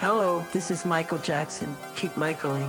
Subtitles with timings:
[0.00, 1.76] Hello, this is Michael Jackson.
[1.94, 2.68] Keep Michaeling.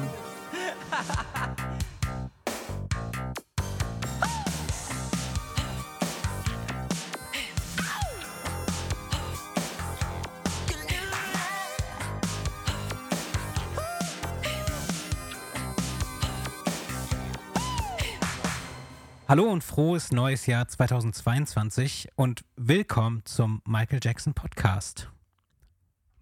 [19.27, 25.09] Hallo und frohes neues Jahr 2022 und willkommen zum Michael Jackson Podcast.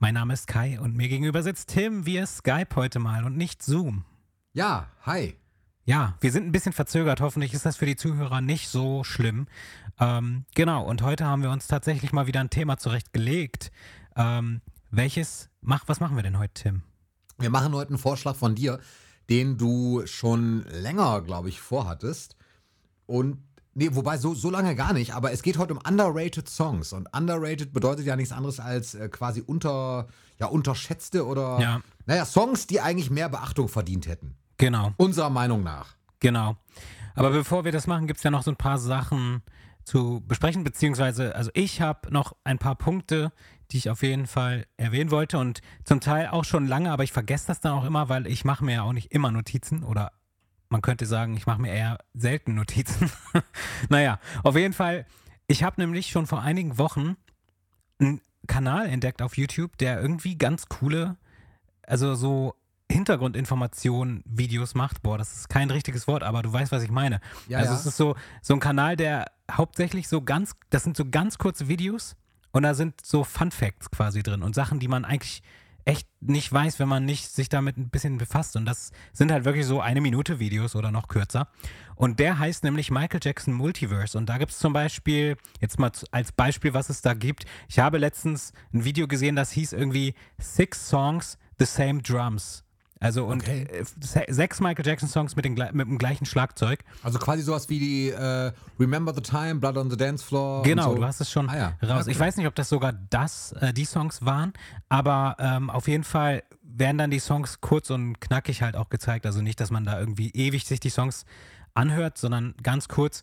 [0.03, 3.63] Mein Name ist Kai und mir gegenüber sitzt Tim via Skype heute mal und nicht
[3.63, 4.03] Zoom.
[4.51, 5.37] Ja, hi.
[5.85, 7.21] Ja, wir sind ein bisschen verzögert.
[7.21, 9.47] Hoffentlich ist das für die Zuhörer nicht so schlimm.
[10.01, 13.71] Ähm, genau, und heute haben wir uns tatsächlich mal wieder ein Thema zurechtgelegt.
[14.17, 14.59] Ähm,
[14.91, 16.81] welches, mach, was machen wir denn heute, Tim?
[17.39, 18.81] Wir machen heute einen Vorschlag von dir,
[19.29, 22.35] den du schon länger, glaube ich, vorhattest.
[23.05, 23.37] Und
[23.73, 26.93] nee, wobei so, so lange gar nicht, aber es geht heute um underrated Songs.
[26.93, 30.07] Und underrated bedeutet ja nichts anderes als äh, quasi unter,
[30.39, 31.81] ja, unterschätzte oder Ja.
[32.05, 34.35] naja, Songs, die eigentlich mehr Beachtung verdient hätten.
[34.57, 35.95] Genau, Unserer Meinung nach.
[36.19, 36.55] genau.
[37.15, 39.43] Aber bevor wir das machen, gibt es ja noch so ein paar Sachen
[39.83, 43.31] zu besprechen, beziehungsweise, also ich habe noch ein paar Punkte,
[43.69, 47.11] die ich auf jeden Fall erwähnen wollte und zum Teil auch schon lange, aber ich
[47.11, 50.11] vergesse das dann auch immer, weil ich mache mir ja auch nicht immer Notizen oder
[50.69, 53.11] man könnte sagen, ich mache mir eher selten Notizen.
[53.89, 55.05] naja, auf jeden Fall,
[55.47, 57.15] ich habe nämlich schon vor einigen Wochen
[57.99, 61.17] einen Kanal entdeckt auf YouTube, der irgendwie ganz coole,
[61.85, 62.55] also so
[62.91, 65.01] Hintergrundinformationen, Videos macht.
[65.01, 67.19] Boah, das ist kein richtiges Wort, aber du weißt, was ich meine.
[67.47, 67.79] Ja, also ja.
[67.79, 71.67] es ist so, so ein Kanal, der hauptsächlich so ganz, das sind so ganz kurze
[71.67, 72.15] Videos
[72.51, 75.41] und da sind so Fun Facts quasi drin und Sachen, die man eigentlich
[75.85, 78.55] echt nicht weiß, wenn man nicht sich damit ein bisschen befasst.
[78.55, 81.47] Und das sind halt wirklich so eine Minute Videos oder noch kürzer.
[81.95, 84.17] Und der heißt nämlich Michael Jackson Multiverse.
[84.17, 87.45] Und da gibt es zum Beispiel, jetzt mal als Beispiel, was es da gibt.
[87.67, 92.63] Ich habe letztens ein Video gesehen, das hieß irgendwie Six Songs, The Same Drums.
[93.03, 93.67] Also und Okay.
[93.71, 96.79] äh, se- sechs Michael Jackson Songs mit, den, mit dem gleichen Schlagzeug.
[97.03, 100.63] Also quasi sowas wie die äh, Remember the Time, Blood on the Dance Floor.
[100.63, 100.95] Genau, so.
[100.95, 101.87] du hast es schon Ah ja.
[101.87, 102.03] raus.
[102.03, 102.11] Okay.
[102.11, 104.53] Ich weiß nicht, ob das sogar das, äh, die Songs waren,
[104.89, 109.25] aber ähm, auf jeden Fall werden dann die Songs kurz und knackig halt auch gezeigt.
[109.25, 111.25] Also nicht, dass man da irgendwie ewig sich die Songs
[111.73, 113.21] anhört, sondern ganz kurz.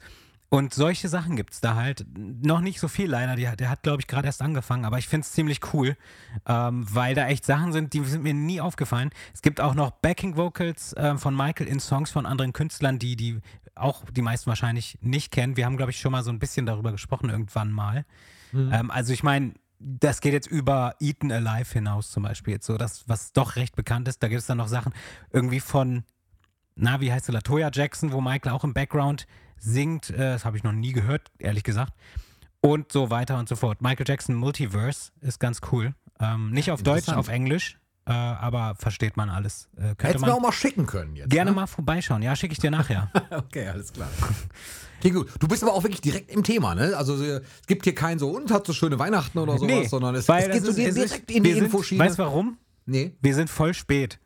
[0.50, 2.05] Und solche Sachen gibt es da halt.
[2.16, 3.37] Noch nicht so viel leider.
[3.37, 5.97] Die, der hat, glaube ich, gerade erst angefangen, aber ich finde es ziemlich cool,
[6.44, 9.11] ähm, weil da echt Sachen sind, die sind mir nie aufgefallen.
[9.33, 13.15] Es gibt auch noch Backing Vocals ähm, von Michael in Songs von anderen Künstlern, die
[13.15, 13.41] die
[13.77, 15.56] auch die meisten wahrscheinlich nicht kennen.
[15.56, 18.05] Wir haben, glaube ich, schon mal so ein bisschen darüber gesprochen irgendwann mal.
[18.72, 22.55] Ähm, also ich meine, das geht jetzt über Eaten Alive hinaus zum Beispiel.
[22.55, 24.22] Jetzt so das, was doch recht bekannt ist.
[24.22, 24.93] Da gibt es dann noch Sachen
[25.32, 26.05] irgendwie von,
[26.75, 29.27] na, wie heißt sie, Latoya Jackson, wo Michael auch im Background
[29.60, 30.10] singt.
[30.10, 31.93] Äh, das habe ich noch nie gehört, ehrlich gesagt.
[32.60, 33.81] Und so weiter und so fort.
[33.81, 35.94] Michael Jackson Multiverse ist ganz cool.
[36.21, 39.69] Ähm, nicht auf Deutsch, auf Englisch, äh, aber versteht man alles.
[39.76, 41.31] Äh, du man auch mal schicken können jetzt.
[41.31, 41.56] gerne ne?
[41.56, 42.20] mal vorbeischauen.
[42.20, 43.10] Ja, schicke ich dir nachher.
[43.31, 44.09] Okay, alles klar.
[44.99, 45.31] Okay, gut.
[45.38, 46.94] Du bist aber auch wirklich direkt im Thema, ne?
[46.97, 49.87] Also äh, es gibt hier kein so und hat so schöne Weihnachten oder sowas, nee,
[49.87, 52.04] sondern es, weil es geht so ist- direkt ist- in die wir Infoschiene.
[52.04, 52.59] Weißt du warum?
[52.84, 53.16] Nee.
[53.22, 54.19] Wir sind voll spät.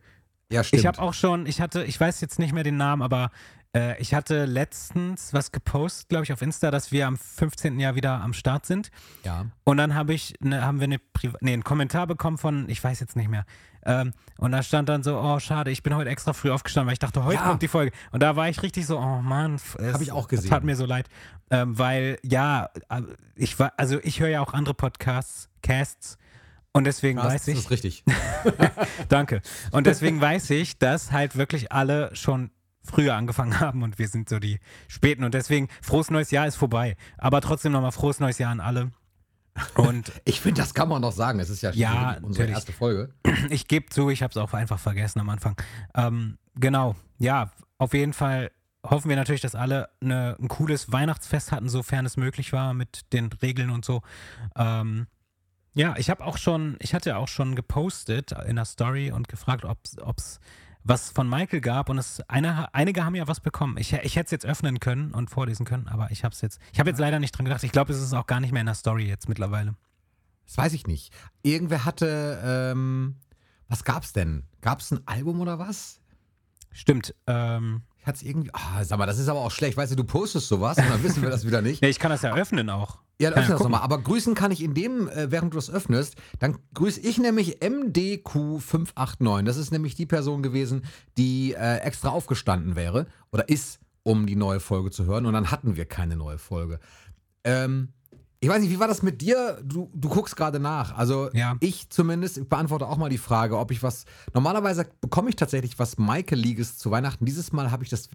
[0.51, 0.81] Ja, stimmt.
[0.81, 3.31] Ich habe auch schon, ich hatte, ich weiß jetzt nicht mehr den Namen, aber
[3.75, 7.79] äh, ich hatte letztens was gepostet, glaube ich, auf Insta, dass wir am 15.
[7.81, 8.91] Jahr wieder am Start sind.
[9.25, 9.47] ja.
[9.65, 12.83] Und dann habe ich, ne, haben wir eine Priva nee, einen Kommentar bekommen von, ich
[12.85, 13.45] weiß jetzt nicht mehr.
[13.87, 16.95] Ähm, und da stand dann so, oh schade, ich bin heute extra früh aufgestanden, weil
[16.95, 17.49] ich dachte, heute Ja.
[17.49, 17.93] kommt die Folge.
[18.13, 20.51] Und da war ich richtig so, oh Mann, f- es- Hab ich auch Es gesehen.
[20.51, 21.07] tat mir so leid,
[21.51, 23.03] ähm, weil ja, äh,
[23.35, 26.17] ich war, also ich höre ja auch andere Podcasts, Casts.
[26.73, 28.05] Und deswegen Das weiß ich, ist richtig.
[29.09, 29.43] Danke.
[29.71, 32.51] Und deswegen weiß ich, dass halt wirklich alle schon
[32.85, 35.25] früher angefangen haben und wir sind so die Späten.
[35.25, 36.97] Und deswegen, frohes neues Jahr ist vorbei.
[37.19, 38.93] Aber trotzdem nochmal frohes neues Jahr an alle.
[39.77, 41.39] Und Ich finde, das kann man noch sagen.
[41.41, 42.51] Es ist ja, Ja, unsere natürlich.
[42.51, 43.15] erste Folge.
[43.51, 45.57] ich gebe zu, ich habe es auch einfach vergessen am Anfang.
[45.95, 48.51] Ähm, genau, ja, auf jeden Fall
[48.85, 53.13] hoffen wir natürlich, dass alle eine, ein cooles Weihnachtsfest hatten, sofern es möglich war mit
[53.13, 54.03] den Regeln und so.
[54.57, 55.07] Ähm,
[55.73, 59.65] ja, ich habe auch schon, ich hatte auch schon gepostet in der Story und gefragt,
[59.65, 59.79] ob
[60.19, 60.39] es
[60.85, 63.79] was von Michael gab und es eine, einige haben ja was bekommen.
[63.79, 66.61] Ich, ich hätte es jetzt öffnen können und vorlesen können, aber ich habe es jetzt,
[66.73, 67.65] ich habe jetzt leider nicht dran gedacht.
[67.65, 69.75] Ich glaube, es ist auch gar nicht mehr in der Story jetzt mittlerweile.
[70.47, 71.13] Das weiß ich nicht.
[71.43, 73.17] Irgendwer hatte, ähm,
[73.69, 74.45] was gab's denn?
[74.61, 76.01] Gab's ein Album oder was?
[76.71, 77.15] Stimmt.
[77.27, 79.79] Ähm, Ich hatte es irgendwie, ah, sag mal, das ist aber auch schlecht.
[79.79, 81.81] Weißt du, du postest sowas und dann wissen wir das wieder nicht.
[81.83, 82.99] ja, ich kann das ja öffnen auch.
[83.19, 83.73] Ja, dann öffne das gucken.
[83.73, 83.83] nochmal.
[83.83, 87.61] Aber grüßen kann ich in dem, äh, während du das öffnest, dann grüße ich nämlich
[87.61, 89.45] MDQ589.
[89.45, 90.85] Das ist nämlich die Person gewesen,
[91.17, 95.25] die äh, extra aufgestanden wäre oder ist, um die neue Folge zu hören.
[95.25, 96.81] Und dann hatten wir keine neue Folge.
[97.43, 97.95] Ähm,
[98.41, 99.59] Ich weiß nicht, wie war das mit dir?
[99.65, 100.97] Du, du guckst gerade nach.
[100.97, 101.57] Also Ja.
[101.61, 104.05] ich zumindest, ich beantworte auch mal die Frage, ob ich was.
[104.35, 107.25] Normalerweise bekomme ich tatsächlich was Michael-Liges zu Weihnachten.
[107.25, 108.09] Dieses Mal habe ich das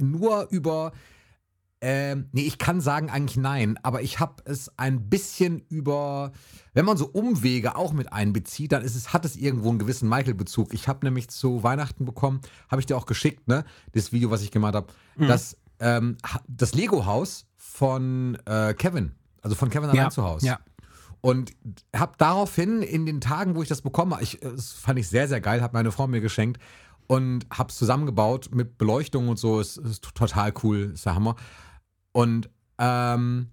[0.00, 0.92] nur über.
[1.82, 6.32] Ähm, nee, ich kann sagen eigentlich nein, aber ich habe es ein bisschen über,
[6.74, 10.06] wenn man so Umwege auch mit einbezieht, dann ist es, hat es irgendwo einen gewissen
[10.06, 10.74] Michael-Bezug.
[10.74, 13.64] Ich habe nämlich zu Weihnachten bekommen, habe ich dir auch geschickt, ne?
[13.92, 16.18] Das Video, was ich gemacht habe, das, ähm,
[16.48, 19.12] das Lego-Haus von äh, Kevin,
[19.42, 20.46] also von Kevin allein zu Hause.
[20.46, 20.58] Ja.
[21.20, 21.52] Und
[21.94, 25.28] habe daraufhin in den Tagen, wo ich das bekommen habe, ich, das fand ich sehr,
[25.28, 26.60] sehr geil, hat meine Frau mir geschenkt
[27.06, 29.60] und habe es zusammengebaut mit Beleuchtung und so.
[29.60, 31.36] Es ist total cool, ist der Hammer.
[32.12, 32.48] Und
[32.78, 33.48] ähm,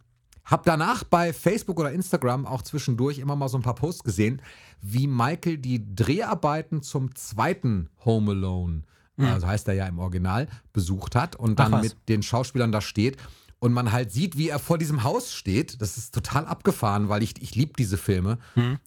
[0.45, 4.41] habe danach bei Facebook oder Instagram auch zwischendurch immer mal so ein paar Posts gesehen,
[4.81, 8.83] wie Michael die Dreharbeiten zum zweiten Home Alone,
[9.17, 13.17] also heißt er ja im Original, besucht hat und dann mit den Schauspielern da steht.
[13.59, 15.81] Und man halt sieht, wie er vor diesem Haus steht.
[15.81, 18.37] Das ist total abgefahren, weil ich, ich liebe diese Filme.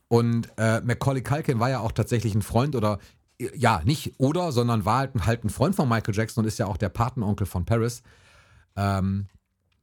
[0.09, 2.99] Und äh, Macaulay Culkin war ja auch tatsächlich ein Freund oder,
[3.57, 6.59] ja, nicht oder, sondern war halt, ein- halt ein Freund von Michael Jackson und ist
[6.59, 8.03] ja auch der Patenonkel von Paris.
[8.77, 9.27] Ähm,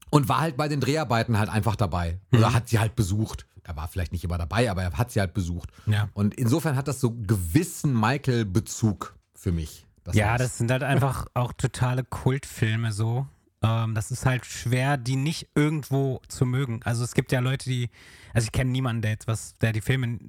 [0.09, 2.19] und war halt bei den Dreharbeiten halt einfach dabei.
[2.33, 3.45] Oder hat sie halt besucht.
[3.63, 5.69] Er war vielleicht nicht immer dabei, aber er hat sie halt besucht.
[5.85, 6.07] Ja.
[6.13, 9.85] Und insofern hat das so gewissen Michael-Bezug für mich.
[10.05, 10.37] Das Ja, Haus.
[10.39, 13.27] das sind halt einfach auch totale Kultfilme so.
[13.63, 16.81] Ähm, das ist halt schwer, die nicht irgendwo zu mögen.
[16.83, 17.89] Also es gibt ja Leute, die,
[18.33, 20.19] also ich kenne niemanden, der jetzt was, der die Filme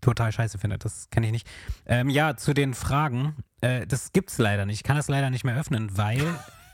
[0.00, 0.84] total scheiße findet.
[0.84, 1.46] Das kenne ich nicht.
[1.86, 4.76] Ähm, ja, zu den Fragen, äh, das gibt's leider nicht.
[4.76, 6.22] Ich kann das leider nicht mehr öffnen, weil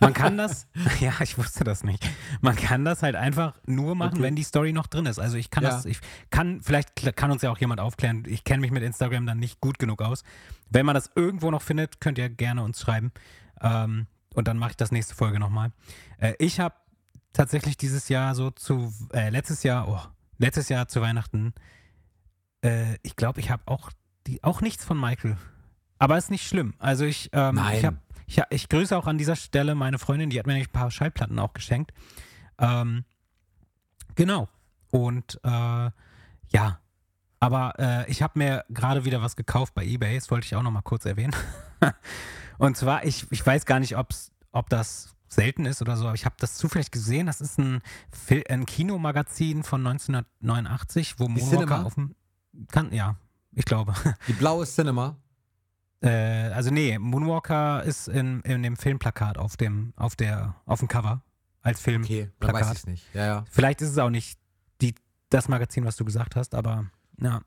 [0.01, 0.67] man kann das,
[1.01, 2.09] ja, ich wusste das nicht.
[2.41, 4.23] Man kann das halt einfach nur machen, Okay.
[4.23, 5.19] wenn die Story noch drin ist.
[5.19, 5.71] Also ich kann Ja.
[5.71, 6.01] das, ich
[6.31, 8.25] kann, vielleicht kann uns ja auch jemand aufklären.
[8.27, 10.23] Ich kenne mich mit Instagram dann nicht gut genug aus.
[10.71, 13.13] Wenn man das irgendwo noch findet, könnt ihr gerne uns schreiben.
[13.61, 15.73] Ähm, und dann mache ich das nächste Folge nochmal.
[16.19, 16.75] Äh, ich habe
[17.33, 20.01] tatsächlich dieses Jahr so zu, äh, letztes Jahr, oh,
[20.39, 21.55] letztes Jahr zu Weihnachten,
[22.63, 23.91] äh, ich glaube, ich habe auch,
[24.27, 25.37] die, auch nichts von Michael.
[25.99, 26.75] Aber ist nicht schlimm.
[26.79, 27.79] Also ich, ähm, Nein.
[27.79, 27.95] ich, hab,
[28.27, 30.91] ich, ich grüße auch an dieser Stelle meine Freundin, die hat mir nämlich ein paar
[30.91, 31.93] Schallplatten auch geschenkt.
[32.59, 33.05] Ähm,
[34.15, 34.49] genau.
[34.91, 35.91] Und äh,
[36.53, 36.81] ja,
[37.39, 40.63] aber äh, ich habe mir gerade wieder was gekauft bei eBay, das wollte ich auch
[40.63, 41.35] noch mal kurz erwähnen.
[42.59, 46.15] Und zwar, ich, ich weiß gar nicht, ob's, ob das selten ist oder so, aber
[46.15, 47.27] ich habe das zufällig gesehen.
[47.27, 47.81] Das ist ein,
[48.11, 52.15] Fil ein Kinomagazin von 1989, wo Moonwalker auf dem.
[52.73, 53.17] Kann, ja,
[53.53, 53.95] ich glaube.
[54.29, 55.17] Die blaue Cinema.
[56.03, 60.89] Äh, also nee, Moonwalker ist in, in dem Filmplakat auf dem, auf der, auf dem
[60.89, 61.23] Cover
[61.63, 62.03] als Film.
[62.03, 63.15] Okay, weiß ich nicht.
[63.15, 63.45] Ja, ja.
[63.51, 64.39] Vielleicht ist es auch nicht
[64.81, 64.95] die,
[65.29, 67.41] das Magazin, was du gesagt hast, aber ja.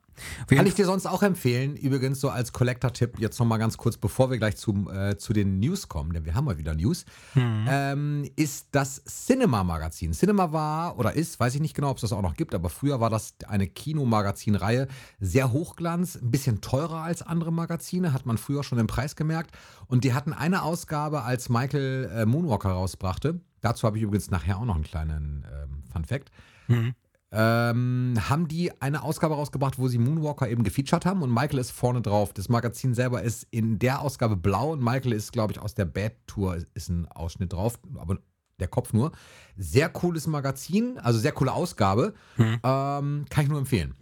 [0.46, 4.30] Kann ich dir sonst auch empfehlen, übrigens so als Collector-Tipp, jetzt nochmal ganz kurz, bevor
[4.30, 7.04] wir gleich zum, äh, zu den News kommen, denn wir haben mal wieder News,
[7.34, 7.66] Mhm.
[7.68, 10.12] ähm, ist das Cinema-Magazin.
[10.12, 12.70] Cinema war oder ist, weiß ich nicht genau, ob es das auch noch gibt, aber
[12.70, 14.86] früher war das eine Kinomagazin-Reihe,
[15.18, 19.50] sehr hochglanz, ein bisschen teurer als andere Magazine, hat man früher schon im Preis gemerkt.
[19.88, 23.40] Und die hatten eine Ausgabe, als Michael äh, Moonwalker rausbrachte.
[23.60, 26.30] Dazu habe ich übrigens nachher auch noch einen kleinen ähm, Fun-Fact
[26.68, 26.94] Mhm.
[27.34, 31.72] Ähm, haben die eine Ausgabe rausgebracht, wo sie Moonwalker eben gefeatured haben und Michael ist
[31.72, 32.32] vorne drauf.
[32.32, 35.84] Das Magazin selber ist in der Ausgabe blau und Michael ist, glaube ich, aus der
[35.84, 38.18] Bad Tour ist ein Ausschnitt drauf, aber
[38.60, 39.10] der Kopf nur.
[39.56, 42.14] Sehr cooles Magazin, also sehr coole Ausgabe.
[42.36, 42.60] Mhm.
[42.62, 43.94] Ähm, kann ich nur empfehlen.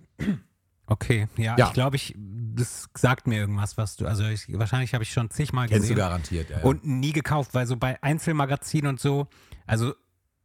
[0.86, 1.68] Okay, ja, Ja.
[1.68, 5.30] ich glaube, ich, das sagt mir irgendwas, was du, also ich, wahrscheinlich habe ich schon
[5.30, 6.58] zigmal Kennst du gesehen garantiert, ja.
[6.58, 6.64] ja.
[6.64, 9.26] und nie gekauft, weil so bei Einzelmagazinen und so,
[9.66, 9.94] also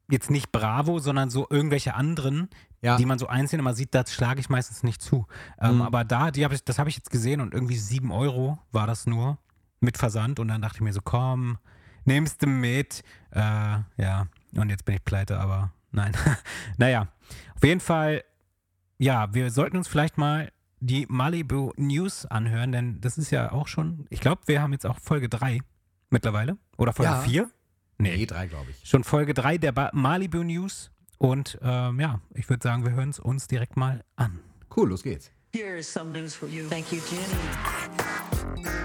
[0.10, 2.50] jetzt nicht Bravo, sondern so irgendwelche anderen,
[2.82, 2.98] ja.
[2.98, 5.26] die man so einzeln immer sieht, da schlage ich meistens nicht zu.
[5.60, 5.82] Ähm, Mhm.
[5.82, 8.88] Aber da, die hab ich, das habe ich jetzt gesehen und irgendwie sieben Euro war
[8.88, 9.38] das nur
[9.80, 11.58] mit Versand und dann dachte ich mir so, komm,
[12.06, 13.04] nimmst du mit.
[13.32, 16.14] Äh, ja, und jetzt bin ich pleite, aber nein.
[16.78, 17.08] naja,
[17.56, 18.24] auf jeden Fall,
[18.98, 23.68] ja, wir sollten uns vielleicht mal die Malibu News anhören, denn das ist ja auch
[23.68, 25.60] schon, ich glaube, wir haben jetzt auch Folge 3
[26.12, 26.58] mittlerweile.
[26.78, 27.22] Oder Folge Ja.
[27.22, 27.50] 4?
[28.00, 28.88] nee, drei, glaube ich.
[28.88, 30.92] Schon Folge 3 der ba Malibu News.
[31.18, 34.40] Und ähm, ja, ich würde sagen, wir hören es uns direkt mal an.
[34.76, 35.32] Cool, los geht's.
[35.56, 36.68] Here is some news for you.
[36.68, 38.78] Thank you, Jenny.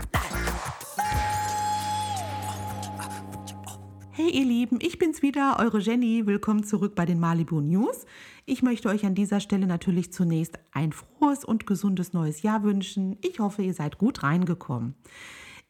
[4.14, 6.26] Hey ihr Lieben, ich bin's wieder, eure Jenny.
[6.26, 8.06] Willkommen zurück bei den Malibu News.
[8.44, 13.18] Ich möchte euch an dieser Stelle natürlich zunächst ein frohes und gesundes neues Jahr wünschen.
[13.22, 14.94] Ich hoffe, ihr seid gut reingekommen.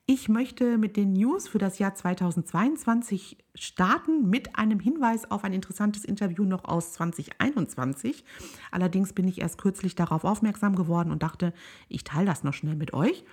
[0.05, 5.53] Ich möchte mit den News für das Jahr 2022 starten mit einem Hinweis auf ein
[5.53, 8.25] interessantes Interview noch aus 2021.
[8.73, 11.55] Allerdings bin ich erst kürzlich darauf aufmerksam geworden und dachte,
[11.89, 13.25] ich teile das noch schnell mit euch.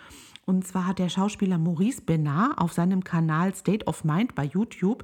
[0.46, 5.04] Und zwar hat der Schauspieler Maurice Benard auf seinem Kanal State of Mind bei YouTube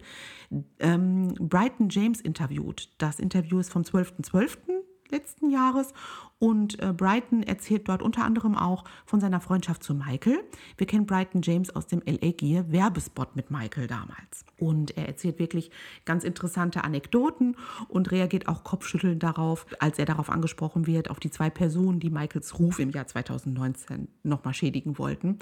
[0.80, 2.90] ähm, Brighton James interviewt.
[3.00, 4.30] Das Interview ist vom 12.12.
[4.30, 5.94] .12 letzten Jahres.
[6.38, 10.44] Und äh, Brighton erzählt dort unter anderem auch von seiner Freundschaft zu Michael.
[10.78, 14.46] Wir kennen Brighton James aus dem LA Gear Werbespot mit Michael damals.
[14.60, 15.72] Und er erzählt wirklich
[16.04, 17.56] ganz interessante Anekdoten
[17.88, 22.10] und reagiert auch kopfschüttelnd darauf, als er darauf angesprochen wird, auf die zwei Personen, die
[22.10, 25.40] Michaels Ruf im Jahr 2019 nochmal schädigen wollten.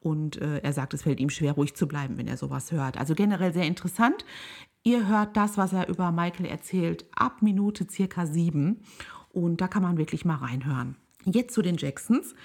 [0.00, 2.96] Und äh, er sagt, es fällt ihm schwer, ruhig zu bleiben, wenn er sowas hört.
[2.96, 4.24] Also generell sehr interessant.
[4.86, 8.84] Ihr hört das, was er über Michael erzählt, ab Minute circa sieben.
[9.30, 10.94] Und da kann man wirklich mal reinhören.
[11.24, 12.36] Jetzt zu den Jacksons.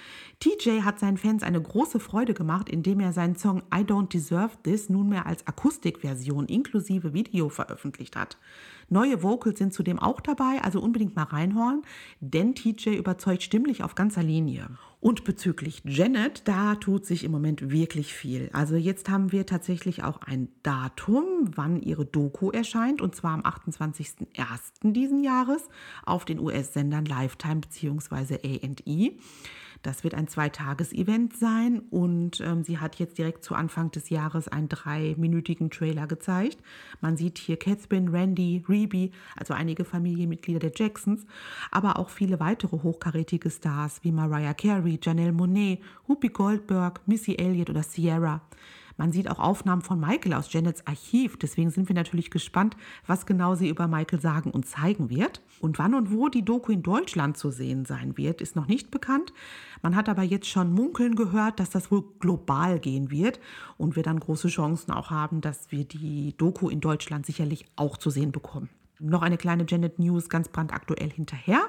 [0.42, 4.58] TJ hat seinen Fans eine große Freude gemacht, indem er seinen Song I Don't Deserve
[4.64, 8.40] This nunmehr als Akustikversion inklusive Video veröffentlicht hat.
[8.90, 11.84] Neue Vocals sind zudem auch dabei, also unbedingt mal reinhören,
[12.22, 14.68] denn TJ überzeugt stimmlich auf ganzer Linie.
[15.00, 18.50] Und bezüglich Janet, da tut sich im Moment wirklich viel.
[18.52, 23.42] Also jetzt haben wir tatsächlich auch ein Datum, wann ihre Doku erscheint, und zwar am
[23.42, 24.92] 28.01.
[24.92, 25.70] diesen Jahres
[26.04, 28.36] auf den US-Sendern Lifetime bzw.
[28.44, 29.12] A&E.
[29.82, 34.48] Das wird ein Zweitages-Event sein und ähm, sie hat jetzt direkt zu Anfang des Jahres
[34.48, 36.58] einen dreiminütigen Trailer gezeigt.
[37.02, 41.26] Man sieht hier Catherine, Randy, Reby, also einige Familienmitglieder der Jacksons,
[41.72, 47.70] aber auch viele weitere hochkarätige Stars wie Mariah Carey, Janelle Monet, Whoopi Goldberg, Missy Elliott
[47.70, 48.42] oder Sierra.
[49.02, 51.36] Man sieht auch Aufnahmen von Michael aus Janets Archiv.
[51.36, 52.78] Deswegen sind wir natürlich gespannt,
[53.08, 55.42] was genau sie über Michael sagen und zeigen wird.
[55.60, 58.92] Und wann und wo die Doku in Deutschland zu sehen sein wird, ist noch nicht
[58.92, 59.34] bekannt.
[59.82, 63.40] Man hat aber jetzt schon munkeln gehört, dass das wohl global gehen wird
[63.76, 67.98] und wir dann große Chancen auch haben, dass wir die Doku in Deutschland sicherlich auch
[67.98, 68.70] zu sehen bekommen.
[69.00, 71.62] Noch eine kleine Janet News ganz brandaktuell hinterher.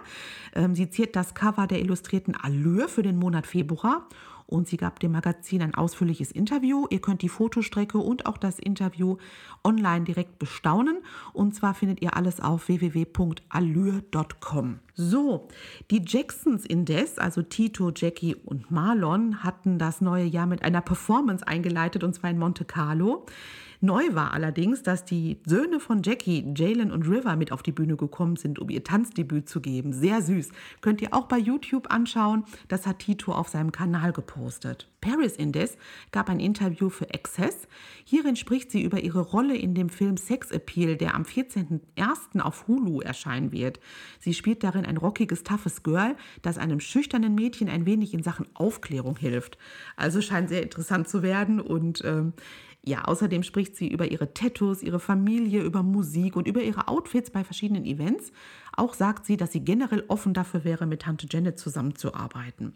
[0.55, 4.07] Ähm, sie ziert das Cover der illustrierten Allure für den Monat Februar
[4.47, 6.87] und sie gab dem Magazin ein ausführliches Interview.
[6.91, 9.17] Ihr könnt die Fotostrecke und auch das Interview
[9.65, 10.99] online direkt bestaunen.
[11.33, 14.79] Und zwar findet ihr alles auf www.allure.com.
[14.95, 15.49] So,
[15.91, 21.47] die Jacksons indes, also Tito, Jackie und Marlon, hatten das neue Jahr mit einer Performance
[21.47, 23.27] eingeleitet und zwar in Monte Carlo.
[23.85, 27.97] Neu war allerdings, dass die Söhne von Jackie, Jalen und River mit auf die Bühne
[27.97, 29.93] gekommen sind, um ihr Tanzdebüt zu geben.
[29.93, 30.51] Sehr süß.
[30.83, 32.45] Könnt ihr auch bei YouTube anschauen.
[32.69, 34.89] Das hat Tito auf seinem Kanal gepostet.
[35.01, 35.77] Paris indes
[36.13, 37.67] gab ein Interview für Access.
[38.05, 42.41] Hierin spricht sie über ihre Rolle in dem Film Sex Appeal, der am 14.01.
[42.41, 43.81] auf Hulu erscheinen wird.
[44.21, 48.47] Sie spielt darin ein rockiges, toughes Girl, das einem schüchternen Mädchen ein wenig in Sachen
[48.55, 49.59] Aufklärung hilft.
[49.97, 52.33] Also scheint sehr interessant zu werden und ähm,
[52.85, 57.31] ja, außerdem spricht sie über ihre Tattoos, ihre Familie, über Musik und über ihre Outfits
[57.31, 58.33] bei verschiedenen Events.
[58.77, 62.75] Auch sagt sie, dass sie generell offen dafür wäre, mit Tante Janet zusammenzuarbeiten.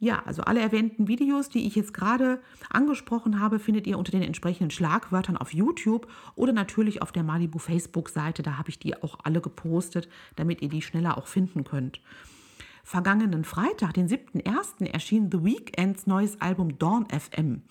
[0.00, 4.22] Ja, also alle erwähnten Videos, die ich jetzt gerade angesprochen habe, findet ihr unter den
[4.22, 8.42] entsprechenden Schlagwörtern auf YouTube oder natürlich auf der Malibu Facebook-Seite.
[8.42, 12.00] Da habe ich die auch alle gepostet, damit ihr die schneller auch finden könnt.
[12.84, 17.62] Vergangenen Freitag, den 7.1., erschien The Weeknds neues Album Dawn FM.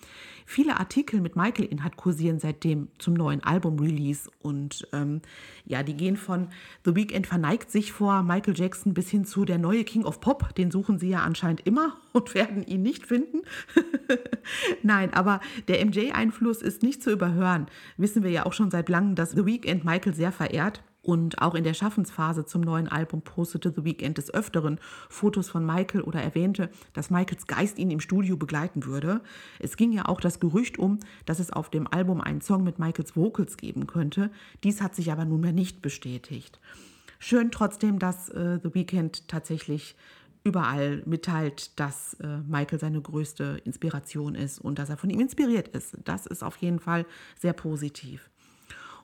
[0.46, 4.30] Viele Artikel mit Michael-Inhalt kursieren seitdem zum neuen Album-Release.
[4.40, 5.20] Und ähm,
[5.66, 6.48] ja, die gehen von
[6.84, 10.54] The Weeknd verneigt sich vor Michael Jackson bis hin zu der neue King of Pop.
[10.54, 13.42] Den suchen sie ja anscheinend immer und werden ihn nicht finden.
[14.82, 17.66] Nein, aber der MJ-Einfluss ist nicht zu überhören.
[17.98, 20.82] Wissen wir ja auch schon seit langem, dass The Weeknd Michael sehr verehrt.
[21.02, 24.78] Und auch in der Schaffensphase zum neuen Album postete The Weeknd des Öfteren
[25.08, 29.20] Fotos von Michael oder erwähnte, dass Michaels Geist ihn im Studio begleiten würde.
[29.58, 32.78] Es ging ja auch das Gerücht um, dass es auf dem Album einen Song mit
[32.78, 34.30] Michaels Vocals geben könnte.
[34.62, 36.60] Dies hat sich aber nunmehr nicht bestätigt.
[37.18, 39.96] Schön trotzdem, dass äh, The Weeknd tatsächlich
[40.44, 45.68] überall mitteilt, dass äh, Michael seine größte Inspiration ist und dass er von ihm inspiriert
[45.68, 45.96] ist.
[46.04, 47.06] Das ist auf jeden Fall
[47.38, 48.31] sehr positiv.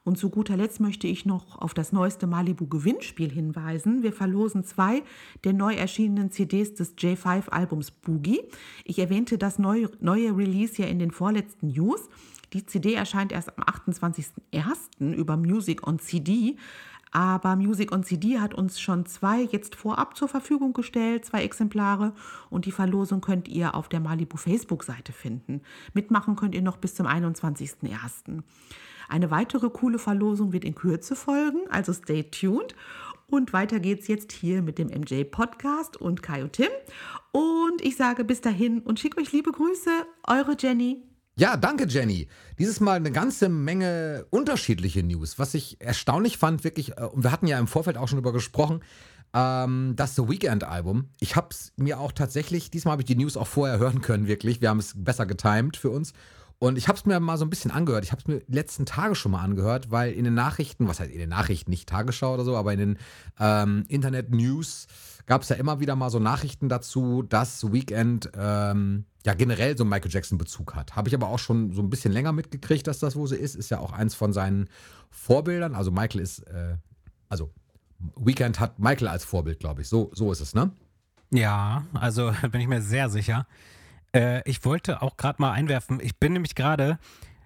[0.09, 4.03] Und zu guter Letzt möchte ich noch auf das neueste Malibu Gewinnspiel hinweisen.
[4.03, 5.03] Wir verlosen zwei
[5.45, 8.41] der neu erschienenen CDs des J5-Albums Boogie.
[8.87, 12.09] Ich erwähnte das neue, neue Release ja in den vorletzten News.
[12.55, 15.12] Die CD erscheint erst am 28.01.
[15.12, 16.57] über Music on CD.
[17.12, 22.15] Aber Music on CD hat uns schon zwei jetzt vorab zur Verfügung gestellt, zwei Exemplare.
[22.49, 25.61] Und die Verlosung könnt ihr auf der Malibu Facebook-Seite finden.
[25.93, 28.43] Mitmachen könnt ihr noch bis zum 21.01.
[29.09, 32.75] Eine weitere coole Verlosung wird in Kürze folgen, also stay tuned.
[33.31, 36.71] Und weiter geht's jetzt hier mit dem MJ Podcast und Kai und Tim.
[37.33, 39.91] Und ich sage bis dahin und schicke euch liebe Grüße,
[40.27, 41.03] eure Jenny.
[41.37, 42.27] Ja, danke Jenny.
[42.59, 47.31] Dieses Mal eine ganze Menge unterschiedliche News, was ich erstaunlich fand, wirklich, äh, und wir
[47.31, 48.81] hatten ja im Vorfeld auch schon drüber gesprochen,
[49.35, 51.11] ähm, das The Weekend-Album.
[51.21, 54.27] Ich habe es mir auch tatsächlich, diesmal habe ich die News auch vorher hören können,
[54.27, 54.61] wirklich.
[54.61, 56.12] Wir haben es besser getimed für uns.
[56.61, 58.05] Und ich habe es mir mal so ein bisschen angehört.
[58.05, 60.99] Ich habe es mir die letzten Tage schon mal angehört, weil in den Nachrichten, was
[60.99, 62.99] heißt in den Nachrichten, nicht Tagesschau oder so, aber in den
[63.38, 64.88] ähm, Internet-News
[65.27, 69.85] gab es ja immer wieder mal so Nachrichten dazu, dass Weekend ähm, ja generell so
[69.85, 70.97] einen Michael Jackson-Bezug hat.
[70.97, 73.55] Habe ich aber auch schon so ein bisschen länger mitgekriegt, dass das wo so ist.
[73.55, 74.69] Ist ja auch eins von seinen
[75.11, 75.77] Vorbildern.
[75.77, 76.77] Also Michael ist, äh,
[77.29, 77.53] also
[78.17, 79.88] Weekend hat Michael als Vorbild, glaube ich.
[79.88, 80.73] So, so ist es, ne?
[81.31, 83.47] Ja, also bin ich mir sehr sicher.
[84.15, 86.99] Äh, ich wollte auch gerade mal einwerfen, ich bin nämlich gerade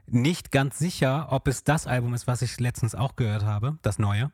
[0.07, 3.99] nicht ganz sicher, ob es das Album ist, was ich letztens auch gehört habe, das
[3.99, 4.31] neue.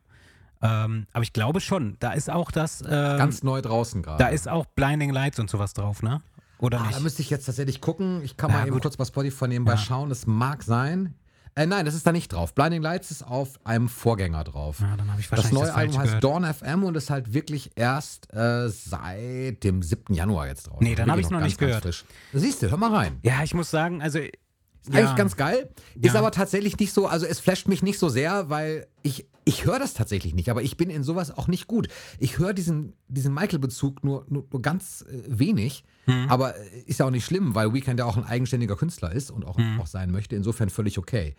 [0.61, 1.97] Ähm, aber ich glaube schon.
[2.01, 2.83] Da ist auch das.
[2.83, 4.19] Ähm, Ganz neu draußen gerade.
[4.23, 6.21] Da ist auch Blinding Lights und sowas drauf, ne?
[6.59, 6.97] Oder ah, nicht?
[6.97, 8.23] Da müsste ich jetzt tatsächlich gucken.
[8.25, 8.83] Ich kann Ja, mal eben gut.
[8.83, 9.79] kurz bei Spotify nebenbei Ja.
[9.79, 10.11] schauen.
[10.11, 11.15] Es mag sein.
[11.59, 12.55] Äh, nein, das ist da nicht drauf.
[12.55, 14.79] Blinding Lights ist auf einem Vorgänger drauf.
[14.81, 16.25] Ja, dann habe ich Das wahrscheinlich neue das, Album heißt gehört.
[16.25, 20.15] Dawn FM und ist halt wirklich erst äh, seit dem 7.
[20.15, 20.79] Januar jetzt drauf.
[20.81, 21.83] Nee, dann Wirklich hab ich's noch ganz, nicht gehört.
[21.83, 22.05] frisch.
[22.33, 23.19] Siehst du, hör mal rein.
[23.23, 24.21] Ja, ich muss sagen, also.
[24.21, 25.69] Ist ja, eigentlich ganz geil.
[26.01, 26.21] Ist Ja.
[26.21, 29.81] aber tatsächlich nicht so, also es flasht mich nicht so sehr, weil ich, ich höre
[29.81, 31.89] das tatsächlich nicht, aber ich bin in sowas auch nicht gut.
[32.21, 36.29] Ich höre diesen, diesen Michael-Bezug nur, nur, nur ganz äh, wenig, Mhm.
[36.29, 39.31] aber äh, ist ja auch nicht schlimm, weil Weekend ja auch ein eigenständiger Künstler ist
[39.31, 39.81] und auch, Mhm.
[39.81, 40.35] auch sein möchte.
[40.35, 41.37] Insofern völlig okay.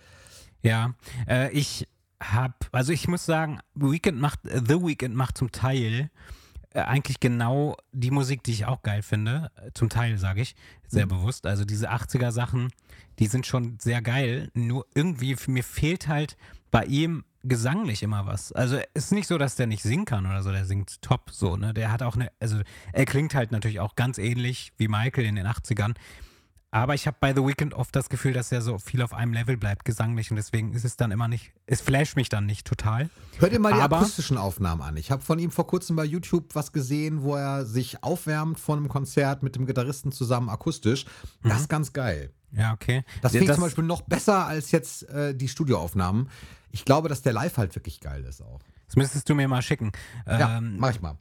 [0.62, 0.94] Ja,
[1.28, 1.88] äh, ich
[2.22, 6.10] habe, also ich muss sagen, Weekend macht, äh, The Weekend macht zum Teil
[6.74, 9.52] äh, eigentlich genau die Musik, die ich auch geil finde.
[9.74, 10.56] Zum Teil, sage ich,
[10.88, 11.48] sehr bewusst.
[11.48, 12.72] Also diese 80er Sachen,
[13.18, 14.52] die sind schon sehr geil.
[14.54, 16.38] Nur irgendwie, mir fehlt halt
[16.70, 18.52] bei ihm gesanglich immer was.
[18.52, 21.32] Also es ist nicht so, dass der nicht singen kann oder so, der singt top
[21.32, 21.74] so, ne?
[21.74, 22.60] Der hat auch eine, also
[22.94, 25.96] er klingt halt natürlich auch ganz ähnlich wie Michael in den 80ern.
[26.72, 29.34] Aber ich habe bei The Weeknd oft das Gefühl, dass er so viel auf einem
[29.34, 30.30] Level bleibt, gesanglich.
[30.30, 33.10] Und deswegen ist es dann immer nicht, es flasht mich dann nicht total.
[33.40, 34.96] Hör dir mal die Aber- akustischen Aufnahmen an.
[34.96, 38.78] Ich habe von ihm vor kurzem bei YouTube was gesehen, wo er sich aufwärmt vor
[38.78, 41.06] einem Konzert mit dem Gitarristen zusammen akustisch.
[41.42, 41.60] Das Mhm.
[41.60, 42.30] ist ganz geil.
[42.52, 43.04] Ja, okay.
[43.24, 46.30] Das Ja, finde ich zum Beispiel noch besser als jetzt äh, die Studioaufnahmen.
[46.72, 48.60] Ich glaube, dass der Live halt wirklich geil ist auch.
[48.88, 49.92] Das müsstest du mir mal schicken.
[50.26, 51.18] Ja, Ähm, mach ich mal.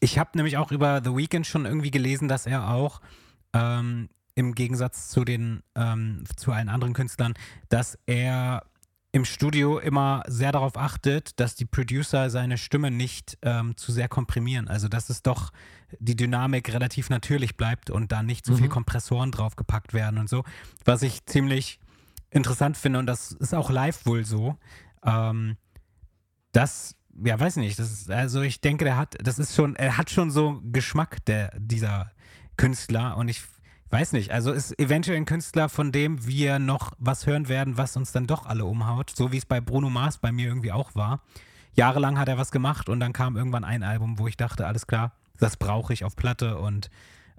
[0.00, 3.00] Ich habe nämlich auch über The Weeknd schon irgendwie gelesen, dass er auch
[3.54, 7.34] ähm, im Gegensatz zu den ähm, zu allen anderen Künstlern,
[7.68, 8.64] dass er
[9.12, 14.08] im Studio immer sehr darauf achtet, dass die Producer seine Stimme nicht ähm, zu sehr
[14.08, 14.66] komprimieren.
[14.66, 15.52] Also dass es doch
[16.00, 20.42] die Dynamik relativ natürlich bleibt und da nicht so viel Kompressoren draufgepackt werden und so.
[20.84, 21.78] Was ich ziemlich
[22.34, 24.58] interessant finde und das ist auch live wohl so.
[25.04, 25.56] Ähm,
[26.52, 29.96] das, ja, weiß nicht, das ist, also ich denke, der hat, das ist schon, er
[29.96, 32.10] hat schon so Geschmack, der, dieser
[32.56, 33.42] Künstler und ich
[33.90, 37.96] weiß nicht, also ist eventuell ein Künstler, von dem wir noch was hören werden, was
[37.96, 40.94] uns dann doch alle umhaut, so wie es bei Bruno Mars bei mir irgendwie auch
[40.94, 41.22] war.
[41.74, 44.86] Jahrelang hat er was gemacht und dann kam irgendwann ein Album, wo ich dachte, alles
[44.86, 46.90] klar, das brauche ich auf Platte und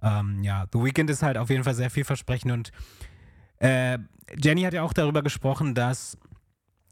[0.01, 2.71] ähm, ja, The Weeknd ist halt auf jeden Fall sehr vielversprechend und
[3.60, 3.98] äh,
[4.38, 6.18] Jenny hat ja auch darüber gesprochen, dass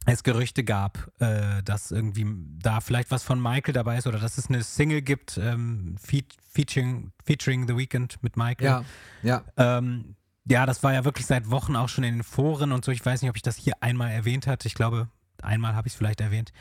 [0.06, 2.26] es Gerüchte gab, äh, dass irgendwie
[2.60, 6.24] da vielleicht was von Michael dabei ist oder dass es eine Single gibt, ähm, fe
[6.52, 8.66] featuring, featuring The Weeknd mit Michael.
[8.66, 8.84] Ja,
[9.24, 9.44] ja.
[9.58, 12.92] Ähm, ja, das war ja wirklich seit Wochen auch schon in den Foren und so.
[12.92, 14.68] Ich weiß nicht, ob ich das hier einmal erwähnt hatte.
[14.68, 15.08] Ich glaube,
[15.42, 16.52] einmal habe ich es vielleicht erwähnt.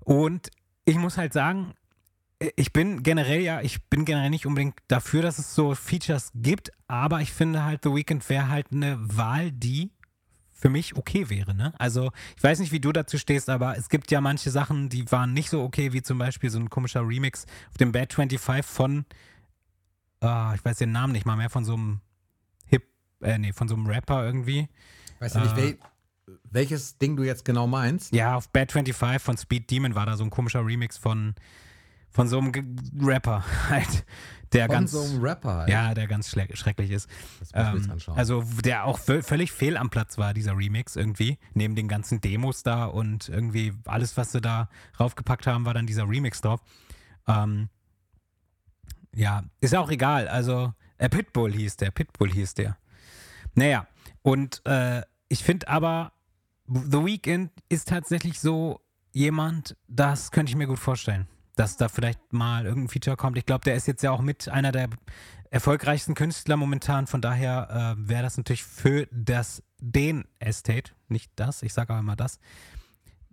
[0.00, 0.50] Und
[0.84, 1.74] ich muss halt sagen,
[2.56, 6.72] ich bin generell ja, ich bin generell nicht unbedingt dafür, dass es so Features gibt,
[6.88, 9.90] aber ich finde halt, The Weeknd wäre halt eine Wahl, die
[10.50, 11.54] für mich okay wäre.
[11.54, 11.72] Ne?
[11.78, 15.10] Also ich weiß nicht, wie du dazu stehst, aber es gibt ja manche Sachen, die
[15.12, 18.64] waren nicht so okay, wie zum Beispiel so ein komischer Remix auf dem Bad 25
[18.64, 19.04] von,
[20.20, 22.00] ah, ich weiß den Namen nicht mal mehr, von so einem
[22.66, 22.84] Hip,
[23.22, 24.68] äh, nee, von so einem Rapper irgendwie.
[25.18, 25.56] Weißt du nicht, Äh.
[25.56, 25.78] wel
[26.52, 28.14] welches Ding du jetzt genau meinst?
[28.14, 31.34] Ja, auf Bad 25 von Speed Demon war da so ein komischer Remix von,
[32.10, 32.64] von so einem Ge-
[33.00, 34.04] Rapper halt,
[34.52, 35.68] der Von ganz, so einem Rapper halt.
[35.68, 37.08] ja, der ganz schrecklich ist.
[37.54, 38.18] Ähm, anschauen.
[38.18, 41.38] also der auch vö- völlig fehl am Platz war, dieser Remix irgendwie.
[41.54, 44.68] Neben den ganzen Demos da und irgendwie alles, was sie da
[44.98, 46.60] raufgepackt haben, war dann dieser Remix drauf.
[47.28, 47.68] Ähm,
[49.14, 50.28] ja, ist ja auch egal.
[50.28, 52.76] Also äh, Pitbull hieß der, Pitbull hieß der.
[53.54, 53.86] Naja,
[54.22, 56.12] und äh, ich finde aber,
[56.66, 58.80] The Weeknd ist tatsächlich so
[59.12, 61.26] jemand, das könnte ich mir gut vorstellen,
[61.60, 63.36] dass da vielleicht mal irgendein Feature kommt.
[63.36, 64.88] Ich glaube, der ist jetzt ja auch mit einer der
[65.50, 67.06] erfolgreichsten Künstler momentan.
[67.06, 72.00] Von daher äh, wäre das natürlich für das den Estate, nicht das, ich sage aber
[72.00, 72.38] immer das,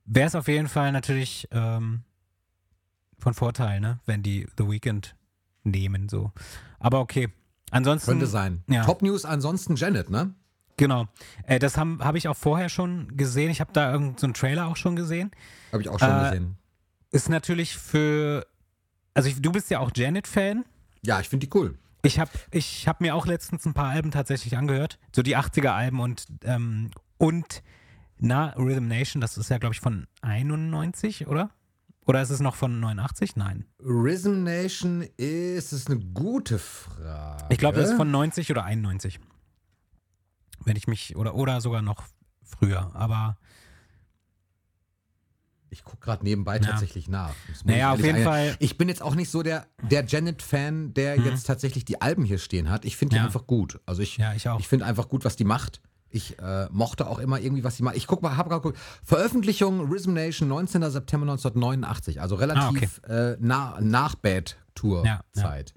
[0.03, 2.03] wäre es auf jeden Fall natürlich ähm,
[3.17, 5.15] von Vorteil, ne, wenn die The Weeknd
[5.63, 6.31] nehmen so.
[6.79, 7.29] Aber okay.
[7.71, 8.63] Ansonsten Könnte sein.
[8.67, 8.83] Ja.
[8.83, 10.33] Top News ansonsten Janet, ne?
[10.75, 11.07] Genau.
[11.43, 13.49] Äh, das habe hab ich auch vorher schon gesehen.
[13.51, 15.31] Ich habe da irgendeinen so einen Trailer auch schon gesehen.
[15.71, 16.57] Habe ich auch schon Äh, gesehen.
[17.11, 18.45] Ist natürlich für.
[19.13, 20.65] Also, ich, du bist ja auch Janet-Fan.
[21.03, 21.77] Ja, ich finde die cool.
[22.03, 24.99] Ich habe ich hab mir auch letztens ein paar Alben tatsächlich angehört.
[25.15, 27.63] So die 80er-Alben und, ähm, und
[28.19, 31.51] na, Rhythm Nation, das ist ja, glaube ich, von 91, oder?
[32.05, 33.35] Oder ist es noch von 89?
[33.35, 33.65] Nein.
[33.79, 37.45] Rhythm Nation ist, ist eine gute Frage.
[37.49, 39.19] Ich glaube, das ist von 90 oder 91.
[40.63, 42.03] Wenn ich mich, oder, oder sogar noch
[42.43, 42.91] früher.
[42.93, 43.37] Aber
[45.69, 46.63] Ich gucke gerade nebenbei Ja.
[46.71, 47.33] tatsächlich nach.
[47.65, 48.23] Naja, ich auf jeden sagen.
[48.23, 52.23] Fall- Ich bin jetzt auch nicht so der, der Janet-Fan, der jetzt tatsächlich die Alben
[52.23, 52.85] hier stehen hat.
[52.85, 53.23] Ich finde die Mhm.
[53.23, 53.25] Ja.
[53.27, 53.79] einfach gut.
[53.85, 55.81] Also ich, Ja, ich ich finde einfach gut, was die macht.
[56.09, 57.97] Ich äh, mochte auch immer irgendwie, was sie macht.
[57.97, 58.79] Ich guck mal, habe gerade geguckt.
[59.03, 60.89] Veröffentlichung Rhythm Nation, 19.
[60.89, 62.21] September 1989.
[62.21, 65.41] Also relativ äh, nah, nach Bad Tour Ja, ja.
[65.41, 65.73] Zeit.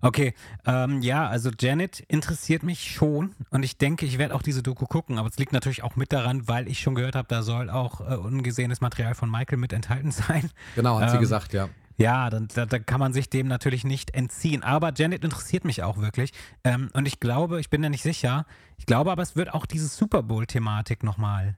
[0.00, 0.34] Okay,
[0.66, 4.86] ähm, ja, also Janet interessiert mich schon und ich denke, ich werde auch diese Doku
[4.86, 7.70] gucken, aber es liegt natürlich auch mit daran, weil ich schon gehört habe, da soll
[7.70, 10.50] auch äh, ungesehenes Material von Michael mit enthalten sein.
[10.74, 11.68] Genau, hat sie Ähm, gesagt, ja.
[11.98, 14.62] Ja, dann, da, da kann man sich dem natürlich nicht entziehen.
[14.62, 16.30] Aber Janet interessiert mich auch wirklich.
[16.62, 18.44] Ähm, und ich glaube, ich bin da nicht sicher,
[18.76, 21.56] ich glaube aber, es wird auch diese Super Bowl-Thematik nochmal,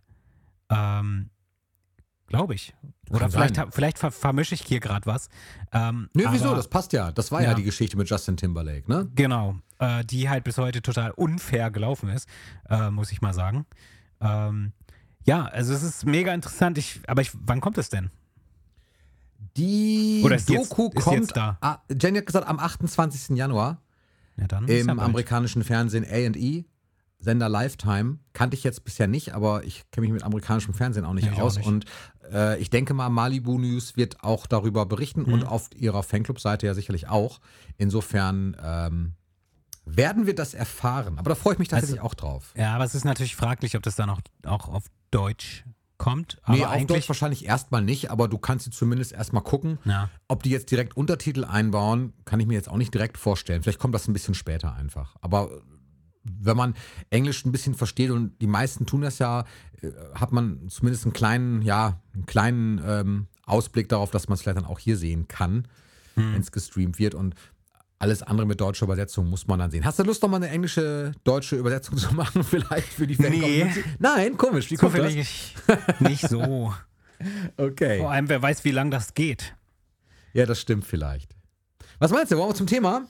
[0.70, 1.30] ähm,
[2.28, 2.74] glaube ich.
[3.10, 3.72] Oder Kann vielleicht, sein.
[3.72, 5.28] vielleicht ver vermische ich hier gerade was.
[5.72, 6.54] Ähm, Nö, wieso?
[6.54, 7.10] Das passt ja.
[7.10, 7.54] Das war ja, Ja.
[7.54, 9.08] die Geschichte mit Justin Timberlake, ne?
[9.14, 12.28] Genau, äh, die halt bis heute total unfair gelaufen ist,
[12.68, 13.66] äh, muss ich mal sagen.
[14.20, 14.72] Ähm,
[15.24, 16.78] ja, also es ist mega interessant.
[16.78, 18.10] Ich, aber ich, wann kommt es denn?
[19.56, 21.58] Die Oder ist jetzt- Doku ist kommt, jetzt da?
[21.60, 23.36] Ah, Jenny hat gesagt, am 28.
[23.36, 23.80] Januar
[24.36, 25.00] Ja, dann ja im bald.
[25.00, 26.64] amerikanischen Fernsehen A&E,
[27.20, 28.18] Sender Lifetime.
[28.32, 31.32] Kannte ich jetzt bisher nicht, aber ich kenne mich mit amerikanischem Fernsehen auch nicht Ja,
[31.32, 31.56] ich auch aus.
[31.56, 31.66] nicht.
[31.66, 31.84] Und
[32.32, 35.46] äh, ich denke mal, Malibu News wird auch darüber berichten und Mhm.
[35.48, 37.40] auf ihrer Fanclub-Seite ja sicherlich auch.
[37.76, 39.14] Insofern ähm,
[39.84, 41.18] werden wir das erfahren.
[41.18, 42.52] Aber da freue ich mich tatsächlich auch drauf.
[42.56, 45.64] Ja, aber es ist natürlich fraglich, ob das dann auch, auch auf Deutsch
[45.96, 46.38] kommt.
[46.44, 49.78] Aber nee, auf Deutsch wahrscheinlich erstmal nicht, aber du kannst sie zumindest erstmal gucken.
[49.84, 50.10] Ja.
[50.28, 53.62] Ob die jetzt direkt Untertitel einbauen, kann ich mir jetzt auch nicht direkt vorstellen.
[53.62, 55.16] Vielleicht kommt das ein bisschen später einfach.
[55.22, 55.50] Aber
[56.40, 56.74] wenn man
[57.10, 59.44] Englisch ein bisschen versteht und die meisten tun das ja,
[59.80, 64.42] äh, hat man zumindest einen kleinen, ja, einen kleinen ähm, Ausblick darauf, dass man es
[64.42, 65.66] vielleicht dann auch hier sehen kann,
[66.14, 66.34] Hm.
[66.34, 67.14] wenn es gestreamt wird.
[67.14, 67.34] Und
[68.00, 69.84] alles andere mit deutscher Übersetzung muss man dann sehen.
[69.84, 72.44] Hast du Lust, noch mal eine englische, deutsche Übersetzung zu machen?
[72.44, 73.84] Vielleicht für die Fan-Community?
[73.98, 74.70] Nein, komisch.
[74.70, 75.06] Wie kommt das?
[75.06, 75.54] zufällig
[76.00, 76.72] nicht so.
[77.56, 77.98] Okay.
[77.98, 79.54] Vor allem, wer weiß, wie lang das geht.
[80.32, 81.34] Ja, das stimmt vielleicht.
[81.98, 82.36] Was meinst du?
[82.36, 83.08] Wollen wir zum Thema?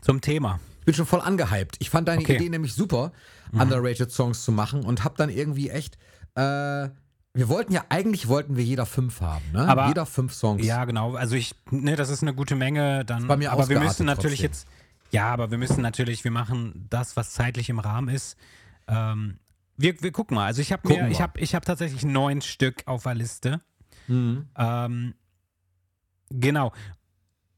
[0.00, 0.60] Zum Thema.
[0.80, 1.76] Ich bin schon voll angehypt.
[1.78, 2.36] Ich fand deine Okay.
[2.36, 3.12] Idee nämlich super,
[3.52, 3.60] Mhm.
[3.62, 5.96] underrated Songs zu machen und hab dann irgendwie echt.
[6.34, 6.88] Äh,
[7.32, 9.68] wir wollten ja eigentlich wollten wir jeder fünf haben, ne?
[9.68, 10.64] Aber- jeder fünf Songs.
[10.66, 11.14] Ja, genau.
[11.14, 13.04] Also ich, ne, das ist eine gute Menge.
[13.04, 14.50] Dann, bei mir aber wir müssen natürlich trotzdem.
[14.50, 18.36] jetzt, ja, aber wir müssen natürlich, wir machen das, was zeitlich im Rahmen ist.
[18.88, 19.38] Ähm,
[19.76, 20.46] wir, wir gucken mal.
[20.46, 23.60] Also ich habe mir, ich habe, ich habe tatsächlich neun Stück auf der Liste.
[24.08, 24.46] Mhm.
[24.56, 25.14] Ähm,
[26.30, 26.72] genau.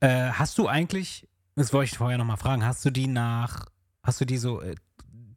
[0.01, 3.67] Äh, hast du eigentlich, das wollte ich vorher nochmal fragen, hast du die nach,
[4.03, 4.75] hast du die so, äh,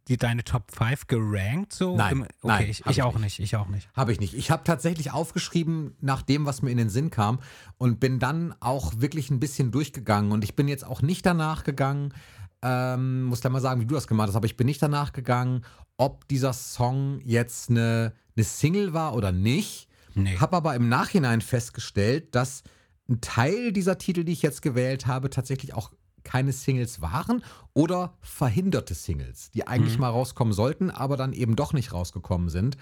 [0.08, 1.98] die deine Top 5 gerankt so?
[1.98, 3.40] Nein, Im, okay, nein, ich, ich ich auch nicht.
[3.40, 3.40] nicht.
[3.40, 3.90] ich auch nicht.
[3.96, 4.36] Habe ich nicht.
[4.36, 7.40] Ich habe tatsächlich aufgeschrieben nach dem, was mir in den Sinn kam
[7.78, 10.32] und bin dann auch wirklich ein bisschen durchgegangen.
[10.32, 12.14] Und ich bin jetzt auch nicht danach gegangen,
[12.62, 15.12] ähm, muss da mal sagen, wie du das gemacht hast, aber ich bin nicht danach
[15.12, 15.66] gegangen,
[15.98, 19.88] ob dieser Song jetzt eine, eine Single war oder nicht.
[20.14, 20.38] Nee.
[20.38, 22.64] Habe aber im Nachhinein festgestellt, dass
[23.10, 25.92] ein Teil dieser Titel, die ich jetzt gewählt habe, tatsächlich auch
[26.26, 27.42] keine Singles waren
[27.74, 32.76] oder verhinderte Singles, die eigentlich mal rauskommen sollten, aber dann eben doch nicht rausgekommen sind.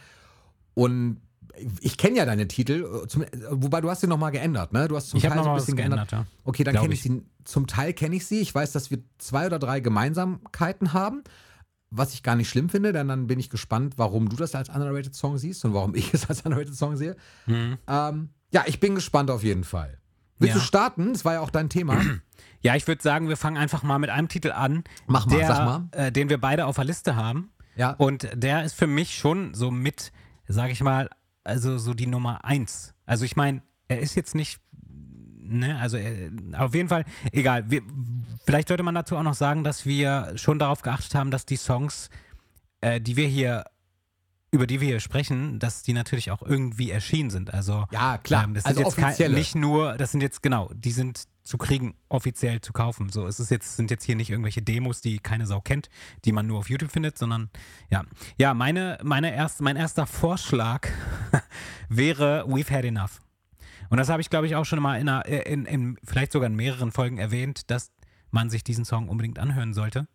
[0.73, 1.21] Und
[1.82, 4.88] ich kenne ja deine Titel, äh, zum, äh, wobei du hast sie nochmal geändert, ne?
[4.88, 6.27] Du hast zum Ich Teil so ein bisschen geändert, geändert.
[6.29, 6.41] ja.
[6.45, 7.21] Okay, dann kenne ich sie.
[7.43, 8.39] Zum Teil kenne ich sie.
[8.39, 11.23] Ich weiß, dass wir zwei oder drei Gemeinsamkeiten haben,
[11.91, 14.69] was ich gar nicht schlimm finde, denn dann bin ich gespannt, warum du das als
[14.69, 17.15] underrated Song siehst und warum ich es als underrated Song sehe.
[17.45, 17.77] Mhm.
[17.88, 19.99] Ähm, ja, ich bin gespannt auf jeden Fall.
[20.43, 20.62] Willst Ja.
[20.62, 21.13] du starten?
[21.13, 21.99] Das war ja auch dein Thema.
[22.65, 25.47] Ja, ich würde sagen, wir fangen einfach mal mit einem Titel an, Mach mal, der,
[25.47, 25.89] sag mal.
[25.91, 27.51] Äh, den wir beide auf der Liste haben.
[27.75, 27.89] Ja.
[27.91, 30.13] Und der ist für mich schon so mit,
[30.47, 31.10] sage ich mal,
[31.43, 32.93] also so die Nummer eins.
[33.06, 34.62] Also ich meine, er ist jetzt nicht,
[35.41, 37.03] ne, also er, auf jeden Fall,
[37.34, 37.69] egal.
[37.69, 37.82] Wir,
[38.45, 41.58] vielleicht sollte man dazu auch noch sagen, dass wir schon darauf geachtet haben, dass die
[41.58, 42.10] Songs,
[42.79, 43.65] äh, die wir hier
[44.53, 47.51] über die wir hier sprechen, dass die natürlich auch irgendwie erschienen sind.
[47.53, 48.43] Also Ja, klar.
[48.43, 49.33] ähm, das Also sind jetzt kein, offizielle.
[49.35, 53.09] nicht nur, das sind jetzt genau, die sind zu kriegen, offiziell zu kaufen.
[53.09, 55.89] So, es ist jetzt, sind jetzt hier nicht irgendwelche Demos, die keine Sau kennt,
[56.23, 57.49] die man nur auf YouTube findet, sondern
[57.89, 58.03] ja.
[58.37, 60.87] Ja, meine, meine erst, mein erster Vorschlag
[61.89, 63.21] wäre We've Had Enough.
[63.89, 66.47] Und das habe ich, glaube ich, auch schon mal in, einer, in, in vielleicht sogar
[66.47, 67.91] in mehreren Folgen erwähnt, dass
[68.31, 70.07] man sich diesen Song unbedingt anhören sollte.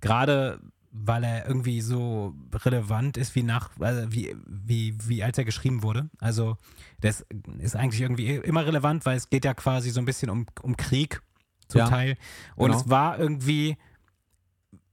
[0.00, 0.60] Gerade
[0.92, 5.82] weil er irgendwie so relevant ist, wie nach, also wie, wie, wie als er geschrieben
[5.84, 6.10] wurde.
[6.18, 6.56] Also
[7.00, 7.24] das
[7.58, 10.76] ist eigentlich irgendwie immer relevant, weil es geht ja quasi so ein bisschen um, um
[10.76, 11.22] Krieg
[11.68, 12.16] zum Ja, Teil.
[12.56, 12.80] Und genau.
[12.82, 13.76] es war irgendwie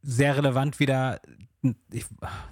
[0.03, 1.19] sehr relevant wieder,
[1.91, 2.05] ich,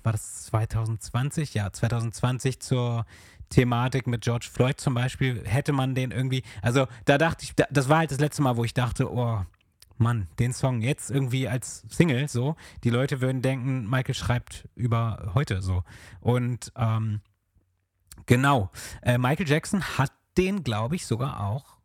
[0.04, 1.54] war das 2020?
[1.54, 3.06] Ja, 2020 zur
[3.50, 7.68] Thematik mit George Floyd zum Beispiel, hätte man den irgendwie, also da dachte ich, da-
[7.70, 9.46] das war halt das letzte Mal, wo ich dachte, oh,
[9.98, 15.32] Mann, den Song jetzt irgendwie als Single so, die Leute würden denken, Michael schreibt über
[15.34, 15.84] heute so.
[16.22, 17.22] Und ähm,
[18.26, 21.78] genau, äh, Michael Jackson hat den, glaube ich, sogar auch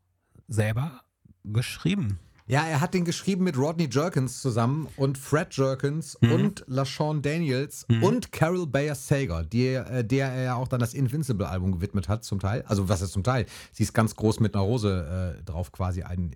[0.49, 1.03] selber
[1.45, 2.19] geschrieben.
[2.47, 6.33] Ja, er hat den geschrieben mit Rodney Jerkins zusammen und Fred Jerkins Mhm.
[6.33, 10.93] und LaShawn Daniels und Carol Bayer Sager, die, äh, der er ja auch dann das
[10.93, 12.65] Invincible-Album gewidmet hat, zum Teil.
[12.67, 13.47] Also, was ist zum Teil?
[13.71, 16.35] Sie ist ganz groß mit einer Rose äh, drauf, quasi ein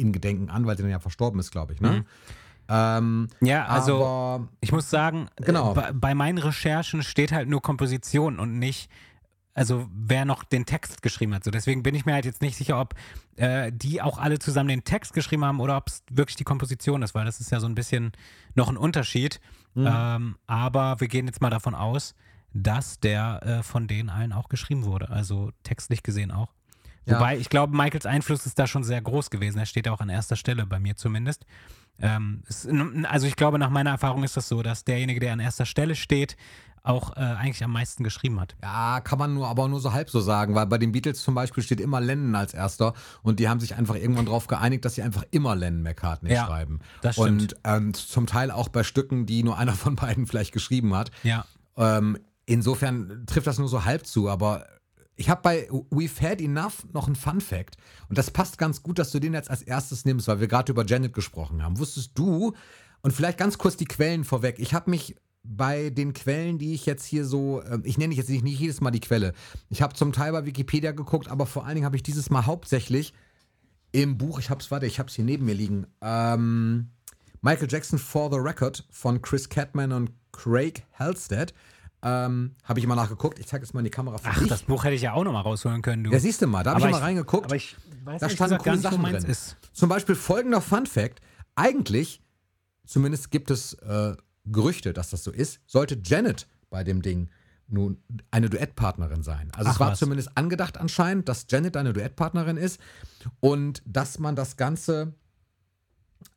[0.00, 2.04] in Gedenken an, weil sie dann ja verstorben ist, glaube ich, ne?
[2.68, 3.70] Ähm, Ja, Mhm.
[3.70, 5.72] also aber, ich muss sagen, Genau.
[5.72, 8.88] äh, bei, bei meinen Recherchen steht halt nur Komposition und nicht,
[9.54, 11.42] also wer noch den Text geschrieben hat.
[11.44, 12.94] So, deswegen bin ich mir halt jetzt nicht sicher, ob
[13.36, 17.02] äh, die auch alle zusammen den Text geschrieben haben oder ob es wirklich die Komposition
[17.02, 18.12] ist, weil das ist ja so ein bisschen
[18.54, 19.40] noch ein Unterschied.
[19.74, 19.86] Mhm.
[19.90, 22.14] Ähm, aber wir gehen jetzt mal davon aus,
[22.52, 26.52] dass der äh, von denen allen auch geschrieben wurde, also textlich gesehen auch.
[27.06, 27.16] Ja.
[27.16, 29.58] Wobei, ich glaube, Michaels Einfluss ist da schon sehr groß gewesen.
[29.58, 31.44] Er steht auch an erster Stelle, bei mir zumindest.
[31.98, 32.68] Ähm, es,
[33.04, 35.94] also ich glaube, nach meiner Erfahrung ist das so, dass derjenige, der an erster Stelle
[35.96, 36.36] steht,
[36.82, 38.56] auch äh, eigentlich am meisten geschrieben hat.
[38.62, 41.34] ja, kann man nur, aber nur so halb so sagen, weil bei den Beatles zum
[41.34, 44.94] Beispiel steht immer Lennon als erster und die haben sich einfach irgendwann darauf geeinigt, dass
[44.94, 46.78] sie einfach immer Lennon McCartney Ja, schreiben.
[47.02, 47.52] das stimmt.
[47.52, 51.10] Und ähm, zum Teil auch bei Stücken, die nur einer von beiden vielleicht geschrieben hat.
[51.22, 51.44] Ja.
[51.76, 54.64] Ähm, insofern trifft das nur so halb zu, aber
[55.20, 57.76] ich habe bei We've Had Enough noch einen Fun Fact
[58.08, 60.72] und das passt ganz gut, dass du den jetzt als erstes nimmst, weil wir gerade
[60.72, 61.78] über Janet gesprochen haben.
[61.78, 62.54] Wusstest du,
[63.02, 66.86] und vielleicht ganz kurz die Quellen vorweg, ich habe mich bei den Quellen, die ich
[66.86, 69.34] jetzt hier so, ähm, ich nenne jetzt nicht, jedes Mal die Quelle,
[69.68, 72.46] ich habe zum Teil bei Wikipedia geguckt, aber vor allen Dingen habe ich dieses Mal
[72.46, 73.12] hauptsächlich
[73.92, 76.88] im Buch, ich hab's, warte, ich hab's hier neben mir liegen, ähm,
[77.42, 81.52] Michael Jackson for the Record von Chris Catman und Craig Halstead.
[82.02, 83.38] Ähm, habe ich mal nachgeguckt.
[83.38, 84.48] Ich zeige es mal in die Kamera für Ach, dich.
[84.48, 86.10] das Buch hätte ich ja auch nochmal rausholen können, du.
[86.10, 87.44] ja, siehst du mal, da habe ich Aber mal ich- reingeguckt.
[87.46, 89.16] aber ich weiß da standen coole Sachen drin.
[89.24, 89.56] ist.
[89.72, 91.20] Zum Beispiel folgender Fun Fact.
[91.56, 92.22] Eigentlich,
[92.86, 97.28] zumindest gibt es äh, Gerüchte, dass das so ist, sollte Janet bei dem Ding
[97.68, 99.50] nun eine Duettpartnerin sein.
[99.54, 99.98] Also Ach, es war was.
[99.98, 102.80] zumindest angedacht anscheinend, dass Janet eine Duettpartnerin ist
[103.40, 105.12] und dass man das Ganze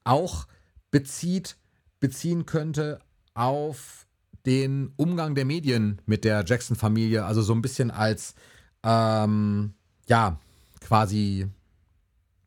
[0.03, 0.45] auch
[0.91, 1.57] bezieht,
[1.99, 2.99] beziehen könnte
[3.33, 4.05] auf
[4.45, 8.35] den Umgang der Medien mit der Jackson-Familie, also so ein bisschen als,
[8.83, 9.73] ähm,
[10.07, 10.39] ja,
[10.81, 11.47] quasi,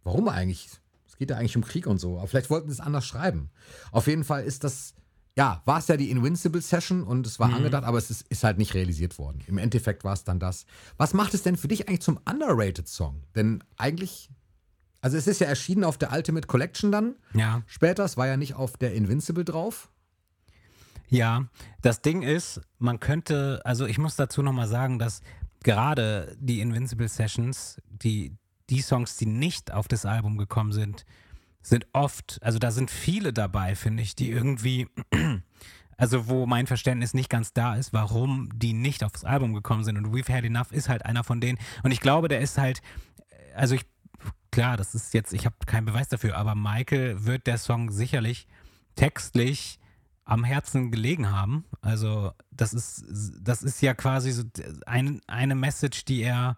[0.04, 0.68] warum eigentlich?
[1.08, 3.50] Es geht ja eigentlich um Krieg und so, aber vielleicht wollten sie es anders schreiben.
[3.92, 4.92] Auf jeden Fall ist das,
[5.36, 8.44] ja, war es ja die Invincible Session und es war angedacht, aber es ist, ist
[8.44, 9.40] halt nicht realisiert worden.
[9.46, 10.66] Im Endeffekt war es dann das.
[10.98, 13.22] Was macht es denn für dich eigentlich zum underrated Song?
[13.34, 14.28] Denn eigentlich,
[15.00, 17.62] also es ist ja erschienen auf der Ultimate Collection dann Ja.
[17.66, 19.90] später, es war ja nicht auf der Invincible drauf.
[21.08, 21.46] Ja,
[21.82, 25.22] das Ding ist, man könnte, also ich muss dazu nochmal sagen, dass
[25.62, 28.32] gerade die Invincible Sessions, die,
[28.70, 31.04] die Songs, die nicht auf das Album gekommen sind,
[31.62, 34.88] sind oft, also da sind viele dabei, finde ich, die irgendwie,
[35.96, 39.96] also wo mein Verständnis nicht ganz da ist, warum die nicht aufs Album gekommen sind.
[39.96, 41.58] Und We've Had Enough ist halt einer von denen.
[41.82, 42.82] Und ich glaube, der ist halt,
[43.54, 43.84] also ich,
[44.52, 48.46] klar, das ist jetzt, ich habe keinen Beweis dafür, aber Michael wird der Song sicherlich
[48.94, 49.80] textlich
[50.26, 51.64] am Herzen gelegen haben.
[51.80, 53.04] Also das ist,
[53.40, 54.42] das ist ja quasi so
[54.84, 56.56] ein, eine Message, die er,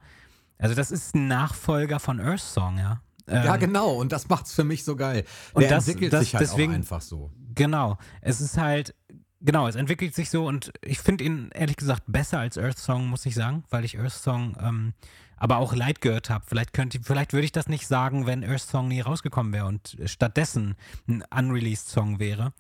[0.59, 3.01] also das ist ein Nachfolger von Earth Song, ja.
[3.29, 5.25] ja, Ähm, genau, und das macht's für mich so geil.
[5.53, 7.31] und Der das- entwickelt das- sich halt deswegen- auch einfach so.
[7.55, 7.99] Genau.
[8.23, 8.95] Es ist halt,
[9.41, 13.07] genau, es entwickelt sich so und ich finde ihn ehrlich gesagt besser als Earth Song,
[13.09, 14.95] muss ich sagen, weil ich Earth Song ähm,
[15.37, 16.45] aber auch Light gehört habe.
[16.49, 19.97] Vielleicht könnte, vielleicht würde ich das nicht sagen, wenn Earth Song nie rausgekommen wäre und
[20.07, 20.75] stattdessen
[21.07, 22.53] ein unreleased Song wäre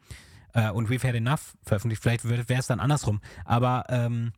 [0.59, 2.03] äh, und We've Had Enough veröffentlicht.
[2.03, 3.21] Vielleicht wäre es dann andersrum.
[3.45, 4.33] Aber ähm,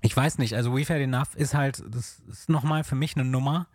[0.00, 0.54] ich weiß nicht.
[0.54, 3.68] Also We've Had Enough ist halt, das ist nochmal für mich eine Nummer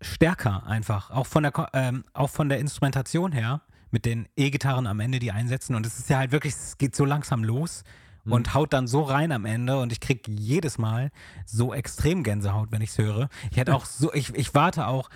[0.00, 1.10] stärker einfach.
[1.10, 5.32] Auch von der, ähm, auch von der Instrumentation her, mit den E-Gitarren am Ende, die
[5.32, 5.74] einsetzen.
[5.74, 7.84] Und es ist ja halt wirklich, es geht so langsam los
[8.24, 11.10] und haut dann so rein am Ende und ich krieg jedes Mal
[11.46, 13.30] so extrem Gänsehaut, wenn ich es höre.
[13.50, 15.08] Ich hätte auch so, ich, ich warte auch,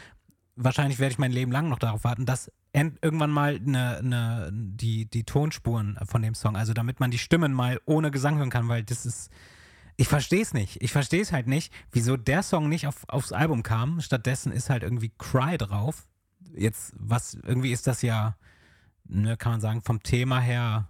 [0.57, 5.07] wahrscheinlich werde ich mein Leben lang noch darauf warten, dass irgendwann mal eine, eine, die,
[5.07, 8.69] die Tonspuren von dem Song, also damit man die Stimmen mal ohne Gesang hören kann,
[8.69, 9.31] weil das ist,
[9.97, 10.83] ich verstehe es nicht.
[10.83, 14.01] Ich verstehe es halt nicht, wieso der Song nicht auf, aufs Album kam.
[14.01, 16.07] Stattdessen ist halt irgendwie Cry drauf.
[16.57, 18.37] Jetzt, was, irgendwie ist das ja,
[19.05, 20.89] ne, kann man sagen, vom Thema her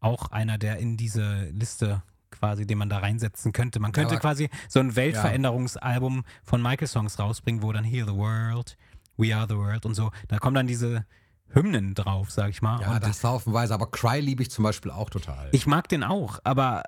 [0.00, 3.80] auch einer, der in diese Liste quasi, den man da reinsetzen könnte.
[3.80, 8.76] Man könnte aber- quasi so ein Weltveränderungsalbum von Michael-Songs rausbringen, wo dann Heal the World,
[9.16, 10.10] We Are the World und so.
[10.28, 11.06] Da kommen dann diese
[11.52, 12.80] Hymnen drauf, sag ich mal.
[12.80, 13.74] Ja, und das haufenweise.
[13.74, 15.48] Aber Cry liebe ich zum Beispiel auch total.
[15.52, 16.82] ich mag den auch, aber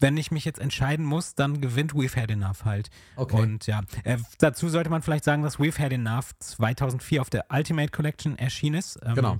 [0.00, 2.90] wenn ich mich jetzt entscheiden muss, dann gewinnt We've Had Enough halt.
[3.14, 3.40] Okay.
[3.40, 7.46] Und ja, äh, dazu sollte man vielleicht sagen, dass We've Had Enough 2004 auf der
[7.50, 8.98] Ultimate Collection erschienen ist.
[9.04, 9.38] Ähm, Genau.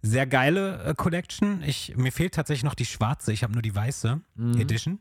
[0.00, 1.62] Sehr geile äh, Collection.
[1.64, 4.60] Ich, mir fehlt tatsächlich noch die schwarze, ich habe nur die weiße Mhm.
[4.60, 5.00] Edition.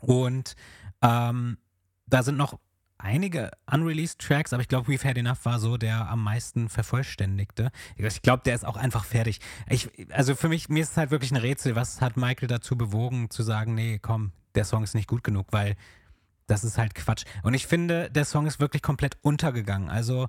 [0.00, 0.54] Und
[1.02, 1.58] ähm,
[2.06, 2.58] da sind noch
[2.98, 7.70] einige unreleased Tracks, aber ich glaube, We've Had Enough war so der am meisten vervollständigte.
[7.96, 9.40] Ich glaube, der ist auch einfach fertig.
[9.68, 12.76] Ich, also für mich, mir ist es halt wirklich ein Rätsel, was hat Michael dazu
[12.76, 15.76] bewogen, zu sagen, nee, komm, der Song ist nicht gut genug, weil
[16.46, 17.24] das ist halt Quatsch.
[17.42, 19.90] Und ich finde, der Song ist wirklich komplett untergegangen.
[19.90, 20.28] Also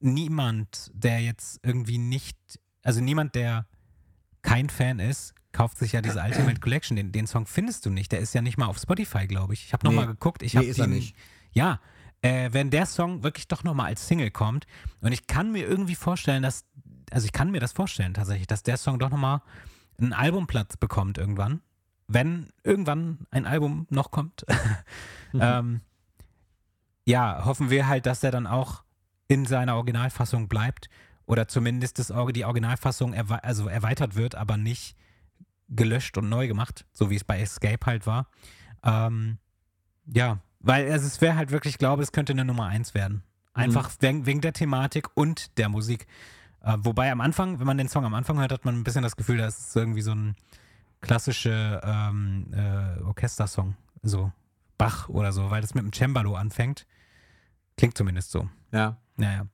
[0.00, 2.36] niemand, der jetzt irgendwie nicht,
[2.82, 3.66] also niemand, der
[4.42, 6.96] kein Fan ist, kauft sich ja diese Ultimate Collection.
[6.96, 8.12] Den, den Song findest du nicht.
[8.12, 9.66] Der ist ja nicht mal auf Spotify, glaube ich.
[9.66, 9.94] Ich habe Nee.
[9.94, 10.42] nochmal geguckt.
[10.42, 11.16] Ich Nee, habe ist er nicht.
[11.52, 11.80] Ja,
[12.22, 14.66] äh, wenn der Song wirklich doch nochmal als Single kommt
[15.00, 16.64] und ich kann mir irgendwie vorstellen, dass,
[17.10, 19.42] also ich kann mir das vorstellen tatsächlich, dass der Song doch nochmal
[20.00, 21.60] einen Albumplatz bekommt irgendwann.
[22.08, 24.44] Wenn irgendwann ein Album noch kommt.
[25.34, 25.80] ähm,
[27.04, 28.82] ja, hoffen wir halt, dass er dann auch
[29.28, 30.88] in seiner Originalfassung bleibt
[31.26, 34.96] oder zumindest das, die Originalfassung erwe also erweitert wird, aber nicht
[35.68, 38.28] gelöscht und neu gemacht, so wie es bei Escape halt war.
[38.84, 39.38] Ähm,
[40.06, 43.22] ja, weil also es wäre halt wirklich, ich glaube, es könnte eine Nummer eins werden.
[43.54, 46.06] Einfach wegen, wegen der Thematik und der Musik.
[46.62, 49.02] Äh, wobei am Anfang, wenn man den Song am Anfang hört, hat man ein bisschen
[49.02, 50.36] das Gefühl, das ist irgendwie so ein
[51.00, 53.76] klassischer ähm, äh, Orchestersong.
[54.02, 54.32] So
[54.78, 56.86] Bach oder so, weil das mit dem Cembalo anfängt.
[57.76, 58.48] Klingt zumindest so.
[58.72, 58.96] Ja.
[59.16, 59.46] Naja.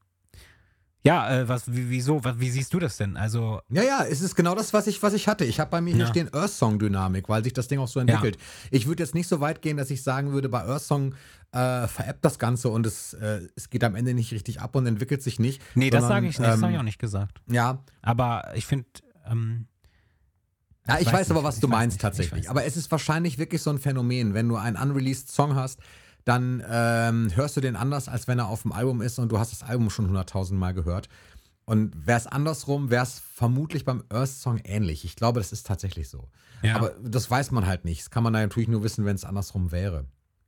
[1.09, 3.16] Ja, äh, was, wie, wieso, was, wie siehst du das denn?
[3.16, 5.44] Also, Ja, ja, es ist genau das, was ich, was ich hatte.
[5.47, 6.09] Ich habe bei mir hier Ja.
[6.11, 8.37] stehen Earth Song Dynamik, weil sich das Ding auch so entwickelt.
[8.71, 11.14] Ich würde jetzt nicht so weit gehen, dass ich sagen würde, bei Earth Song
[11.53, 14.87] äh, veräppt das Ganze und es, äh, es geht am Ende nicht richtig ab und
[14.87, 15.62] entwickelt sich nicht.
[15.75, 17.40] nee, das sondern, sage ich nicht, das ähm, habe ich auch nicht gesagt.
[17.51, 18.87] Ja, Aber ich finde,
[19.27, 19.66] ähm,
[20.87, 22.51] Ja, ich, Ich weiß, weiß aber, was ich du meinst nicht, ich tatsächlich.
[22.51, 24.35] Aber es ist wahrscheinlich wirklich so ein Phänomen.
[24.35, 25.81] Wenn du einen unreleased Song hast,
[26.28, 29.38] dann ähm, hörst du den anders, als wenn er auf dem Album ist und du
[29.38, 31.08] hast das Album schon 100.000 Mal gehört.
[31.64, 35.06] Und wäre es andersrum, wäre es vermutlich beim Earth-Song ähnlich.
[35.06, 36.28] Ich glaube, das ist tatsächlich so.
[36.60, 36.76] Ja.
[36.76, 38.02] Aber das weiß man halt nicht.
[38.02, 40.04] Das kann man natürlich nur wissen, wenn es andersrum wäre.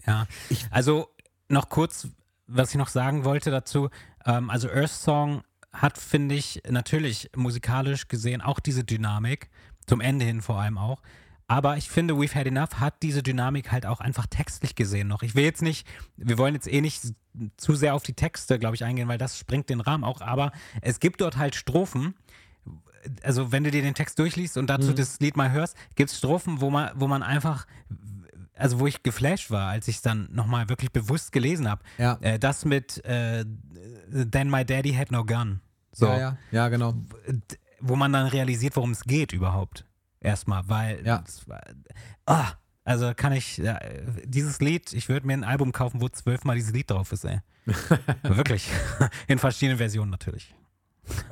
[0.07, 0.27] Ja,
[0.71, 1.09] also
[1.49, 2.09] noch kurz,
[2.47, 3.89] was ich noch sagen wollte dazu.
[4.27, 9.49] Ähm, also Earth Song hat, finde ich, natürlich musikalisch gesehen auch diese Dynamik,
[9.87, 11.01] zum Ende hin vor allem auch.
[11.51, 15.25] Aber ich finde, We've Had Enough hat diese Dynamik halt auch einfach textlich gesehen noch.
[15.25, 15.85] Ich will jetzt nicht,
[16.17, 17.03] wir wollen jetzt eh nicht
[17.57, 20.21] zu sehr auf die Texte, glaube ich, eingehen, weil das sprengt den Rahmen auch.
[20.21, 22.15] Aber es gibt dort halt Strophen,
[23.25, 26.19] also wenn du dir den Text durchliest und dazu das Lied mal hörst, gibt es
[26.19, 27.67] Strophen, wo man, wo man einfach,
[28.55, 31.83] also wo ich geflasht war, als ich es dann nochmal wirklich bewusst gelesen habe.
[31.99, 32.17] Ja.
[32.21, 33.45] Äh, das mit äh,
[34.13, 35.59] Then My Daddy Had No Gun.
[35.91, 36.95] So, Ja, ja, ja, genau.
[37.81, 39.85] wo man dann realisiert, worum es geht überhaupt.
[40.21, 41.25] Erstmal, weil Ja.
[42.27, 42.53] ah,
[42.85, 43.79] also kann ich ja,
[44.25, 47.41] dieses Lied, ich würde mir ein Album kaufen, wo zwölfmal dieses Lied drauf ist, ey.
[48.23, 48.69] Wirklich.
[49.29, 50.55] In verschiedenen Versionen natürlich.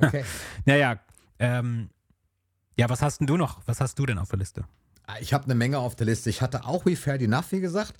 [0.01, 0.23] Okay.
[0.65, 0.99] Naja,
[1.39, 1.89] ähm,
[2.77, 3.61] ja, was hast denn du noch?
[3.67, 4.65] Was hast du denn auf der Liste?
[5.21, 6.29] Ich habe eine Menge auf der Liste.
[6.29, 7.93] Ich hatte auch We Fared Enough, wie gesagt.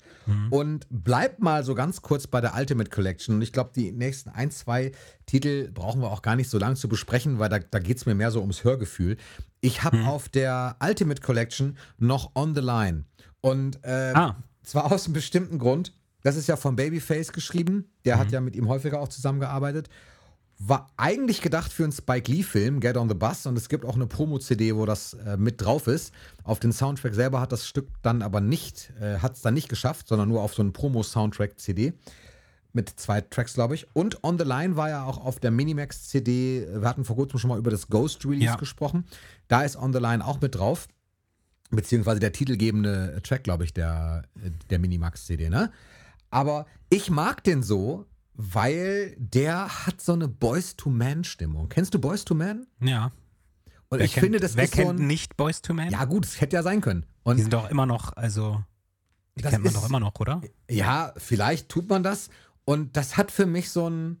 [0.50, 3.36] Und bleib mal so ganz kurz bei der Ultimate Collection.
[3.36, 4.92] Und ich glaube, die nächsten ein, zwei
[5.26, 8.06] Titel brauchen wir auch gar nicht so lange zu besprechen, weil da, da geht es
[8.06, 9.16] mir mehr so ums Hörgefühl.
[9.60, 13.04] Ich habe auf der Ultimate Collection noch On the Line.
[13.40, 14.36] Und äh, Ah.
[14.62, 15.92] zwar aus einem bestimmten Grund.
[16.22, 17.86] Das ist ja von Babyface geschrieben.
[18.04, 19.88] Der hat ja mit ihm häufiger auch zusammengearbeitet.
[20.62, 23.94] War eigentlich gedacht für einen Spike Lee-Film, Get on the Bus, und es gibt auch
[23.94, 26.12] eine Promo-CD, wo das äh, mit drauf ist.
[26.44, 29.70] Auf den Soundtrack selber hat das Stück dann aber nicht, äh, hat es dann nicht
[29.70, 31.94] geschafft, sondern nur auf so einen Promo-Soundtrack-CD
[32.74, 33.86] mit zwei Tracks, glaube ich.
[33.94, 36.68] Und On the Line war ja auch auf der Minimax-CD.
[36.80, 38.56] Wir hatten vor kurzem schon mal über das Ghost Release Ja.
[38.56, 39.06] gesprochen.
[39.48, 40.88] Da ist On the Line auch mit drauf.
[41.70, 44.24] Beziehungsweise der titelgebende Track, glaube ich, der,
[44.68, 45.70] der Minimax-CD, ne?
[46.30, 48.06] Aber ich mag den so,
[48.42, 51.68] weil der hat so eine Boys-to-Man-Stimmung.
[51.68, 52.66] Kennst du Boys-to-Man?
[52.80, 53.12] Ja.
[53.88, 55.06] Und Wer ich kennt, finde, das wer ist kennt so ein.
[55.06, 55.90] nicht Boys to Men?
[55.90, 57.04] Ja, gut, es hätte ja sein können.
[57.24, 58.62] Und Die sind doch immer noch, also,
[59.36, 60.40] die kennt man ist- doch immer noch, oder?
[60.70, 62.28] Ja, vielleicht tut man das.
[62.64, 64.20] Und das hat für mich so ein,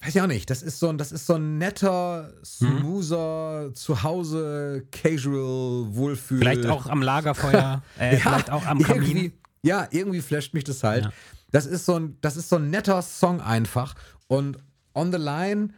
[0.00, 4.84] weiß ich auch nicht, das ist so ein, das ist so ein netter, smoother, Zuhause,
[4.90, 6.38] casual, Wohlfühl.
[6.38, 9.32] Vielleicht auch am Lagerfeuer, äh, vielleicht auch am Kamin.
[9.62, 11.04] Ja, irgendwie flasht mich das halt.
[11.04, 11.12] Ja.
[11.52, 13.94] Das ist so ein, das ist so ein netter Song einfach.
[14.26, 14.58] Und
[14.94, 15.68] On the Line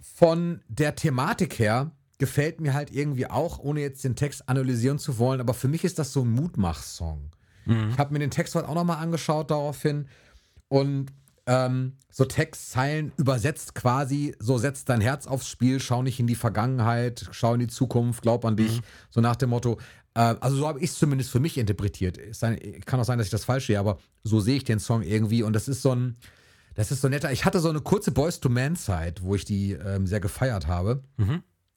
[0.00, 5.18] von der Thematik her gefällt mir halt irgendwie auch, ohne jetzt den Text analysieren zu
[5.18, 7.30] wollen, aber für mich ist das so ein Mutmach-Song.
[7.90, 10.06] Ich habe mir den Text heute auch nochmal angeschaut daraufhin
[10.68, 11.12] und
[11.46, 16.34] ähm, so Textzeilen übersetzt quasi, so setzt dein Herz aufs Spiel, schau nicht in die
[16.34, 18.80] Vergangenheit, schau in die Zukunft, glaub an dich,
[19.10, 19.78] so nach dem Motto.
[20.14, 22.18] Äh, also so habe ich es zumindest für mich interpretiert.
[22.86, 25.42] Kann auch sein, dass ich das falsch sehe, aber so sehe ich den Song irgendwie
[25.42, 26.16] und das ist so ein,
[26.74, 27.32] das ist so netter.
[27.32, 30.66] Ich hatte so eine kurze Boys to Man Zeit, wo ich die ähm, sehr gefeiert
[30.66, 31.02] habe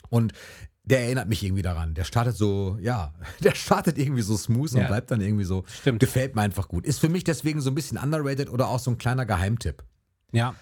[0.09, 0.33] und
[0.87, 1.95] der erinnert mich irgendwie daran.
[1.95, 3.13] Der startet so, ja,
[3.43, 4.87] der startet irgendwie so smooth und Ja.
[4.87, 5.63] bleibt dann irgendwie so.
[5.67, 5.99] Stimmt.
[5.99, 6.85] Gefällt mir einfach gut.
[6.85, 9.83] Ist für mich deswegen so ein bisschen underrated oder auch so ein kleiner Geheimtipp.
[10.31, 10.53] Ja.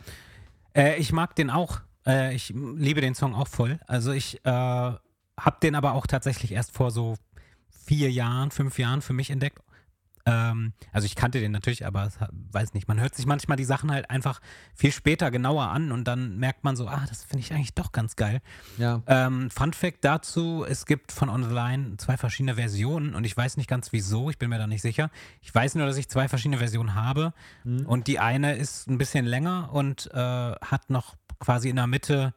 [0.75, 1.81] Äh, ich mag den auch.
[2.05, 3.79] Äh, ich liebe den Song auch voll.
[3.85, 7.15] Also ich äh, habe den aber auch tatsächlich erst vor so
[7.85, 9.59] vier Jahren, fünf Jahren für mich entdeckt.
[10.25, 12.09] Ähm, also ich kannte den natürlich, aber
[12.51, 14.39] weiß nicht, man hört sich manchmal die Sachen halt einfach
[14.73, 17.91] viel später genauer an und dann merkt man so, ah, das finde ich eigentlich doch
[17.91, 18.41] ganz geil.
[18.77, 19.01] Ja.
[19.07, 23.35] Ähm, Fun Fact dazu: Es gibt von On the Line zwei verschiedene Versionen und ich
[23.35, 25.09] weiß nicht ganz wieso, ich bin mir da nicht sicher.
[25.41, 27.33] Ich weiß nur, dass ich zwei verschiedene Versionen habe
[27.85, 32.33] und die eine ist ein bisschen länger und äh, hat noch quasi in der Mitte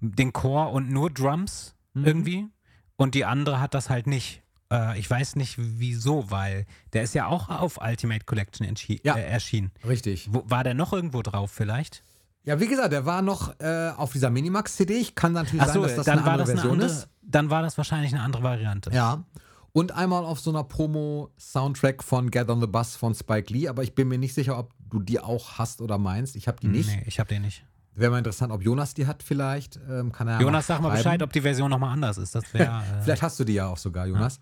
[0.00, 2.48] den Chor und nur Drums irgendwie
[2.96, 4.43] und die andere hat das halt nicht.
[4.72, 8.66] Äh, ich weiß nicht wieso, weil der ist ja auch auf Ultimate Collection
[9.02, 9.16] Ja.
[9.16, 9.70] äh, erschienen.
[9.86, 10.28] Richtig.
[10.32, 12.02] Wo, war der noch irgendwo drauf vielleicht?
[12.44, 14.94] Ja, wie gesagt, der war noch äh, auf dieser Minimax-CD.
[14.94, 17.08] Ich kann natürlich Achso, sein, dass das eine andere das eine Version andere, ist.
[17.22, 18.90] dann war das wahrscheinlich eine andere Variante.
[18.92, 19.24] Ja.
[19.72, 23.82] Und einmal auf so einer Promo-Soundtrack von Get on the Bus von Spike Lee, aber
[23.82, 26.36] ich bin mir nicht sicher, ob du die auch hast oder meinst.
[26.36, 26.88] Ich habe die nicht.
[26.88, 27.64] Nee, ich habe den nicht.
[27.96, 29.78] Wäre mal interessant, ob Jonas die hat vielleicht.
[29.88, 30.90] Ähm, kann er ja Jonas, sag mal.
[30.90, 32.34] Bescheid, ob die Version nochmal anders ist.
[32.34, 32.64] Das wäre.
[32.98, 34.38] Äh, Vielleicht hast du die ja auch sogar, Jonas.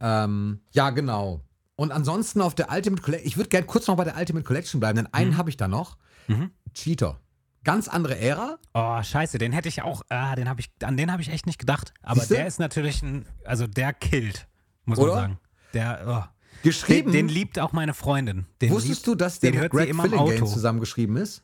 [0.00, 1.40] Ähm, ja, genau.
[1.74, 4.80] Und ansonsten auf der Ultimate Collection, ich würde gerne kurz noch bei der Ultimate Collection
[4.80, 5.96] bleiben, denn einen habe ich da noch.
[6.28, 6.50] Mhm.
[6.74, 7.20] Cheater.
[7.64, 8.58] Ganz andere Ära.
[8.74, 10.02] oh, scheiße, den hätte ich auch.
[10.08, 11.92] Ah, den hab ich, an den habe ich echt nicht gedacht.
[12.02, 12.34] Aber Siehste?
[12.34, 13.26] der ist natürlich ein.
[13.44, 14.46] Also der killt,
[14.84, 15.12] muss Oder?
[15.12, 15.38] man sagen.
[15.74, 16.04] Der.
[16.06, 16.32] Oh.
[16.62, 17.12] Geschrieben.
[17.12, 18.46] Den, den liebt auch meine Freundin.
[18.60, 20.46] Den Wusstest liebt, du, dass der den mit Greg Auto.
[20.46, 21.42] zusammengeschrieben ist?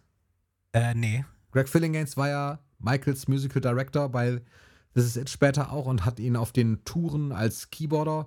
[0.72, 1.24] Äh, nee.
[1.50, 4.40] Greg Fillinganes war ja Michaels Musical Director bei
[4.94, 8.26] This Is It später auch und hat ihn auf den Touren als Keyboarder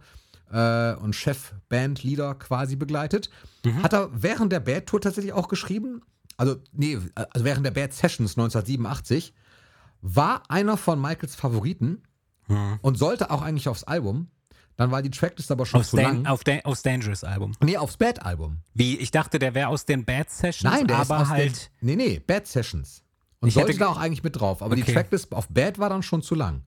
[0.52, 3.30] äh, und Chef-Band-Leader quasi begleitet.
[3.66, 3.84] Mhm.
[3.84, 6.02] Hat er während der Bad-Tour tatsächlich auch geschrieben,
[6.38, 9.34] also nee, also während der Bad Sessions 1987,
[10.02, 12.04] war einer von Michaels Favoriten
[12.48, 12.80] Hm.
[12.82, 14.28] und sollte auch eigentlich aufs Album.
[14.78, 16.26] Dann war die Tracklist aber schon Aufs, zu Dan lang.
[16.28, 17.54] auf Dan aufs Dangerous Album.
[17.64, 18.60] nee, aufs Bad-Album.
[18.74, 21.72] Wie, ich dachte, der wäre aus den Bad Sessions, Nein, der ist aber aus halt.
[21.82, 23.02] den, Nee, nee, Bad Sessions.
[23.40, 24.62] Und Ich sollte da auch eigentlich mit drauf.
[24.62, 24.94] Aber die Okay.
[24.94, 26.64] Tracklist auf Bad war dann schon zu lang.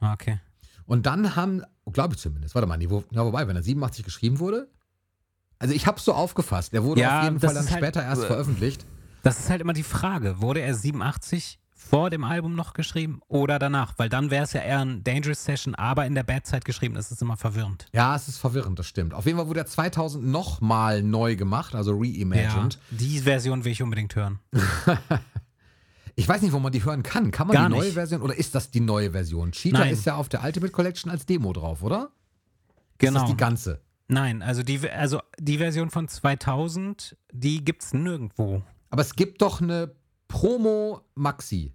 [0.00, 0.38] Ah, Okay.
[0.86, 1.62] Und dann haben,
[1.92, 4.68] glaube ich zumindest, warte mal, nee, wo, ja, wobei, wenn er 87 geschrieben wurde.
[5.58, 6.72] Also ich habe es so aufgefasst.
[6.72, 8.84] Der wurde Ja, auf jeden Fall dann ist halt- später erst äh, veröffentlicht.
[9.22, 10.40] Das ist halt immer die Frage.
[10.40, 11.60] Wurde er 87
[11.92, 13.92] vor dem Album noch geschrieben oder danach?
[13.98, 16.94] Weil dann wäre es ja eher ein Dangerous Session, aber in der Bad-Zeit geschrieben.
[16.94, 17.84] Das ist immer verwirrend.
[17.92, 19.12] Ja, es ist verwirrend, das stimmt.
[19.12, 22.78] Auf jeden Fall wurde er 2000 nochmal neu gemacht, also reimagined.
[22.90, 24.38] die Version will ich unbedingt hören.
[26.14, 27.30] Ich weiß nicht, wo man die hören kann.
[27.30, 27.94] Kann man Gar die neue nicht.
[27.94, 29.50] Version oder ist das die neue Version?
[29.52, 29.94] Cheetah Nein.
[29.94, 32.10] ist ja auf der Ultimate Collection als Demo drauf, oder?
[32.10, 33.20] Ist Genau.
[33.20, 33.80] das die ganze?
[34.08, 38.62] Nein, also die, also die Version von 2000, die gibt's nirgendwo.
[38.90, 39.94] Aber es gibt doch eine
[40.28, 41.72] Promo Maxi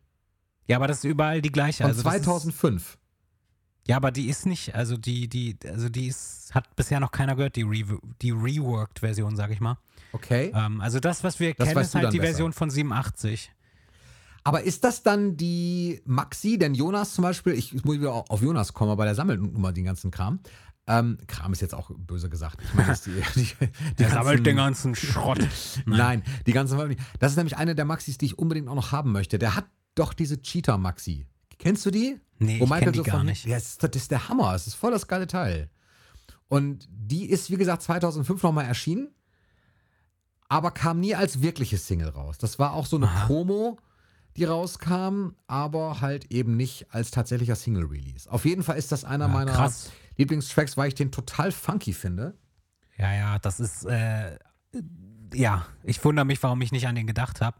[0.67, 1.83] Ja, aber das ist überall die gleiche.
[1.83, 2.81] von also das 2005.
[2.81, 2.97] Ist,
[3.87, 7.35] ja, aber die ist nicht, also die, die, also die ist, hat bisher noch keiner
[7.35, 7.85] gehört, die, Re
[8.21, 9.77] die Reworked-Version, sag ich mal.
[10.11, 10.51] Okay.
[10.53, 12.29] Ähm, also das, was wir Das kennen, ist halt die besser.
[12.31, 13.51] Version von 87.
[14.43, 16.57] Aber ist das dann die Maxi?
[16.57, 20.09] Denn Jonas zum Beispiel, ich muss wieder auf Jonas kommen, bei der Sammelnummer den ganzen
[20.11, 20.39] Kram.
[20.89, 22.61] Ähm, Kram ist jetzt auch böse gesagt.
[22.63, 23.55] Ich meine, die, die, die
[23.95, 25.39] Der ganzen- sammelt den ganzen Schrott.
[25.85, 26.95] Nein, die ganzen.
[27.19, 29.37] Das ist nämlich eine der Maxis, die ich unbedingt auch noch haben möchte.
[29.37, 29.65] Der hat
[29.99, 31.25] doch diese Cheetah Maxi.
[31.59, 32.19] Kennst du die?
[32.39, 33.45] Nee, ich kenn die gar nicht.
[33.45, 34.53] Ja, das ist, das ist der Hammer.
[34.53, 35.69] Es ist voll das geile Teil.
[36.47, 39.09] Und die ist, wie gesagt, 2005 nochmal erschienen,
[40.49, 42.37] aber kam nie als wirkliche Single raus.
[42.37, 43.25] Das war auch so eine Aha.
[43.25, 43.77] Promo,
[44.37, 48.31] die rauskam, aber halt eben nicht als tatsächlicher Single-Release.
[48.31, 49.91] Auf jeden Fall ist das einer Ja, meiner krass.
[50.15, 52.37] Lieblingstracks, weil ich den total funky finde.
[52.97, 54.37] Ja, ja, das ist, äh,
[55.33, 57.57] ja, ich wundere mich, warum ich nicht an den gedacht habe.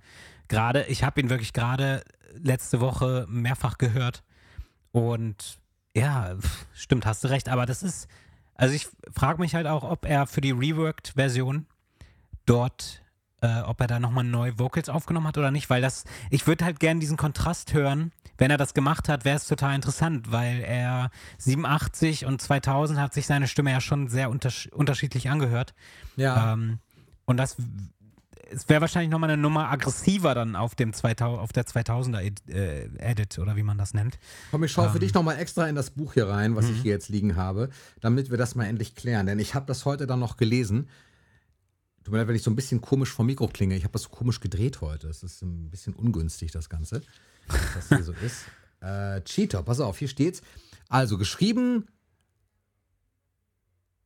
[0.48, 2.04] Gerade, ich habe ihn wirklich gerade
[2.42, 4.24] letzte Woche mehrfach gehört
[4.92, 5.60] und
[5.96, 6.36] ja,
[6.74, 8.08] stimmt, hast du recht, aber das ist,
[8.56, 11.66] also ich frage mich halt auch, ob er für die Reworked-Version
[12.46, 13.04] dort,
[13.42, 16.66] äh, ob er da nochmal neue Vocals aufgenommen hat oder nicht, weil das, ich würde
[16.66, 18.12] halt gern diesen Kontrast hören.
[18.40, 21.10] Wenn er das gemacht hat, wäre es total interessant, weil er
[21.40, 25.74] 87 und 2000 hat sich seine Stimme ja schon sehr untersch unterschiedlich angehört.
[26.16, 26.54] Ja.
[26.54, 26.80] Ähm,
[27.26, 27.58] und das,
[28.52, 32.48] es wäre wahrscheinlich nochmal eine Nummer aggressiver dann auf dem 2000, auf der 2000er Ed-
[32.50, 34.18] äh, Edit oder wie man das nennt.
[34.52, 35.02] Komm, ich schaue für Ähm.
[35.02, 36.74] dich nochmal extra in das Buch hier rein, was Mhm.
[36.74, 37.70] ich hier jetzt liegen habe,
[38.02, 39.26] damit wir das mal endlich klären.
[39.28, 40.88] Denn ich habe das heute dann noch gelesen.
[42.04, 43.76] Tut mir leid, wenn ich so ein bisschen komisch vom Mikro klinge.
[43.76, 45.08] Ich habe das so komisch gedreht heute.
[45.10, 47.02] Es ist ein bisschen ungünstig, das Ganze,
[47.48, 48.46] dass das hier so ist.
[48.80, 50.42] Äh, Cheater, pass auf, hier steht's.
[50.90, 51.88] Also geschrieben,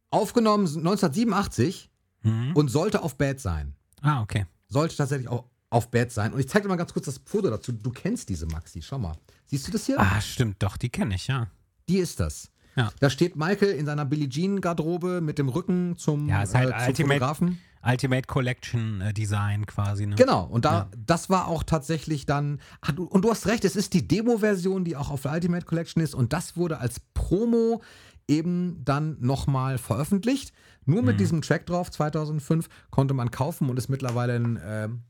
[0.10, 1.90] aufgenommen 1987
[2.24, 2.56] Mhm.
[2.56, 3.76] und sollte auf Bad sein.
[4.02, 4.46] Ah, okay.
[4.68, 6.34] Sollte tatsächlich auch auf Bad sein.
[6.34, 7.72] Und ich zeige dir mal ganz kurz das Foto dazu.
[7.72, 9.16] Du kennst diese Maxi, schau mal.
[9.46, 10.00] Siehst du das hier?
[10.00, 11.48] Ah, stimmt, doch, die kenne ich, ja.
[11.88, 12.50] Die ist das.
[12.76, 12.92] Ja.
[13.00, 16.70] Da steht Michael in seiner Billie Jean Garderobe mit dem Rücken zum, Ja, ist halt
[16.70, 17.60] äh, zum Ultimate- Fotografen.
[17.84, 20.16] Ultimate Collection äh, Design quasi, ne?
[20.16, 23.76] Genau, und da, das war auch tatsächlich dann, ach, du, und du hast recht, es
[23.76, 27.82] ist die Demo-Version, die auch auf der Ultimate Collection ist und das wurde als Promo
[28.32, 30.54] eben dann nochmal veröffentlicht.
[30.86, 31.08] Nur Mhm.
[31.08, 35.02] mit diesem Track drauf, 2005, konnte man kaufen und ist mittlerweile ein ähm,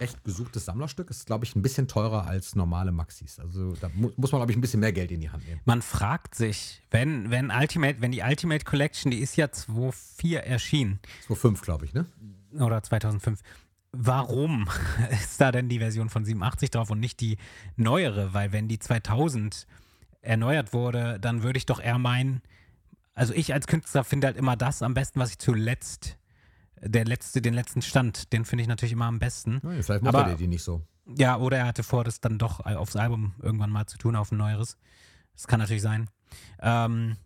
[0.00, 1.10] recht gesuchtes Sammlerstück.
[1.10, 3.38] Ist, glaube ich, ein bisschen teurer als normale Maxis.
[3.38, 5.60] Also da mu muss man, glaube ich, ein bisschen mehr Geld in die Hand nehmen.
[5.64, 10.98] Man fragt sich, wenn, wenn Ultimate, wenn die Ultimate Collection, die ist ja 2004 erschienen
[11.26, 12.06] 2005, glaube ich, ne?
[12.58, 13.40] oder 2005.
[13.92, 14.66] Warum
[15.10, 17.36] ist da denn die Version von 87 drauf und nicht die
[17.76, 18.32] neuere?
[18.34, 19.66] Weil wenn die 2000
[20.22, 22.42] erneuert wurde, dann würde ich doch eher meinen,
[23.14, 26.18] also ich als Künstler finde halt immer das am besten, was ich zuletzt,
[26.80, 29.60] der letzte, den letzten Stand, den finde ich natürlich immer am besten.
[29.62, 30.82] Ja, vielleicht Aber- der die nicht so.
[31.18, 34.30] Ja, oder er hatte vor, das dann doch aufs Album irgendwann mal zu tun, auf
[34.30, 34.76] ein neueres.
[35.34, 36.08] Das kann natürlich sein.
[36.60, 37.16] Ähm,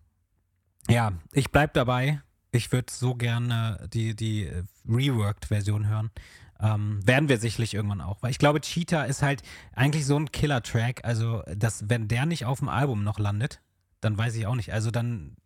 [0.88, 2.22] ja, ich bleib dabei.
[2.52, 4.50] Ich würde so gerne die, die
[4.88, 6.10] Reworked-Version hören.
[6.58, 8.22] Ähm, werden wir sicherlich irgendwann auch.
[8.22, 9.42] Weil ich glaube, Cheetah ist halt
[9.74, 11.04] eigentlich so ein Killer-Track.
[11.04, 13.60] Also, dass, wenn der nicht auf dem Album noch landet,
[14.00, 14.72] dann weiß ich auch nicht.
[14.72, 15.36] Also dann,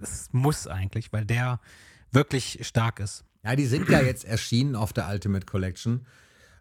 [0.00, 1.60] das muss eigentlich, weil der
[2.10, 3.24] wirklich stark ist.
[3.44, 6.06] Ja, die sind ja jetzt erschienen auf der Ultimate Collection.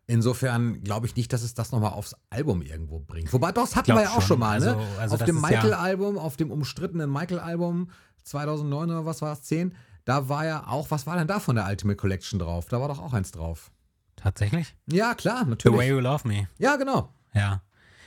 [0.06, 3.32] Insofern glaube ich nicht, dass es das nochmal aufs Album irgendwo bringt.
[3.32, 4.22] Wobei, doch, das hatten wir ja auch schon.
[4.24, 4.76] schon mal, ne?
[4.76, 7.90] Also- also auf dem ist ja- Michael-Album, auf dem umstrittenen Michael-Album
[8.24, 9.74] 2009 oder was war es, 10,
[10.06, 12.68] da war ja auch, was war denn da von der Ultimate Collection drauf?
[12.68, 13.72] Da war doch auch eins drauf.
[14.18, 14.76] Tatsächlich?
[14.88, 15.78] Ja, klar, The natürlich.
[15.80, 16.48] Way You Love Me.
[16.58, 17.14] Ja, genau.
[17.34, 17.62] Ja.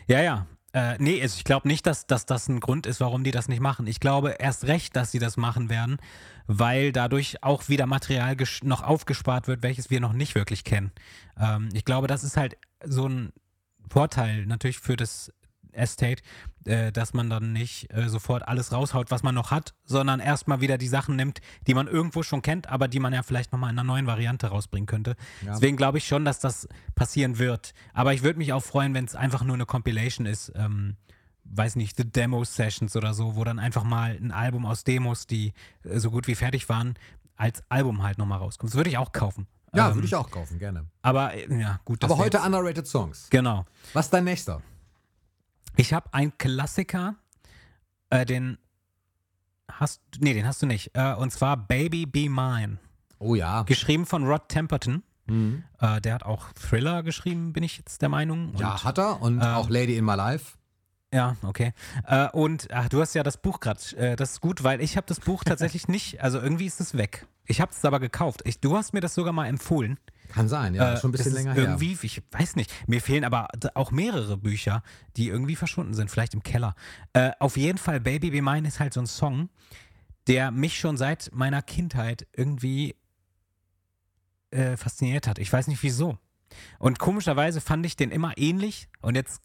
[0.06, 0.46] Ja, ja.
[0.76, 3.48] Äh, nee, also ich glaube nicht, dass, dass das ein Grund ist, warum die das
[3.48, 3.86] nicht machen.
[3.86, 5.96] Ich glaube erst recht, dass sie das machen werden,
[6.48, 10.92] weil dadurch auch wieder Material noch aufgespart wird, welches wir noch nicht wirklich kennen.
[11.40, 13.32] Ähm, ich glaube, das ist halt so ein
[13.88, 15.32] Vorteil natürlich für das
[15.76, 16.22] Estate,
[16.64, 20.60] äh, dass man dann nicht äh, sofort alles raushaut, was man noch hat, sondern erstmal
[20.60, 23.70] wieder die Sachen nimmt, die man irgendwo schon kennt, aber die man ja vielleicht nochmal
[23.70, 25.16] in einer neuen Variante rausbringen könnte.
[25.44, 25.52] Ja.
[25.52, 27.74] Deswegen glaube ich schon, dass das passieren wird.
[27.92, 30.52] Aber ich würde mich auch freuen, wenn es einfach nur eine Compilation ist.
[30.56, 30.96] Ähm,
[31.44, 35.26] weiß nicht, The Demo Sessions oder so, wo dann einfach mal ein Album aus Demos,
[35.26, 35.52] die
[35.84, 36.94] äh, so gut wie fertig waren,
[37.36, 38.72] als Album halt nochmal rauskommt.
[38.72, 39.46] Das würde ich auch kaufen.
[39.74, 40.86] Ja, Ähm, würde ich auch kaufen, gerne.
[41.02, 42.02] Aber äh, ja, gut.
[42.02, 43.28] Aber heute underrated Songs.
[43.30, 43.66] Genau.
[43.92, 44.62] Was ist dein nächster?
[45.76, 47.14] Ich habe einen Klassiker,
[48.10, 48.58] äh, den
[49.70, 50.90] hast nee, den hast du nicht.
[50.94, 52.78] Äh, und zwar Baby Be Mine.
[53.18, 53.62] Oh ja.
[53.62, 55.02] Geschrieben von Rod Temperton.
[55.26, 55.64] Mhm.
[55.80, 58.50] Äh, der hat auch Thriller geschrieben, bin ich jetzt der Meinung.
[58.50, 59.20] Und, Ja, hat er.
[59.20, 60.56] Und ähm, auch Lady in My Life.
[61.12, 61.72] Ja, okay.
[62.06, 63.80] Äh, und ach, du hast ja das Buch gerade.
[63.96, 66.22] Äh, das ist gut, weil ich habe das Buch tatsächlich nicht.
[66.22, 67.26] Also irgendwie ist es weg.
[67.44, 68.42] Ich habe es aber gekauft.
[68.44, 69.98] Ich, du hast mir das sogar mal empfohlen.
[70.36, 70.92] Kann sein, ja.
[70.92, 71.62] Äh, schon ein bisschen länger her.
[71.62, 72.70] irgendwie, ich weiß nicht.
[72.86, 74.82] Mir fehlen aber auch mehrere Bücher,
[75.16, 76.74] die irgendwie verschwunden sind, vielleicht im Keller.
[77.14, 79.48] Äh, auf jeden Fall, Baby Be Mine ist halt so ein Song,
[80.26, 82.96] der mich schon seit meiner Kindheit irgendwie
[84.50, 85.38] äh, fasziniert hat.
[85.38, 86.18] Ich weiß nicht wieso.
[86.78, 89.40] Und komischerweise fand ich den immer ähnlich und jetzt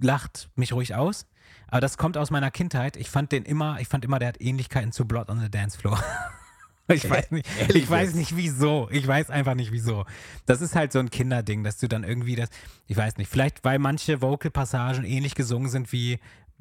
[0.00, 1.26] lacht mich ruhig aus.
[1.68, 2.96] Aber das kommt aus meiner Kindheit.
[2.96, 5.76] Ich fand den immer, ich fand immer, der hat Ähnlichkeiten zu Blood on the Dance
[5.76, 6.02] Floor.
[6.92, 8.88] Ich weiß nicht, ich weiß nicht wieso.
[8.90, 10.04] Ich weiß einfach nicht wieso.
[10.46, 12.48] Das ist halt so ein Kinderding, dass du dann irgendwie das,
[12.86, 16.14] ich weiß nicht, vielleicht weil manche Vocal-Passagen ähnlich gesungen sind wie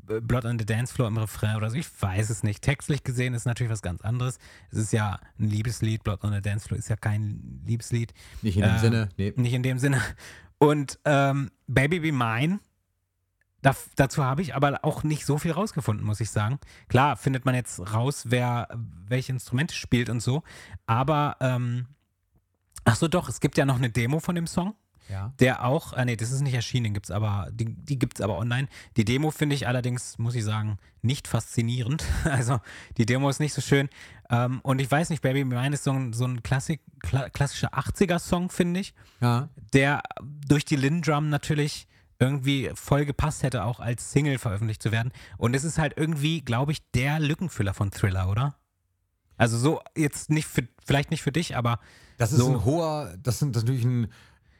[0.07, 1.76] äh, Blood on the Dance Floor im Refrain oder so.
[1.76, 2.61] Ich weiß es nicht.
[2.61, 4.38] Textlich gesehen ist natürlich was ganz anderes.
[4.72, 6.03] Es ist ja ein Liebeslied.
[6.03, 8.13] Blood on the Dance Floor ist ja kein Liebeslied.
[8.41, 9.34] Nicht in dem Äh, Sinne, nee.
[9.36, 10.01] Nicht in dem Sinne.
[10.59, 12.59] Und ähm, Baby Be Mine,
[13.62, 16.59] da, dazu habe ich aber auch nicht so viel rausgefunden, muss ich sagen.
[16.89, 18.68] Klar findet man jetzt raus, wer
[19.07, 20.43] welche Instrumente spielt und so.
[20.88, 21.88] Aber, ähm,
[22.86, 24.74] ach so doch, es gibt ja noch eine Demo von dem Song.
[25.09, 25.34] Ja.
[25.39, 28.38] Der auch, äh, nee, das ist nicht erschienen, den gibt's aber, die, die gibt's aber
[28.38, 28.68] online.
[28.95, 32.03] Die Demo finde ich allerdings, muss ich sagen, nicht faszinierend.
[32.24, 32.62] Also
[32.97, 33.89] die Demo ist nicht so schön.
[34.30, 37.74] Ähm, und ich weiß nicht, Baby Mine ist so ein, so ein Klassik, kla klassischer
[37.74, 39.49] 80er-Song, finde ich Ja.
[39.74, 40.01] der
[40.47, 41.88] durch die Lindrum natürlich
[42.22, 45.11] irgendwie voll gepasst hätte, auch als Single veröffentlicht zu werden.
[45.38, 48.55] Und es ist halt irgendwie, glaube ich, der Lückenfüller von Thriller, oder?
[49.38, 51.80] Also so jetzt nicht für, vielleicht nicht für dich, aber
[52.17, 54.07] Das ist so, ein hoher, das sind natürlich ein,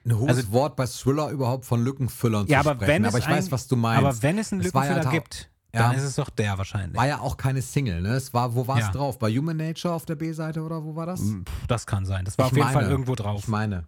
[0.06, 2.88] ein hohes Also- Wort bei Thriller überhaupt von Lückenfüllern ja, zu aber sprechen.
[2.90, 4.04] wenn aber es ich weiß, ein, was du meinst.
[4.04, 5.82] Aber wenn es einen Es ja Lückenfüller da- gibt, ja.
[5.84, 6.98] dann ist es doch der wahrscheinlich.
[6.98, 8.10] war ja auch keine Single, ne?
[8.16, 8.92] Es war, wo war es Ja.
[8.92, 9.20] drauf?
[9.20, 11.22] Bei Human Nature auf der B-Seite oder wo war das?
[11.68, 12.26] Das kann sein.
[12.26, 13.42] Das war Ich auf jeden meine, Fall irgendwo drauf.
[13.44, 13.88] Ich meine.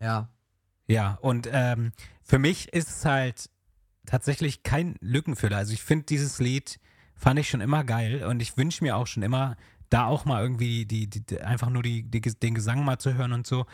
[0.00, 0.28] Ja.
[0.86, 3.50] Ja, und ähm, für mich ist es halt
[4.06, 5.56] tatsächlich kein Lückenfüller.
[5.56, 6.78] Also ich finde dieses Lied
[7.16, 9.56] fand ich schon immer geil und ich wünsche mir auch schon immer,
[9.88, 13.14] da auch mal irgendwie die, die, die einfach nur die, die, den Gesang mal zu
[13.14, 13.66] hören und so.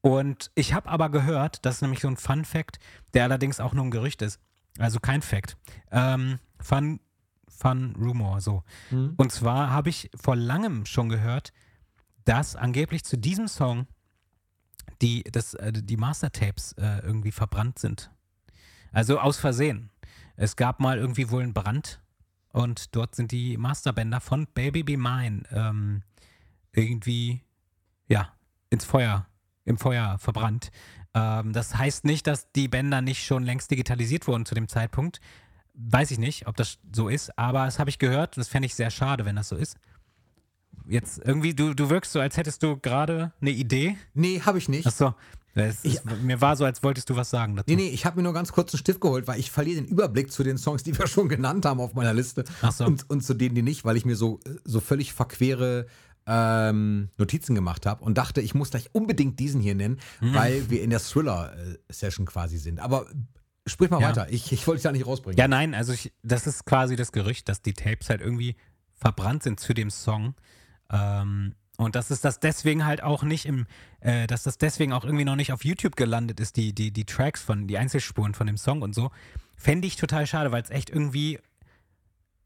[0.00, 2.78] Und ich habe aber gehört, das ist nämlich so ein Fun Fact,
[3.14, 4.40] der allerdings auch nur ein Gerücht ist.
[4.78, 5.56] Also kein Fact.
[5.90, 7.00] Ähm, Fun,
[7.48, 8.64] Fun Rumor, so.
[9.16, 11.52] Und zwar habe ich vor langem schon gehört,
[12.24, 13.86] dass angeblich zu diesem Song
[15.02, 18.10] die, das, äh, die Mastertapes äh, irgendwie verbrannt sind.
[18.92, 19.90] Also aus Versehen.
[20.36, 22.00] Es gab mal irgendwie wohl einen Brand
[22.52, 26.02] und dort sind die Masterbänder von Baby Be Mine ähm,
[26.72, 27.42] irgendwie,
[28.08, 28.32] ja,
[28.70, 29.26] ins Feuer,
[29.64, 30.70] im Feuer verbrannt.
[31.14, 35.20] Ähm, das heißt nicht, dass die Bänder nicht schon längst digitalisiert wurden zu dem Zeitpunkt.
[35.74, 38.66] Weiß ich nicht, ob das so ist, aber das habe ich gehört und das fände
[38.66, 39.76] ich sehr schade, wenn das so ist.
[40.88, 43.96] Jetzt irgendwie, du, du wirkst so, als hättest du gerade eine Idee.
[44.14, 44.86] Nee, habe ich nicht.
[44.86, 45.14] Achso,
[45.54, 47.66] es ist, mir war so, als wolltest du was sagen dazu.
[47.68, 49.88] Nee, nee, ich habe mir nur ganz kurz einen Stift geholt, weil ich verliere den
[49.90, 52.44] Überblick zu den Songs, die wir schon genannt haben auf meiner Liste.
[52.62, 52.84] Ach so.
[52.84, 55.86] und, und zu denen, die nicht, weil ich mir so, so völlig verquere
[56.26, 60.34] ähm, Notizen gemacht habe und dachte, ich muss gleich unbedingt diesen hier nennen, Mhm.
[60.34, 62.78] weil wir in der Thriller-Session quasi sind.
[62.78, 63.06] Aber
[63.66, 64.10] sprich mal Ja.
[64.10, 64.28] weiter.
[64.30, 65.38] Ich, ich wollte dich da nicht rausbringen.
[65.38, 68.56] Ja, nein, also ich, das ist quasi das Gerücht, dass die Tapes halt irgendwie
[68.94, 70.34] verbrannt sind zu dem Song.
[70.90, 73.66] Ähm, und dass es das deswegen halt auch nicht im,
[74.00, 77.04] äh, dass das deswegen auch irgendwie noch nicht auf YouTube gelandet ist, die, die, die
[77.06, 79.10] Tracks von, die Einzelspuren von dem Song und so.
[79.56, 81.38] Fände ich total schade, weil es echt irgendwie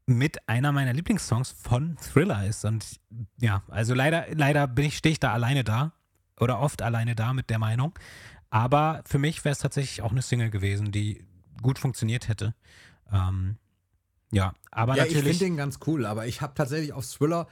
[0.05, 2.63] mit einer meiner Lieblingssongs von Thriller ist.
[2.63, 2.99] Und
[3.37, 5.93] ja, also leider, leider bin ich, stehe ich da alleine da.
[6.39, 7.97] Oder oft alleine da mit der Meinung.
[8.49, 11.25] Aber für mich wäre es tatsächlich auch eine Single gewesen, die
[11.61, 12.53] gut funktioniert hätte.
[13.11, 13.57] Ähm,
[14.31, 15.37] ja, aber Ja, ich natürlich.
[15.37, 17.47] finde den ganz cool, aber ich habe tatsächlich auf Thriller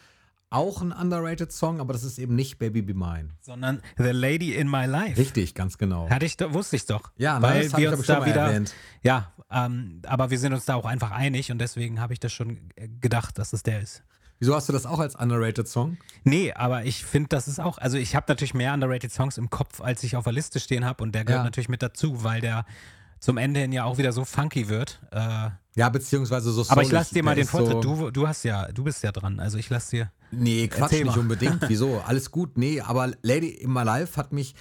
[0.54, 3.30] auch einen underrated Song, aber das ist eben nicht Baby Be Mine.
[3.41, 5.18] sondern The Lady in My Life.
[5.20, 6.10] Richtig, ganz genau.
[6.10, 7.12] Hatte ich, wusste ich doch.
[7.18, 8.41] Ja, ne, weil das wir ich, uns da wieder.
[8.47, 8.74] erwähnt.
[9.01, 12.32] Ja, ähm, aber wir sind uns da auch einfach einig und deswegen habe ich das
[12.32, 12.70] schon
[13.01, 14.04] gedacht, dass es der ist.
[14.39, 15.97] Wieso hast du das auch als underrated Song?
[16.24, 19.49] Nee, aber ich finde, das ist auch, also ich habe natürlich mehr underrated Songs im
[19.49, 21.43] Kopf, als ich auf der Liste stehen habe und der gehört Ja.
[21.45, 22.66] natürlich mit dazu, weil der
[23.20, 24.99] zum Ende hin ja auch wieder so funky wird.
[25.12, 27.84] Äh, Ja, beziehungsweise so aber ich lasse dir mal den ist so- Vortritt.
[27.84, 29.40] Du, du hast ja, du bist ja dran.
[29.40, 30.12] Also ich lasse dir.
[30.32, 31.22] Nee, Quatsch, Erzähl nicht mal.
[31.22, 31.60] unbedingt.
[31.68, 32.00] Wieso?
[32.06, 32.58] Alles gut.
[32.58, 34.54] Nee, aber Lady in My Life hat mich.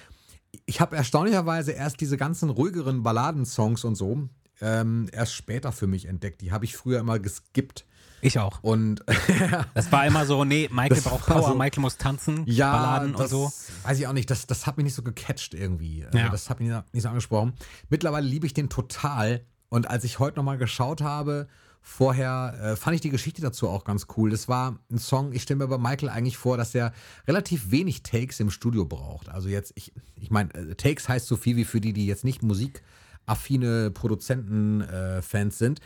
[0.67, 4.29] Ich habe erstaunlicherweise erst diese ganzen ruhigeren Balladensongs und so
[4.61, 6.41] ähm, erst später für mich entdeckt.
[6.41, 7.85] Die habe ich früher immer geskippt.
[8.25, 8.63] Ich auch.
[8.63, 9.03] Und
[9.75, 13.21] Das war immer so, nee, Michael braucht Power, so- Michael muss tanzen, ja, Balladen das,
[13.23, 13.53] und so.
[13.83, 14.31] weiß ich auch nicht.
[14.31, 16.05] Das, das hat mich nicht so gecatcht irgendwie.
[16.07, 16.29] Also Ja.
[16.29, 17.55] Das hat mich nicht so angesprochen.
[17.89, 19.45] Mittlerweile liebe ich den total.
[19.73, 21.49] Und als ich heute nochmal geschaut habe,
[21.81, 24.29] vorher äh, fand ich die Geschichte dazu auch ganz cool.
[24.29, 26.93] Das war ein Song, ich stelle mir bei Michael eigentlich vor, dass er
[27.27, 29.31] relativ wenig Takes im Studio braucht.
[29.31, 32.23] Also jetzt, ich, ich meine, äh, Takes heißt so viel wie für die, die jetzt
[32.23, 35.81] nicht musikaffine Produzenten-Fans sind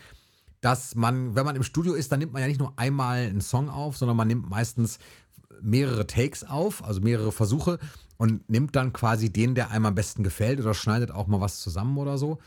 [0.63, 3.43] dass man, wenn man im Studio ist, dann nimmt man ja nicht nur einmal einen
[3.43, 4.99] Song auf, sondern man nimmt meistens
[5.63, 7.79] mehrere Takes auf, also mehrere Versuche
[8.17, 11.61] und nimmt dann quasi den, der einem am besten gefällt oder schneidet auch mal was
[11.61, 12.39] zusammen oder so.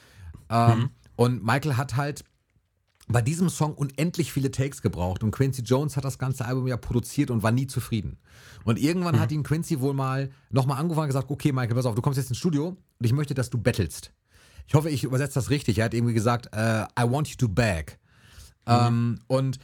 [0.50, 2.24] Ähm, Und Michael hat halt
[3.10, 6.78] bei diesem Song unendlich viele Takes gebraucht und Quincy Jones hat das ganze Album ja
[6.78, 8.20] produziert und war nie zufrieden.
[8.64, 11.96] Und irgendwann hat ihn Quincy wohl mal nochmal angefangen und gesagt, okay Michael, pass auf,
[11.96, 14.14] du kommst jetzt ins Studio und ich möchte, dass du battlest.
[14.66, 15.80] Ich hoffe, ich übersetze das richtig.
[15.80, 18.00] Er hat irgendwie gesagt, äh, I want you to bag.
[18.66, 19.60] Ähm, und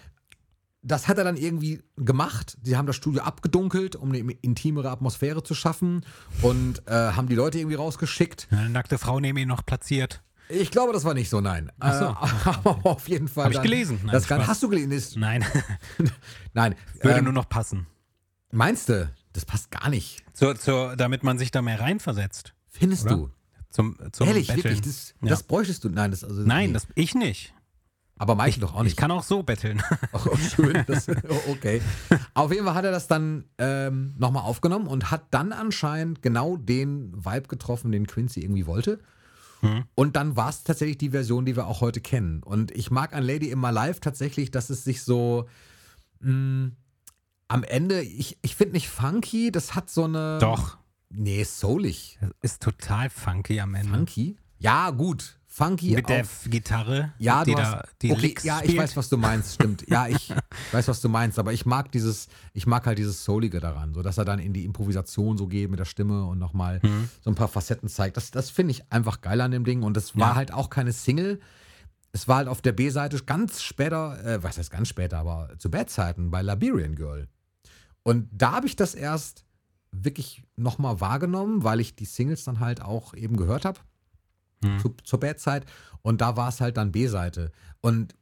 [0.82, 2.58] das hat er dann irgendwie gemacht.
[2.64, 6.06] Sie haben das Studio abgedunkelt, um eine intimere Atmosphäre zu schaffen
[6.42, 8.50] und äh, haben die Leute irgendwie rausgeschickt.
[8.52, 10.25] Eine nackte Frau neben ihn noch platziert.
[10.50, 11.72] Ich glaube, das war nicht so, nein.
[11.80, 12.06] Ach so.
[12.06, 13.46] Äh, aber auf jeden Fall.
[13.46, 14.00] Hab ich gelesen.
[14.04, 14.92] Nein, das kann, hast du gelesen?
[14.92, 15.44] Ist, Nein,
[16.54, 16.76] nein.
[17.02, 17.88] würde ähm, nur noch passen.
[18.52, 19.12] meinst du?
[19.34, 20.24] Das passt gar nicht.
[20.34, 22.54] Zur, zur, damit man sich da mehr reinversetzt.
[22.70, 23.16] Findest Oder?
[23.16, 23.30] du?
[23.70, 24.64] Zum, zum Ehrlich, Betteln.
[24.64, 24.82] wirklich?
[24.82, 25.30] Das, Ja.
[25.30, 25.90] das bräuchtest du?
[25.90, 26.42] Nein, das also.
[26.44, 26.74] Nein, nee.
[26.74, 27.54] das, ich nicht.
[28.18, 28.92] aber Michael doch auch nicht.
[28.94, 29.82] Ich kann auch so betteln.
[30.14, 30.84] Oh, schön.
[30.88, 31.82] Das, oh, okay.
[32.34, 36.56] Auf jeden Fall hat er das dann ähm, nochmal aufgenommen und hat dann anscheinend genau
[36.56, 39.00] den Vibe getroffen, den Quincy irgendwie wollte.
[39.96, 42.44] Und dann war es tatsächlich die Version, die wir auch heute kennen.
[42.44, 45.48] Und ich mag an Lady in My Life tatsächlich, dass es sich so
[46.20, 46.72] mh,
[47.48, 50.40] am Ende, ich, ich finde nicht funky, das hat so eine.
[50.40, 50.78] Doch.
[51.10, 52.18] Nee, soulig.
[52.20, 53.94] Das ist total funky am Ende.
[53.94, 54.38] Funky?
[54.58, 55.40] Ja, gut.
[55.56, 58.78] Funky Mit der Gitarre, ja, die du da hast, die okay, Licks ja, ich spielt.
[58.84, 59.88] weiß, was du meinst, stimmt.
[59.88, 60.34] Ja, ich
[60.74, 64.02] weiß, was du meinst, aber ich mag dieses, ich mag halt dieses Soulige daran, so
[64.02, 67.10] dass er dann in die Improvisation so geht mit der Stimme und nochmal Mhm.
[67.22, 68.18] so ein paar Facetten zeigt.
[68.18, 70.36] Das, das finde ich einfach geil an dem Ding und es war Ja.
[70.36, 71.40] halt auch keine Single.
[72.12, 75.72] Es war halt auf der B-Seite ganz später, äh, was heißt ganz später, aber zu
[75.72, 77.30] Bad-Zeiten bei Liberian Girl.
[78.04, 79.46] Und da habe ich das erst
[79.94, 83.80] wirklich nochmal wahrgenommen, weil ich die Singles dann halt auch eben gehört habe
[84.66, 84.80] Hm.
[84.80, 85.66] zu, zur Bad-Zeit.
[86.02, 87.52] Und da war es halt dann B-Seite.
[87.82, 88.16] Und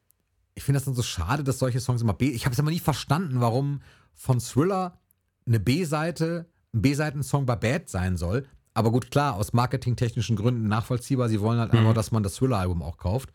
[0.55, 2.29] ich finde das dann so schade, dass solche Songs immer B.
[2.29, 3.81] Ich habe es immer nie verstanden, warum
[4.13, 4.99] von Thriller
[5.45, 8.45] eine B-Seite, ein B-Seiten-Song bei Bad sein soll.
[8.73, 11.29] Aber gut, klar, aus marketingtechnischen Gründen nachvollziehbar.
[11.29, 13.31] Sie wollen halt einfach, dass man das Thriller-Album auch kauft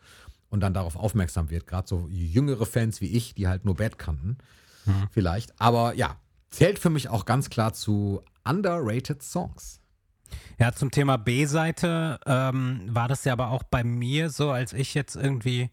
[0.49, 1.67] und dann darauf aufmerksam wird.
[1.67, 4.37] Gerade so jüngere Fans wie ich, die halt nur Bad kannten.
[5.11, 5.59] Vielleicht.
[5.61, 6.17] Aber ja,
[6.49, 9.78] zählt für mich auch ganz klar zu underrated Songs.
[10.57, 14.93] Ja, zum Thema B-Seite ähm, war das ja aber auch bei mir so, als ich
[14.93, 15.69] jetzt irgendwie,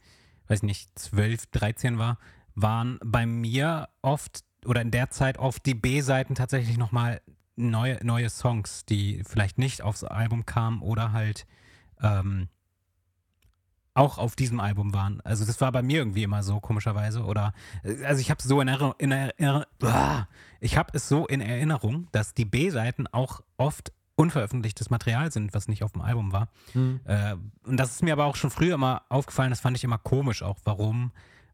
[0.48, 2.18] weiß nicht, 12, 13 war,
[2.54, 7.20] waren bei mir oft oder in der Zeit oft die B-Seiten tatsächlich nochmal
[7.56, 11.46] neue, neue Songs, die vielleicht nicht aufs Album kamen oder halt
[12.02, 12.48] ähm,
[13.96, 15.20] auch auf diesem Album waren.
[15.22, 17.24] Also das war bei mir irgendwie immer so, komischerweise.
[17.24, 20.26] Oder äh, also ich habe so in Erinnerung, in Erinner Ah,
[20.60, 25.68] ich habe es so in Erinnerung, dass die B-Seiten auch oft unveröffentlichtes Material sind, was
[25.68, 26.48] nicht auf dem Album war.
[27.04, 29.98] Äh, und das ist mir aber auch schon früher immer aufgefallen, das fand ich immer
[29.98, 31.12] komisch auch, warum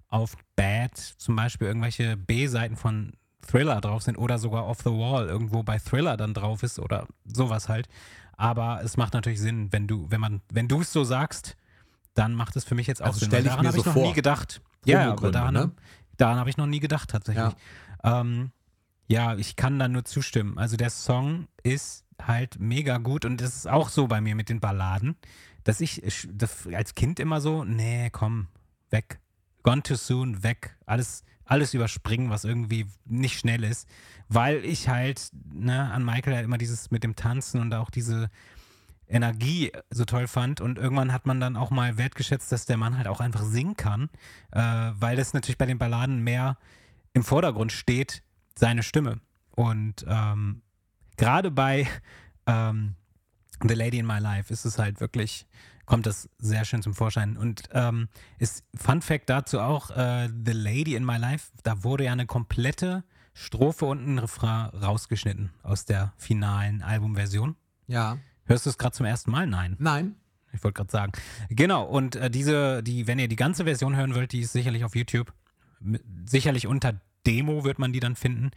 [0.09, 3.15] auf Bad zum Beispiel irgendwelche B-Seiten von
[3.47, 7.07] Thriller drauf sind oder sogar Off the Wall irgendwo bei Thriller dann drauf ist oder
[7.25, 7.89] sowas halt.
[8.37, 11.57] Aber es macht natürlich Sinn, wenn du, wenn man, wenn du es so sagst,
[12.15, 13.33] dann macht es für mich jetzt auch Also Sinn.
[13.33, 14.07] weil ich daran habe so ich noch vor.
[14.07, 14.61] nie gedacht.
[14.85, 15.71] Ja, aber daran, ne?
[16.17, 17.53] daran habe ich noch nie gedacht tatsächlich.
[18.05, 18.53] Ähm,
[19.09, 20.59] ja, ich kann da nur zustimmen.
[20.59, 24.49] Also der Song ist halt mega gut und es ist auch so bei mir mit
[24.49, 25.17] den Balladen,
[25.65, 26.03] dass ich
[26.33, 28.49] das als Kind immer so, nee, komm,
[28.91, 29.21] weg.
[29.63, 30.77] Gone too soon, weg.
[30.87, 33.89] Alles, alles überspringen, was irgendwie nicht schnell ist.
[34.29, 38.31] Weil ich halt, ne, an Michael halt immer dieses mit dem Tanzen und auch diese
[39.09, 40.61] Energie so toll fand.
[40.61, 43.77] Und irgendwann hat man dann auch mal wertgeschätzt, dass der Mann halt auch einfach singen
[43.77, 44.09] kann,
[44.51, 46.57] äh, weil das natürlich bei den Balladen mehr
[47.13, 48.23] im Vordergrund steht,
[48.57, 49.21] seine Stimme.
[49.55, 50.63] Und ähm,
[51.17, 51.87] gerade bei
[52.47, 52.95] ähm,
[53.67, 55.47] The Lady in My Life ist es halt wirklich,
[55.87, 57.37] kommt das sehr schön zum Vorschein.
[57.37, 58.09] Und ähm,
[58.39, 62.27] ist Fun Fact dazu auch, äh, The Lady in My Life, da wurde ja eine
[62.27, 63.05] komplette
[63.35, 67.57] Strophe und ein Refrain rausgeschnitten aus der finalen Albumversion.
[67.87, 68.19] Ja.
[68.45, 69.47] Hörst du es gerade zum ersten Mal?
[69.47, 69.77] Nein.
[69.79, 70.17] Nein.
[70.53, 71.13] Ich wollte gerade sagen.
[71.49, 74.85] Genau, und äh, diese, die, wenn ihr die ganze Version hören wollt, die ist sicherlich
[74.85, 75.33] auf YouTube.
[76.27, 78.51] Sicherlich unter Demo wird man die dann finden.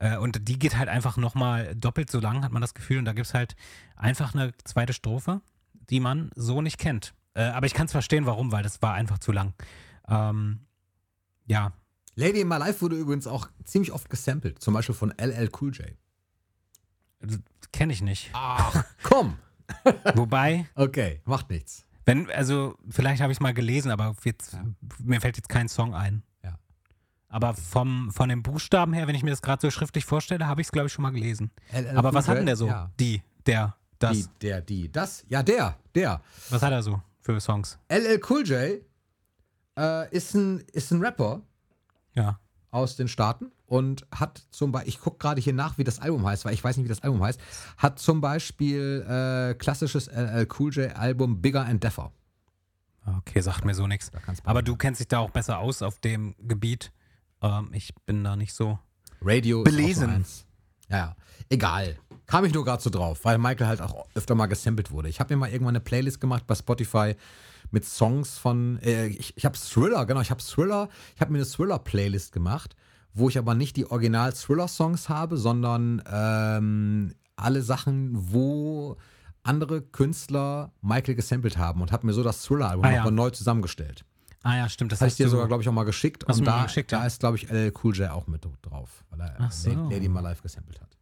[0.00, 2.98] Äh, und die geht halt einfach nochmal doppelt so lang, hat man das Gefühl.
[2.98, 3.54] Und da gibt es halt
[3.94, 5.40] einfach eine zweite Strophe,
[5.88, 7.14] die man so nicht kennt.
[7.34, 9.54] Äh, aber ich kann es verstehen, warum, weil das war einfach zu lang.
[10.08, 10.66] Ähm,
[11.46, 11.72] ja,
[12.16, 15.72] Lady in My Life wurde übrigens auch ziemlich oft gesampelt, zum Beispiel von LL Cool
[15.72, 15.86] J.
[17.72, 18.30] kenne ich nicht.
[18.32, 19.36] Ach, komm.
[20.14, 21.86] Wobei, Okay, macht nichts.
[22.04, 24.58] wenn, also vielleicht habe ich es mal gelesen, aber jetzt,
[24.98, 26.22] mir fällt jetzt kein Song ein.
[27.32, 30.60] Aber vom, von den Buchstaben her, wenn ich mir das gerade so schriftlich vorstelle, habe
[30.60, 31.50] ich es, glaube ich, schon mal gelesen.
[31.72, 32.66] LL Aber was hat denn der so?
[32.66, 32.90] Ja.
[32.98, 34.16] Die, der, das.
[34.18, 35.24] Die, der, die, das.
[35.28, 36.20] Ja, der, der.
[36.50, 37.78] Was hat er so für Songs?
[37.88, 38.82] LL Cool J
[39.78, 41.40] äh, ist, ein, ist ein Rapper
[42.14, 42.40] Ja.
[42.72, 46.26] aus den Staaten und hat zum Beispiel, ich gucke gerade hier nach, wie das Album
[46.26, 47.40] heißt, weil ich weiß nicht, wie das Album heißt,
[47.76, 52.10] hat zum Beispiel äh, klassisches LL Cool J Album Bigger and Deffer.
[53.18, 54.10] Okay, sagt mir so nichts.
[54.44, 56.90] Aber du kennst dich da auch besser aus auf dem Gebiet.
[57.42, 58.78] Ähm, ich bin da nicht so.
[59.22, 60.10] Radio Belesen.
[60.20, 60.50] ist auch so
[60.90, 61.14] ja,
[61.48, 61.96] egal.
[62.26, 65.08] Kam ich nur gerade so drauf, weil Michael halt auch öfter mal gesampelt wurde.
[65.08, 67.14] Ich habe mir mal irgendwann eine Playlist gemacht bei Spotify
[67.70, 71.38] mit Songs von, äh, ich, ich habe Thriller, genau, ich habe Thriller, ich habe mir
[71.38, 72.74] eine Thriller-Playlist gemacht,
[73.14, 78.96] wo ich aber nicht die Original-Thriller-Songs habe, sondern ähm, alle Sachen, wo
[79.44, 82.96] andere Künstler Michael gesampelt haben und habe mir so das Thriller-Album Ah, ja.
[82.98, 84.04] nochmal neu zusammengestellt.
[84.42, 84.92] Ah ja, stimmt.
[84.92, 86.24] Das hast dir du, sogar, glaube ich, auch mal geschickt.
[86.26, 87.06] Hast und da, geschickt, da ja.
[87.06, 89.70] ist, glaube ich, LL Cool J auch mit drauf, weil er so.
[89.90, 90.96] Lady My Life gesampelt hat.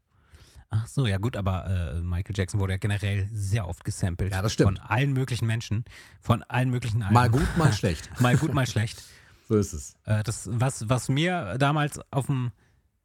[0.70, 4.32] Ach so, ja gut, aber äh, Michael Jackson wurde ja generell sehr oft gesampelt.
[4.32, 4.78] Ja, das stimmt.
[4.78, 5.84] Von allen möglichen Menschen,
[6.20, 7.14] von allen möglichen Alben.
[7.14, 8.10] Mal gut, mal schlecht.
[8.20, 9.02] mal gut, mal schlecht.
[9.48, 9.96] So ist es.
[10.04, 12.52] Äh, das, was, was mir damals auf dem,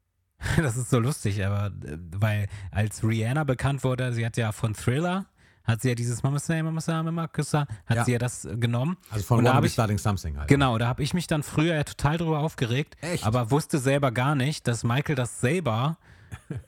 [0.57, 4.73] das ist so lustig, aber äh, weil als Rihanna bekannt wurde, sie hat ja von
[4.73, 5.27] Thriller,
[5.63, 8.05] hat sie ja dieses Mama Say, Mama Say, Mama Küsser, hat Ja.
[8.05, 8.97] sie ja das äh, genommen.
[9.11, 10.47] Also von Und da Wanna hab Be ich, Starting Something halt.
[10.47, 13.25] Genau, da habe ich mich dann früher ja total drüber aufgeregt, Echt?
[13.25, 15.97] aber wusste selber gar nicht, dass Michael das selber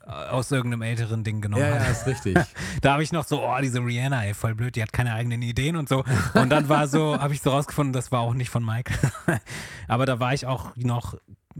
[0.06, 1.82] aus irgendeinem älteren Ding genommen Ja, hat.
[1.82, 2.36] ja, ist richtig.
[2.82, 5.42] Da habe ich noch so, oh, diese Rihanna, ey, voll blöd, die hat keine eigenen
[5.42, 6.04] Ideen und so.
[6.34, 8.92] Und dann war so, habe ich so rausgefunden, das war auch nicht von Mike.
[9.88, 11.16] aber da war ich auch noch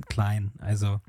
[0.09, 0.53] klein.
[0.61, 1.01] Also,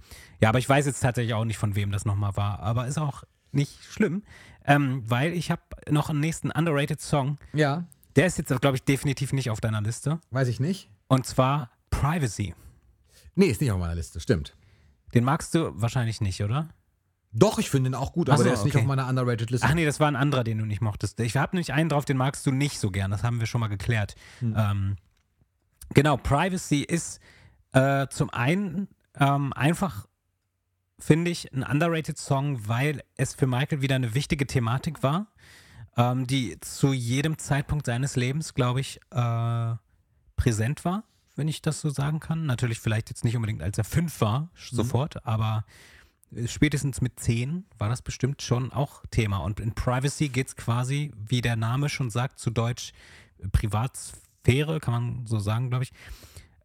[0.41, 2.59] ja, aber ich weiß jetzt tatsächlich auch nicht, von wem das nochmal war.
[2.61, 4.23] Aber ist auch nicht schlimm,
[4.67, 7.37] ähm, weil ich habe noch einen nächsten underrated Song.
[7.53, 10.19] ja, Der ist jetzt, glaube ich, definitiv nicht auf deiner Liste.
[10.31, 10.89] weiß ich nicht.
[11.07, 12.53] Und zwar Privacy.
[13.35, 14.55] Nee, ist nicht auf meiner Liste, stimmt.
[15.13, 16.69] Den magst du wahrscheinlich nicht, oder?
[17.31, 18.81] Doch, ich finde ihn auch gut, aber so, der ist nicht okay.
[18.83, 19.67] auf meiner underrated Liste.
[19.69, 21.19] Ach nee, das war ein anderer, den du nicht mochtest.
[21.19, 23.11] Ich habe nämlich einen drauf, den magst du nicht so gern.
[23.11, 24.15] Das haben wir schon mal geklärt.
[24.41, 24.95] Ähm,
[25.93, 27.19] genau, Privacy ist
[27.73, 28.87] äh, zum einen
[29.19, 30.07] ähm, einfach,
[30.99, 35.27] finde ich, ein underrated Song, weil es für Michael wieder eine wichtige Thematik war,
[35.95, 39.75] ähm, die zu jedem Zeitpunkt seines Lebens, glaube ich, äh,
[40.35, 41.03] präsent war,
[41.35, 42.45] wenn ich das so sagen kann.
[42.45, 45.65] Natürlich vielleicht jetzt nicht unbedingt, als er fünf war, sofort, aber
[46.45, 49.37] spätestens mit zehn war das bestimmt schon auch Thema.
[49.37, 52.91] Und in Privacy geht es quasi, wie der Name schon sagt, zu Deutsch
[53.51, 55.93] Privatsphäre, kann man so sagen, glaube ich.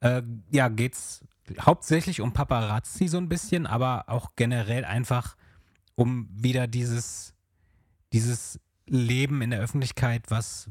[0.00, 1.24] Äh, ja, geht es
[1.60, 5.36] hauptsächlich um Paparazzi so ein bisschen, aber auch generell einfach
[5.94, 7.34] um wieder dieses,
[8.12, 10.68] dieses Leben in der Öffentlichkeit, was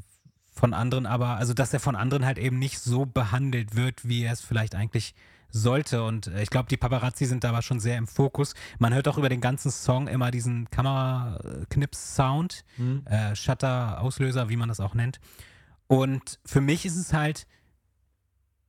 [0.53, 4.23] von anderen aber, also dass er von anderen halt eben nicht so behandelt wird, wie
[4.23, 5.15] er es vielleicht eigentlich
[5.49, 6.03] sollte.
[6.03, 8.53] Und äh, ich glaube, die Paparazzi sind da aber schon sehr im Fokus.
[8.79, 12.63] Man hört auch über den ganzen Song immer diesen Kameraknips-Sound,
[13.05, 15.19] äh, Shutter-Auslöser, wie man das auch nennt.
[15.87, 17.47] Und für mich ist es halt,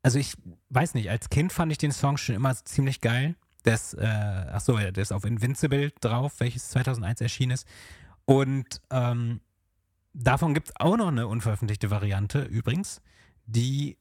[0.03, 0.35] also ich
[0.71, 3.37] weiß nicht, als Kind fand ich den Song schon immer ziemlich geil.
[3.65, 4.07] Der ist, äh,
[4.53, 7.67] ach so, der ist auf Invincible drauf, welches 2001 erschienen ist.
[8.25, 9.41] Und ähm,
[10.13, 13.01] davon gibt es auch noch eine unveröffentlichte Variante übrigens,
[13.47, 13.99] die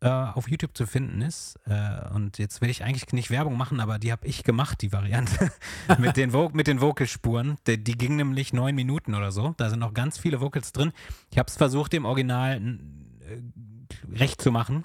[0.00, 1.58] äh, auf YouTube zu finden ist.
[1.66, 4.92] Äh, und jetzt will ich eigentlich nicht Werbung machen, aber die habe ich gemacht, die
[4.92, 5.52] Variante.
[5.98, 7.56] mit, den mit den Vocalspuren.
[7.66, 9.54] Die, die ging nämlich neun Minuten oder so.
[9.56, 10.92] Da sind noch ganz viele Vocals drin.
[11.30, 13.40] Ich habe es versucht, dem Original äh,
[14.12, 14.84] recht zu machen.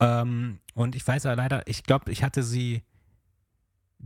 [0.00, 2.82] Ähm, und ich weiß aber leider, ich glaube, ich hatte sie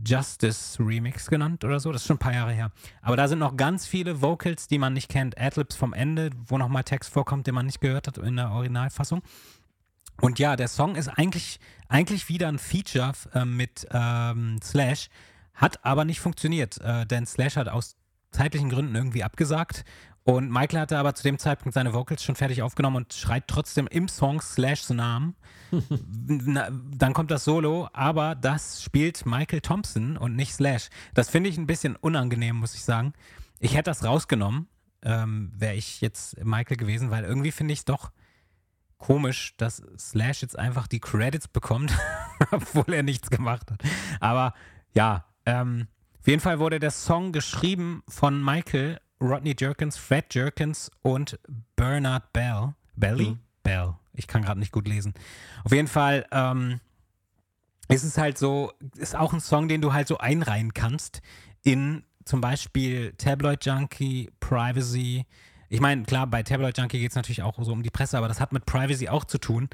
[0.05, 1.91] Justice Remix genannt oder so.
[1.91, 2.71] Das ist schon ein paar Jahre her.
[3.01, 5.39] Aber da sind noch ganz viele Vocals, die man nicht kennt.
[5.39, 9.21] Adlibs vom Ende, wo nochmal Text vorkommt, den man nicht gehört hat in der Originalfassung.
[10.21, 11.59] Und ja, der Song ist eigentlich,
[11.89, 15.09] eigentlich wieder ein Feature äh, mit ähm, Slash,
[15.53, 17.95] hat aber nicht funktioniert, äh, denn Slash hat aus
[18.31, 19.83] zeitlichen Gründen irgendwie abgesagt.
[20.27, 23.87] Und Michael hatte aber zu dem Zeitpunkt seine Vocals schon fertig aufgenommen und schreit trotzdem
[23.87, 25.37] im Song Slashs Namen.
[26.27, 30.89] Na, dann kommt das Solo, aber das spielt Michael Thompson und nicht Slash.
[31.13, 33.13] Das finde ich ein bisschen unangenehm, muss ich sagen.
[33.61, 34.67] Ich hätte das rausgenommen,
[35.01, 38.11] ähm, wäre ich jetzt Michael gewesen, weil irgendwie finde ich es doch
[38.97, 41.97] komisch, dass Slash jetzt einfach die Credits bekommt,
[42.51, 43.81] obwohl er nichts gemacht hat.
[44.19, 44.53] Aber
[44.93, 45.87] ja, ähm,
[46.19, 51.39] auf jeden Fall wurde der Song geschrieben von Michael, Rodney Jerkins, Fred Jerkins und
[51.75, 52.73] Bernard Bell.
[52.95, 53.37] Belly?
[53.63, 53.95] Bell.
[54.13, 55.13] Ich kann gerade nicht gut lesen.
[55.63, 56.79] Auf jeden Fall ähm,
[57.87, 61.21] ist es halt so, ist auch ein Song, den du halt so einreihen kannst
[61.63, 65.25] in zum Beispiel Tabloid Junkie, Privacy.
[65.69, 68.27] Ich meine, klar, bei Tabloid Junkie geht es natürlich auch so um die Presse, aber
[68.27, 69.69] das hat mit Privacy auch zu tun.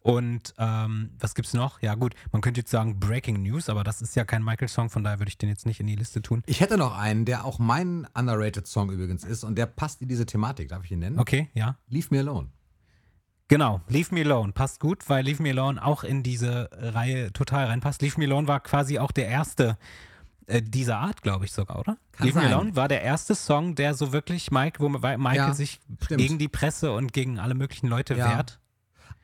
[0.00, 1.82] Und ähm, was gibt's noch?
[1.82, 5.04] Ja, gut, man könnte jetzt sagen Breaking News, aber das ist ja kein Michael-Song, von
[5.04, 6.42] daher würde ich den jetzt nicht in die Liste tun.
[6.46, 10.08] Ich hätte noch einen, der auch mein underrated Song übrigens ist und der passt in
[10.08, 10.68] diese Thematik.
[10.68, 11.18] Darf ich ihn nennen?
[11.18, 11.76] Okay, ja.
[11.88, 12.48] Leave Me Alone.
[13.48, 17.66] Genau, Leave Me Alone passt gut, weil Leave Me Alone auch in diese Reihe total
[17.66, 18.02] reinpasst.
[18.02, 19.78] Leave Me Alone war quasi auch der erste
[20.46, 21.96] äh, dieser Art, glaube ich sogar, oder?
[22.12, 22.52] Kann Leave Me sein.
[22.52, 26.20] Alone war der erste Song, der so wirklich Mike, wo Michael Ja, sich stimmt.
[26.20, 28.28] gegen die Presse und gegen alle möglichen Leute Ja.
[28.30, 28.60] wehrt.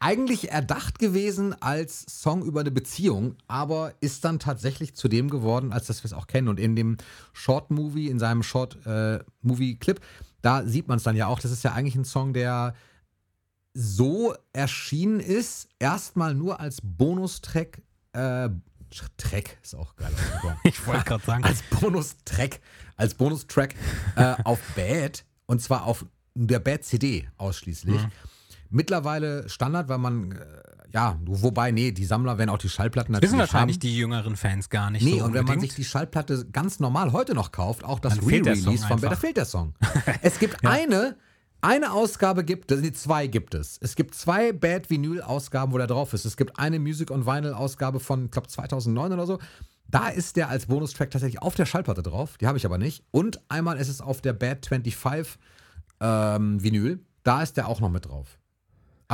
[0.05, 5.72] Eigentlich erdacht gewesen als Song über eine Beziehung, aber ist dann tatsächlich zu dem geworden,
[5.72, 6.48] als dass wir es auch kennen.
[6.48, 6.98] Und in dem
[7.32, 10.00] Short-Movie, in seinem Short-Movie-Clip,
[10.42, 11.40] da sieht man es dann ja auch.
[11.40, 12.74] Das ist ja eigentlich ein Song, der
[13.72, 17.80] so erschienen ist, erstmal nur als Bonustrack,
[18.12, 18.50] äh,
[19.16, 20.12] Track ist auch geil.
[20.64, 21.44] Ich wollte gerade sagen.
[21.44, 22.61] als Bonustrack,
[22.96, 23.74] als Bonustrack
[24.16, 28.02] äh, auf Bad und zwar auf der Bad CD ausschließlich.
[28.02, 28.12] Mhm.
[28.75, 30.45] Mittlerweile Standard, weil man äh,
[30.95, 33.81] ja, wobei nee, die Sammler werden auch die Schallplatten natürlich Wissen wahrscheinlich haben.
[33.81, 37.12] die jüngeren Fans gar nicht Nee, so und wenn man sich die Schallplatte ganz normal
[37.12, 39.20] heute noch kauft, auch das Re-Release von Bad, da einfach.
[39.20, 39.75] fehlt der Song.
[40.22, 41.16] es gibt eine,
[41.62, 43.77] eine Ausgabe gibt es, nee, zwei gibt es.
[43.81, 46.27] Es gibt zwei Bad Vinyl-Ausgaben, wo der drauf ist.
[46.27, 49.41] Es gibt eine Music on Vinyl-Ausgabe von, ich glaube, 2009 oder so.
[49.89, 52.37] Da ist der als Bonustrack tatsächlich auf der Schallplatte drauf.
[52.39, 53.03] Die habe ich aber nicht.
[53.11, 55.39] Und einmal ist es auf der Bad 25
[56.01, 57.01] ähm, Vinyl.
[57.25, 58.39] Da ist der auch noch mit drauf.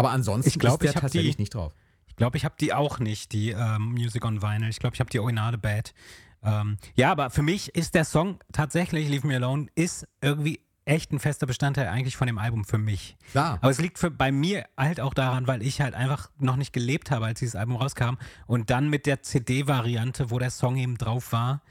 [0.01, 1.73] Aber ansonsten Ich glaub, ist der ich tatsächlich die- nicht drauf.
[2.07, 4.69] Ich glaube, ich habe die auch nicht, die ähm, Music on Vinyl.
[4.69, 5.95] Ich glaube, ich habe die originale Bad.
[6.43, 11.13] Ähm, ja, aber für mich ist der Song tatsächlich, Leave Me Alone, ist irgendwie echt
[11.13, 13.17] ein fester Bestandteil eigentlich von dem Album für mich.
[13.31, 13.59] Klar.
[13.61, 16.73] Aber es liegt für, bei mir halt auch daran, weil ich halt einfach noch nicht
[16.73, 18.15] gelebt habe, als dieses Album rauskam
[18.47, 21.63] und dann mit der CD-Variante, wo der Song eben drauf war,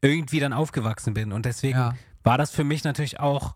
[0.00, 1.32] irgendwie dann aufgewachsen bin.
[1.32, 1.94] Und deswegen Ja.
[2.22, 3.54] war das für mich natürlich auch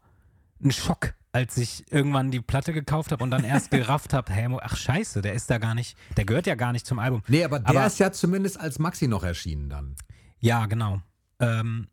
[0.62, 4.48] ein Schock, als ich irgendwann die Platte gekauft habe und dann erst gerafft habe, hey,
[4.60, 7.22] ach scheiße, der ist da gar nicht, der gehört ja gar nicht zum Album.
[7.28, 9.94] Nee, aber der Aber- ist ja zumindest als Maxi noch erschienen dann.
[10.40, 11.00] Ja, genau.
[11.38, 11.86] Ähm,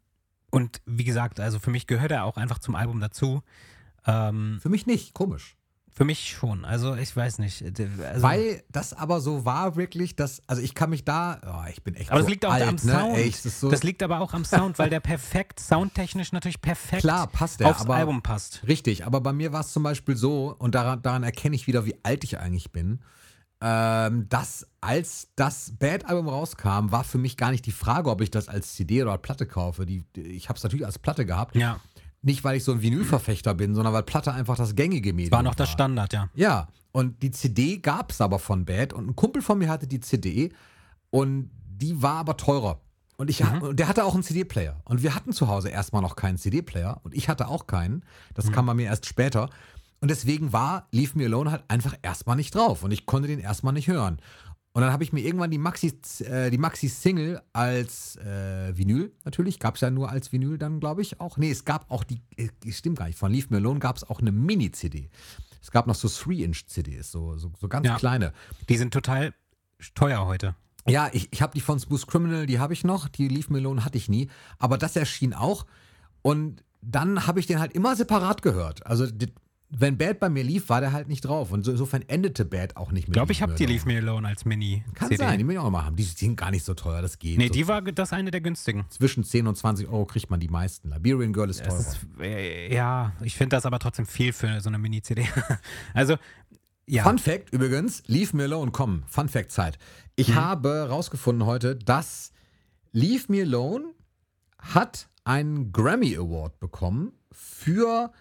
[0.50, 3.44] und wie gesagt, also für mich gehört er auch einfach zum Album dazu.
[4.08, 5.55] Ähm, Für mich nicht, komisch.
[5.98, 6.66] Für mich schon.
[6.66, 7.64] Also ich weiß nicht.
[7.64, 11.82] Also, Weil das aber so war wirklich, dass, also ich kann mich da, oh, ich
[11.84, 12.80] bin echt aber so das liegt auch alt, am ne?
[12.80, 13.18] Sound.
[13.18, 17.02] Ey, das, so, das liegt aber auch am Sound, weil der perfekt, soundtechnisch natürlich perfekt
[17.02, 18.62] Klar, passt der, aufs aber- Album passt.
[18.68, 21.86] Richtig, aber bei mir war es zum Beispiel so, und daran, daran erkenne ich wieder,
[21.86, 23.00] wie alt ich eigentlich bin,
[23.62, 28.30] ähm, dass als das Bad-Album rauskam, war für mich gar nicht die Frage, ob ich
[28.30, 29.86] das als CD oder Platte kaufe.
[29.86, 31.56] Die, ich habe es natürlich als Platte gehabt.
[31.56, 31.80] Ja,
[32.26, 35.44] Nicht, weil ich so ein Vinylverfechter bin, sondern weil Platte einfach das gängige Medium war
[35.44, 36.28] noch das Standard, ja.
[36.34, 39.86] Ja, und die CD gab es aber von Bad und ein Kumpel von mir hatte
[39.86, 40.52] die CD
[41.12, 42.82] und die war aber teurer.
[43.18, 43.62] Und ich Mhm.
[43.62, 44.82] und der hatte auch einen CD-Player.
[44.86, 48.04] Und wir hatten zu Hause erstmal noch keinen CD-Player und ich hatte auch keinen.
[48.34, 48.52] Das Mhm.
[48.54, 49.50] kam bei mir erst später.
[50.02, 53.40] Und deswegen war Leave Me Alone halt einfach erstmal nicht drauf und ich konnte den
[53.40, 54.20] erstmal nicht hören.
[54.76, 55.94] Und dann habe ich mir irgendwann die Maxi,
[56.26, 61.02] äh, die Maxi-Single als äh, Vinyl, natürlich, gab es ja nur als Vinyl dann, glaube
[61.02, 61.38] ich, auch.
[61.38, 64.04] Nee, es gab auch die, äh, stimmt gar nicht, von Leave Me Alone gab es
[64.04, 65.10] auch eine Mini-CD.
[65.62, 67.96] Es gab noch so 3-Inch-CDs, so, so, so ganz Ja.
[67.96, 68.34] kleine.
[68.68, 69.34] Die sind total
[69.94, 70.56] teuer heute.
[70.86, 73.08] Ja, ich, ich habe die von Smooth Criminal, die habe ich noch.
[73.08, 74.30] Die Leave Me Alone hatte ich nie.
[74.60, 75.66] Aber das erschien auch.
[76.22, 78.86] Und dann habe ich den halt immer separat gehört.
[78.86, 79.08] Also,
[79.78, 81.52] wenn Bad bei mir lief, war der halt nicht drauf.
[81.52, 83.66] Und so, insofern endete Bad auch nicht Ich mit glaube, ich habe die.
[83.66, 84.84] Leave Me Alone als Mini.
[84.94, 85.18] Kann CD.
[85.24, 85.96] sein, die will ich auch mal haben.
[85.96, 87.38] Die sind gar nicht so teuer, das geht.
[87.38, 88.86] Nee, so die war das eine der günstigen.
[88.90, 90.90] zwischen 10 und 20 Euro kriegt man die meisten.
[90.92, 91.80] Liberian Girl ist teurer.
[91.80, 95.28] Ist, äh, ja, ich finde das aber trotzdem viel für so eine Mini-CD.
[95.94, 96.16] also,
[96.88, 97.04] ja.
[97.04, 99.78] Fun Fact übrigens, Leave Me Alone, komm, Fun Fact Zeit.
[100.16, 100.36] Ich Mhm.
[100.36, 102.32] habe rausgefunden heute, dass
[102.92, 103.86] Leave Me Alone
[104.60, 108.12] hat einen Grammy Award bekommen für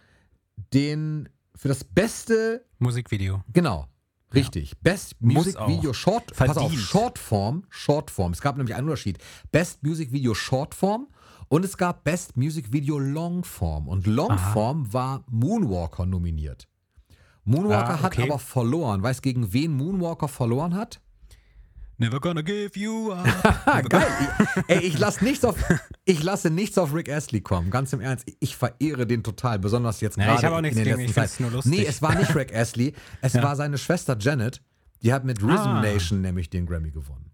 [0.72, 3.42] den, für das beste, Musikvideo.
[3.52, 3.86] genau,
[4.34, 5.68] richtig, Best Muss Music auch.
[5.68, 6.72] Video Short, pass auf.
[6.72, 8.32] Shortform, Shortform.
[8.32, 9.18] Es gab nämlich einen Unterschied.
[9.52, 11.08] Best Music Video Shortform
[11.48, 13.86] und es gab Best Music Video Longform.
[13.88, 16.66] Und Longform war Moonwalker nominiert.
[17.44, 18.22] Moonwalker Ah, hat okay.
[18.28, 19.02] aber verloren.
[19.02, 21.00] Weißt gegen wen Moonwalker verloren hat?
[21.96, 23.24] Never gonna give you up.
[23.88, 24.06] Geil.
[24.56, 25.56] Ich, ey, ich lasse nichts auf,
[26.04, 27.70] ich lasse nichts auf Rick Astley kommen.
[27.70, 28.26] Ganz im Ernst.
[28.40, 31.32] Ich verehre den total, besonders jetzt Ja, gerade ich habe auch nichts gegen ich find's
[31.32, 31.42] Zeiten.
[31.44, 31.72] nur lustig.
[31.78, 32.94] Nee, es war nicht Rick Astley.
[33.20, 34.60] Es war seine Schwester Janet.
[35.02, 35.80] Die hat mit Rhythm Ah.
[35.82, 37.30] Nation nämlich den Grammy gewonnen.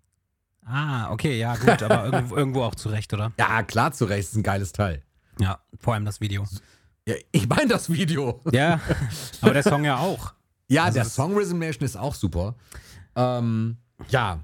[0.66, 3.32] Ah, okay, ja, gut, aber irgendwo, irgendwo auch zurecht, oder?
[3.38, 4.28] Ja, klar, zu Recht.
[4.28, 5.02] Ist ein geiles Teil.
[5.40, 6.44] Ja, vor allem das Video.
[7.08, 8.40] Ja, ich meine das Video.
[8.52, 8.78] Ja,
[9.40, 10.34] aber der Song ja auch.
[10.68, 12.54] Ja, Also der Song Rhythm Nation ist auch super.
[13.16, 13.78] Ähm,
[14.10, 14.40] ja,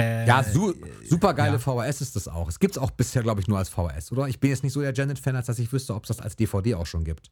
[0.00, 0.74] Äh, ja, su
[1.08, 1.58] super geile ja.
[1.58, 2.48] VHS ist das auch.
[2.48, 4.26] Es gibt es auch bisher, glaube ich, nur als VHS, oder?
[4.28, 6.36] Ich bin jetzt nicht so der Janet-Fan, als dass ich wüsste, ob es das als
[6.36, 7.30] DVD auch schon gibt.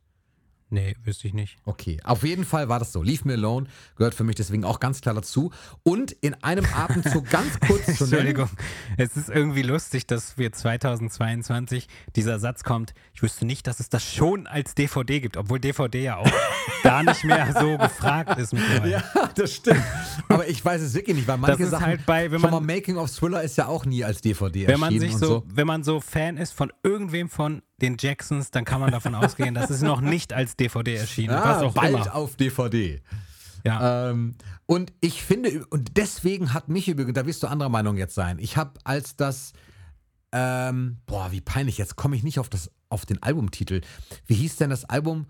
[0.71, 1.57] Nee, wüsste ich nicht.
[1.65, 3.03] Okay, auf jeden Fall war das so.
[3.03, 3.67] Leave Me Alone
[3.97, 5.51] gehört für mich deswegen auch ganz klar dazu.
[5.83, 8.05] Und in einem Atemzug ganz kurz zu.
[8.05, 8.51] Entschuldigung,
[8.99, 13.89] es ist irgendwie lustig, dass wir 2022 dieser Satz kommt, ich wüsste nicht, dass es
[13.89, 16.31] das schon als DVD gibt, obwohl DVD ja auch
[16.83, 18.91] gar nicht mehr so gefragt ist mittlerweile.
[18.93, 19.83] Ja, das stimmt.
[20.29, 22.61] Aber ich weiß es wirklich nicht, weil manche ist Sachen, halt bei, wenn schon mal
[22.61, 25.21] man- Making of Thriller ist ja auch nie als DVD Wenn man erschienen sich und
[25.21, 25.45] so, so.
[25.47, 29.55] wenn man so Fan ist von irgendwem von den Jacksons, dann kann man davon ausgehen,
[29.55, 32.15] dass es noch nicht als DVD erschienen, was Ah, auch bald immer.
[32.15, 33.01] auf DVD.
[33.65, 34.11] Ja.
[34.11, 34.35] Ähm,
[34.67, 38.39] und ich finde, und deswegen hat mich übrigens, da wirst du anderer Meinung jetzt sein,
[38.39, 39.53] ich habe als das,
[40.33, 43.81] ähm, boah, wie peinlich, jetzt komme ich nicht auf, das, auf den Albumtitel.
[44.27, 45.27] Wie hieß denn das Album?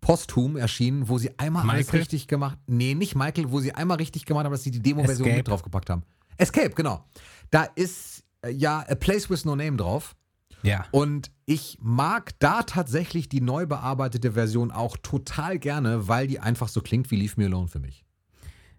[0.00, 2.00] Posthum erschienen, wo sie einmal alles Michael?
[2.00, 5.28] richtig gemacht Nee, nicht Michael, wo sie einmal richtig gemacht haben, dass sie die Demo-Version
[5.34, 6.02] mit draufgepackt haben.
[6.36, 7.04] Escape, genau.
[7.50, 10.14] Da ist äh, ja A Place with No Name drauf.
[10.62, 10.84] Ja.
[10.90, 16.68] Und ich mag da tatsächlich die neu bearbeitete Version auch total gerne, weil die einfach
[16.68, 18.04] so klingt wie Leave Me Alone für mich.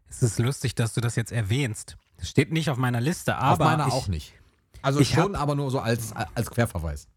[0.10, 1.98] Es ist lustig, dass du das jetzt erwähnst.
[2.18, 4.34] Das steht nicht auf meiner Liste, aber Auf meiner ich, auch nicht.
[4.82, 7.08] Also schon, aber nur so als, als Querverweis.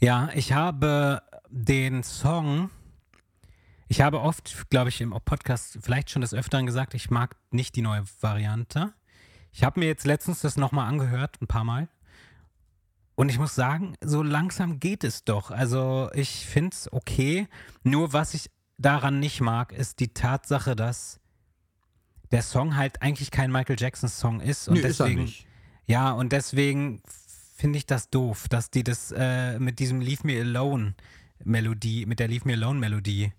[0.00, 2.70] Ja, ich habe den Song,
[3.88, 7.76] ich habe oft, glaube ich, im Podcast vielleicht schon des Öfteren gesagt, ich mag nicht
[7.76, 8.92] die neue Variante.
[9.52, 11.88] Ich habe mir jetzt letztens das nochmal angehört, ein paar Mal.
[13.16, 15.50] Und ich muss sagen, so langsam geht es doch.
[15.50, 17.48] Also ich finde es okay.
[17.84, 21.20] Nur was ich daran nicht mag, ist die Tatsache, dass
[22.32, 24.68] der Song halt eigentlich kein Michael Jackson Song ist.
[24.68, 25.46] Und ist er deswegen, nicht.
[25.86, 27.02] ja, und deswegen
[27.56, 30.94] finde ich das doof, dass die das äh, mit diesem Leave Me Alone
[31.44, 33.32] Melodie, mit der Leave Me Alone Melodie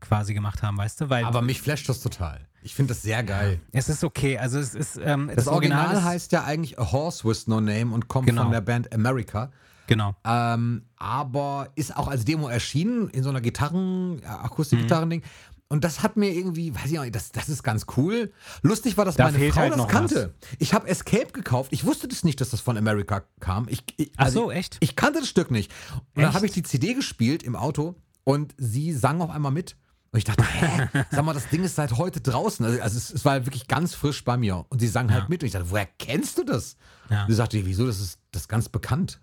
[0.00, 1.10] quasi gemacht haben, weißt du?
[1.10, 2.46] Weil Aber mich flasht das total.
[2.64, 3.60] Ich finde das sehr geil.
[3.72, 4.38] es ist okay.
[4.38, 7.94] Also es ist ähm, Das, Original, ist, heißt ja eigentlich A Horse with No Name
[7.94, 8.42] und kommt Genau.
[8.42, 9.52] von der Band America.
[9.86, 10.16] genau.
[10.24, 15.22] Ähm, aber ist auch als Demo erschienen in so einer Gitarren, Akustikgitarren-Ding.
[15.68, 18.32] Und das hat mir irgendwie, weiß ich auch nicht, das, das ist ganz cool.
[18.62, 20.34] Lustig war, dass Da meine Frau halt das kannte.
[20.58, 21.72] Ich habe Escape gekauft.
[21.72, 23.66] Ich wusste das nicht, dass das von America kam.
[23.68, 24.76] Ich, ich, Ach so, echt?
[24.80, 25.72] Ich kannte das Stück nicht.
[25.92, 26.34] Und dann Echt?
[26.34, 29.76] habe ich die CD gespielt im Auto und sie sang auf einmal mit.
[30.14, 32.64] Und ich dachte, hä, sag mal, das Ding ist seit heute draußen.
[32.64, 34.64] Also, also es, es war wirklich ganz frisch bei mir.
[34.68, 35.42] Und sie sang halt mit.
[35.42, 36.76] Und ich dachte, woher kennst du das?
[37.10, 37.22] Ja.
[37.24, 39.20] Und sie sagte, wieso, das ist, das ist ganz bekannt.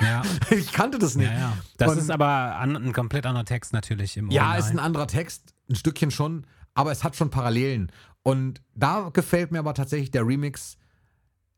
[0.00, 0.22] Ja.
[0.50, 1.26] ich kannte das nicht.
[1.32, 1.52] Ja, ja.
[1.78, 4.60] Das Und- ist aber an, ein komplett anderer Text natürlich im Ja, Original.
[4.60, 7.90] ist ein anderer Text, ein Stückchen schon, aber es hat schon Parallelen.
[8.22, 10.76] Und da gefällt mir aber tatsächlich der Remix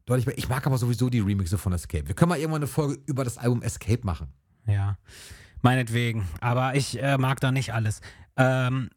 [0.06, 0.38] deutlich mehr.
[0.38, 2.08] Ich mag aber sowieso die Remixe von Escape.
[2.08, 4.28] Wir können mal irgendwann eine Folge über das Album Escape machen.
[4.66, 4.96] Ja,
[5.60, 6.26] meinetwegen.
[6.40, 8.00] Aber ich äh, mag da nicht alles.
[8.36, 8.90] Ähm,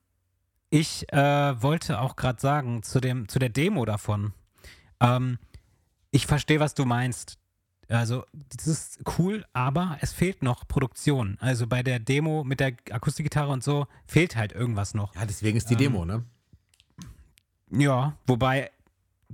[0.69, 4.33] ich äh, wollte auch gerade sagen, zu, dem, zu der Demo davon.
[4.99, 5.37] Ähm,
[6.11, 7.37] ich verstehe, was du meinst.
[7.87, 11.37] Also, das ist cool, aber es fehlt noch Produktion.
[11.39, 15.13] Also bei der Demo mit der Akustikgitarre und so fehlt halt irgendwas noch.
[15.15, 16.25] Ja, deswegen ist die Demo, ne?
[17.69, 18.71] Ja, wobei,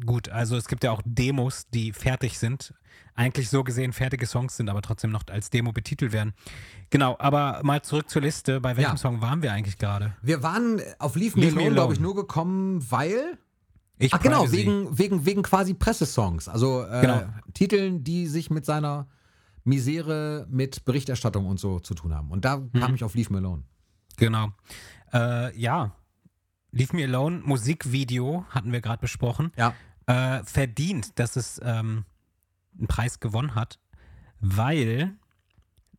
[0.06, 2.74] gut, also es gibt ja auch Demos, die fertig sind.
[3.14, 6.34] Eigentlich so gesehen fertige Songs sind, aber trotzdem noch als Demo betitelt werden.
[6.90, 8.62] Genau, aber mal zurück zur Liste.
[8.62, 8.98] Bei welchem Ja.
[8.98, 10.16] Song waren wir eigentlich gerade?
[10.22, 13.38] Wir waren auf Leave Me Leave Alone, glaube ich, nur gekommen, weil.
[13.98, 16.48] Ich Ach genau, wegen, wegen, wegen quasi Pressesongs.
[16.50, 17.24] Also äh, Genau.
[17.54, 19.08] Titeln, die sich mit seiner
[19.64, 22.32] Misere, mit Berichterstattung und so zu tun haben.
[22.32, 22.72] Und da Mhm.
[22.74, 23.64] kam ich auf Leave Me Alone.
[24.18, 24.50] Genau.
[25.14, 25.92] Äh, ja.
[26.72, 29.52] Leave Me Alone, Musikvideo hatten wir gerade besprochen.
[29.58, 29.74] Ja.
[30.06, 32.06] Äh, verdient, dass es ähm,
[32.78, 33.80] einen Preis gewonnen hat,
[34.40, 35.16] weil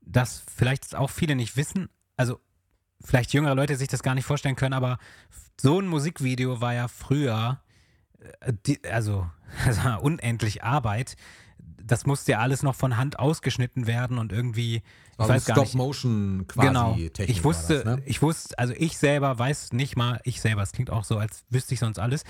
[0.01, 2.41] das vielleicht auch viele nicht wissen, also
[3.01, 4.99] vielleicht jüngere Leute sich das gar nicht vorstellen können, aber
[5.61, 7.61] so ein Musikvideo war ja früher,
[8.41, 9.31] äh, die, also,
[9.65, 11.17] also unendlich Arbeit.
[11.87, 14.83] Das musste ja alles noch von Hand ausgeschnitten werden und irgendwie, ich
[15.19, 15.69] Also weiß gar nicht.
[15.71, 16.95] Stop-Motion quasi Genau.
[16.95, 18.03] Technik Ich wusste, das, ne?
[18.07, 21.45] ich wusste, also ich selber weiß nicht mal, ich selber, es klingt auch so, als
[21.51, 22.25] wüsste ich sonst alles,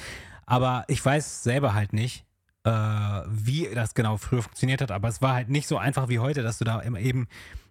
[0.46, 2.24] aber ich weiß selber halt nicht,
[2.64, 6.18] äh, wie das genau früher funktioniert hat, aber es war halt nicht so einfach wie
[6.18, 7.26] heute, dass du da immer eben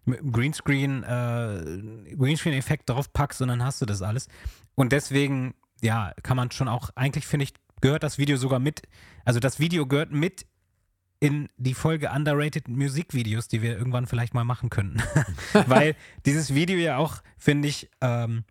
[0.06, 4.28] mit einem Greenscreen, äh, Greenscreen-Effekt drauf packst und dann hast du das alles.
[4.76, 8.82] Und deswegen, ja, kann man schon auch, eigentlich finde ich, gehört das Video sogar mit,
[9.26, 10.46] also das Video gehört mit
[11.22, 15.02] in die Folge Underrated Musikvideos, die wir irgendwann vielleicht mal machen könnten.
[15.68, 15.96] Weil
[16.26, 18.44] dieses Video ja auch, finde ich, ähm,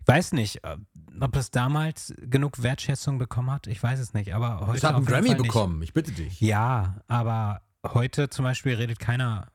[0.00, 0.78] ich weiß nicht, äh,
[1.20, 3.66] ob es damals genug Wertschätzung bekommen hat.
[3.66, 4.78] Ich weiß es nicht, aber heute.
[4.78, 5.46] Es hat einen Grammy Fall nicht.
[5.48, 6.40] bekommen, ich bitte dich.
[6.40, 9.52] Ja, aber heute zum Beispiel redet keiner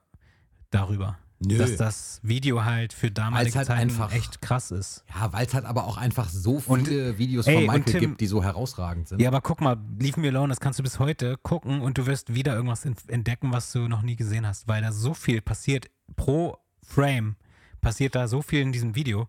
[0.69, 1.17] darüber.
[1.43, 1.57] Nö.
[1.57, 5.03] Dass das Video halt für damalige halt Zeiten einfach- echt krass ist.
[5.13, 7.91] Ja, weil es halt aber auch einfach so Und- viele Videos ey, von und Michael
[7.93, 9.19] Tim- gibt, die so herausragend sind.
[9.21, 12.05] Ja, aber guck mal, Leave Me Alone, das kannst du bis heute gucken und du
[12.05, 15.41] wirst wieder irgendwas en- entdecken, was du noch nie gesehen hast, weil da so viel
[15.41, 15.89] passiert.
[16.15, 17.35] Pro Frame
[17.81, 19.27] passiert da so viel in diesem Video.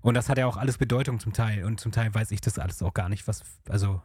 [0.00, 1.64] Und das hat ja auch alles Bedeutung zum Teil.
[1.64, 4.00] Und zum Teil weiß ich das alles auch gar nicht, was, also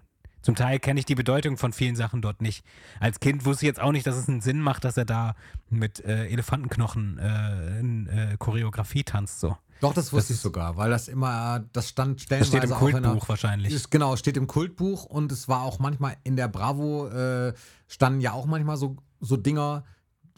[0.48, 2.64] zum Teil kenne ich die Bedeutung von vielen Sachen dort nicht.
[3.02, 5.36] Als Kind wusste ich jetzt auch nicht, dass es einen Sinn macht, dass er da
[5.70, 9.42] mit äh, Elefantenknochen äh, in äh, Choreografie tanzt.
[9.42, 9.58] So.
[9.82, 12.70] Doch, das wusste Das ich sogar, weil das immer, das stand Das stellenweise steht im
[12.70, 13.74] in einer, Kultbuch wahrscheinlich.
[13.74, 17.54] Ist, genau, steht im Kultbuch und es war auch manchmal in der Bravo, äh,
[17.90, 19.84] standen ja auch manchmal so, so Dinger,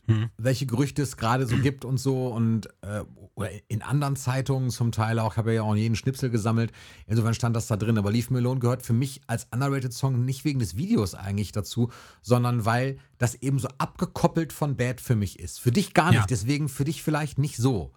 [0.10, 0.30] Hm.
[0.38, 3.04] welche Gerüchte es gerade so gibt und so und äh,
[3.36, 6.74] oder in anderen Zeitungen zum Teil auch, ich habe ja auch jeden Schnipsel gesammelt,
[7.08, 10.26] insofern stand das da drin, aber Leave Me Alone gehört für mich als underrated Song
[10.26, 11.90] nicht wegen des Videos eigentlich dazu,
[12.22, 15.60] sondern weil das eben so abgekoppelt von Bad für mich ist.
[15.62, 16.26] Für dich gar nicht, Ja.
[16.26, 17.94] deswegen für dich vielleicht nicht so.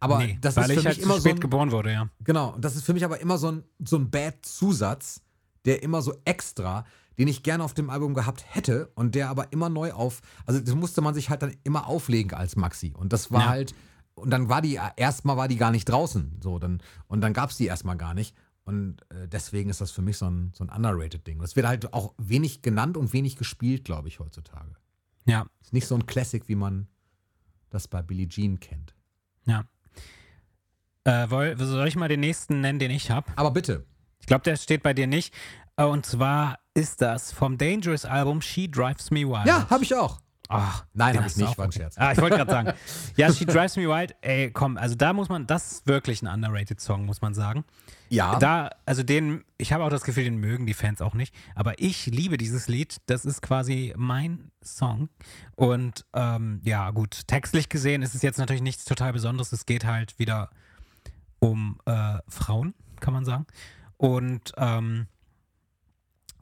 [0.00, 1.72] Aber nee, das weil ist für ich halt mich immer zu so spät ein, geboren
[1.72, 2.08] wurde, ja.
[2.24, 5.22] Genau, das ist für mich aber immer so ein, so ein Bad-Zusatz,
[5.64, 6.84] der immer so extra,
[7.18, 10.60] den ich gerne auf dem Album gehabt hätte und der aber immer neu auf, also
[10.60, 13.48] das musste man sich halt dann immer auflegen als Maxi und das war Ja.
[13.48, 13.74] halt,
[14.14, 17.50] und dann war die, erstmal war die gar nicht draußen, so, dann, und dann gab
[17.50, 20.64] es die erstmal gar nicht und äh, deswegen ist das für mich so ein, so
[20.64, 21.38] ein underrated Ding.
[21.40, 24.74] Das wird halt auch wenig genannt und wenig gespielt, glaube ich, heutzutage.
[25.26, 26.86] Ja, Ist nicht so ein Classic, wie man
[27.70, 28.94] das bei Billie Jean kennt.
[29.46, 29.64] ja.
[31.06, 33.30] Äh, soll ich mal den nächsten nennen, den ich habe?
[33.36, 33.84] Aber bitte,
[34.20, 35.34] Ich glaube, der steht bei dir nicht.
[35.76, 39.46] Äh, Und zwar ist das vom Dangerous Album She Drives Me Wild.
[39.46, 40.20] ja, habe ich auch.
[40.48, 41.72] Ach, Nein, den hab ich nicht, war ein.
[41.72, 41.94] Scherz.
[41.96, 42.72] Ah, ich wollte gerade sagen.
[43.16, 46.28] Ja, She Drives Me Wild, ey, komm, also da muss man, das ist wirklich ein
[46.28, 47.64] underrated Song, muss man sagen.
[48.10, 48.38] Ja.
[48.38, 51.78] Da, also den, ich habe auch das Gefühl, den mögen die Fans auch nicht, aber
[51.80, 55.08] ich liebe dieses Lied, das ist quasi mein Song.
[55.56, 59.86] Und ähm, ja, gut, textlich gesehen ist es jetzt natürlich nichts total Besonderes, es geht
[59.86, 60.50] halt wieder
[61.38, 63.46] um äh, Frauen, kann man sagen.
[63.96, 65.06] Und ähm,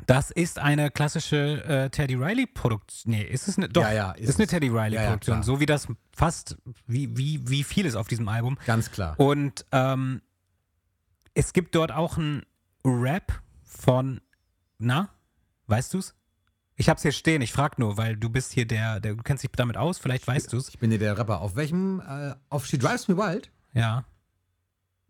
[0.06, 3.12] das ist eine klassische äh, Teddy Riley Produktion.
[3.12, 4.46] Nee, ist es eine doch, Ja, ja, ist, ist eine.
[4.46, 6.56] Teddy Riley Ja, ja, Produktion, so wie das fast
[6.86, 8.58] wie wie wie vieles auf diesem Album.
[8.66, 9.18] Ganz klar.
[9.18, 10.22] Und ähm,
[11.34, 12.44] es gibt dort auch einen
[12.84, 14.20] Rap von,
[14.78, 15.08] na,
[15.66, 16.14] weißt du's?
[16.76, 19.44] Ich hab's hier stehen, ich frag nur, weil du bist hier der, der du kennst
[19.44, 20.68] dich damit aus, vielleicht weißt du's.
[20.68, 21.40] Ich bin hier der Rapper.
[21.40, 22.00] Auf welchem?
[22.00, 23.50] Äh, auf She Drives Me Wild?
[23.72, 24.04] Ja.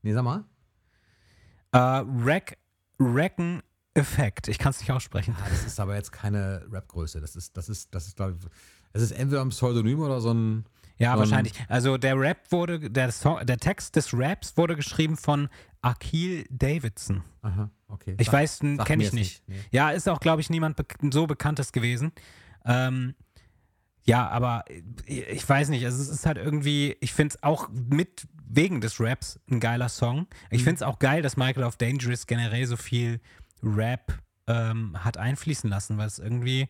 [0.02, 0.44] Nee, sag mal.
[1.72, 2.58] Äh, Rack,
[2.98, 3.62] Racken
[3.94, 5.36] Effekt, ich kann's nicht aussprechen.
[5.38, 7.20] Ah, das ist aber jetzt keine Rapgröße.
[7.20, 8.46] Das ist, das ist, das ist, glaube ich,
[8.94, 10.64] es ist entweder ein Pseudonym oder so ein.
[10.98, 11.52] Ja, Ähm, wahrscheinlich.
[11.68, 15.48] Also der Rap wurde, der, Song, der Text des Raps wurde geschrieben von
[15.82, 17.22] Akil Davidson.
[17.42, 18.14] Aha, okay.
[18.18, 19.12] Ich Sag- weiß, kenne ich nicht.
[19.12, 19.56] nicht, nee.
[19.72, 22.12] Ja, ist auch, glaube ich, niemand bek so Bekanntes gewesen.
[22.64, 23.14] Ähm,
[24.04, 24.64] ja, aber
[25.06, 28.80] ich, ich weiß nicht, also es ist halt irgendwie, ich finde es auch mit wegen
[28.80, 30.26] des Raps ein geiler Song.
[30.50, 30.64] Ich Mhm.
[30.64, 33.20] finde es auch geil, dass Michael of Dangerous generell so viel
[33.62, 36.68] Rap ähm, hat einfließen lassen, weil es irgendwie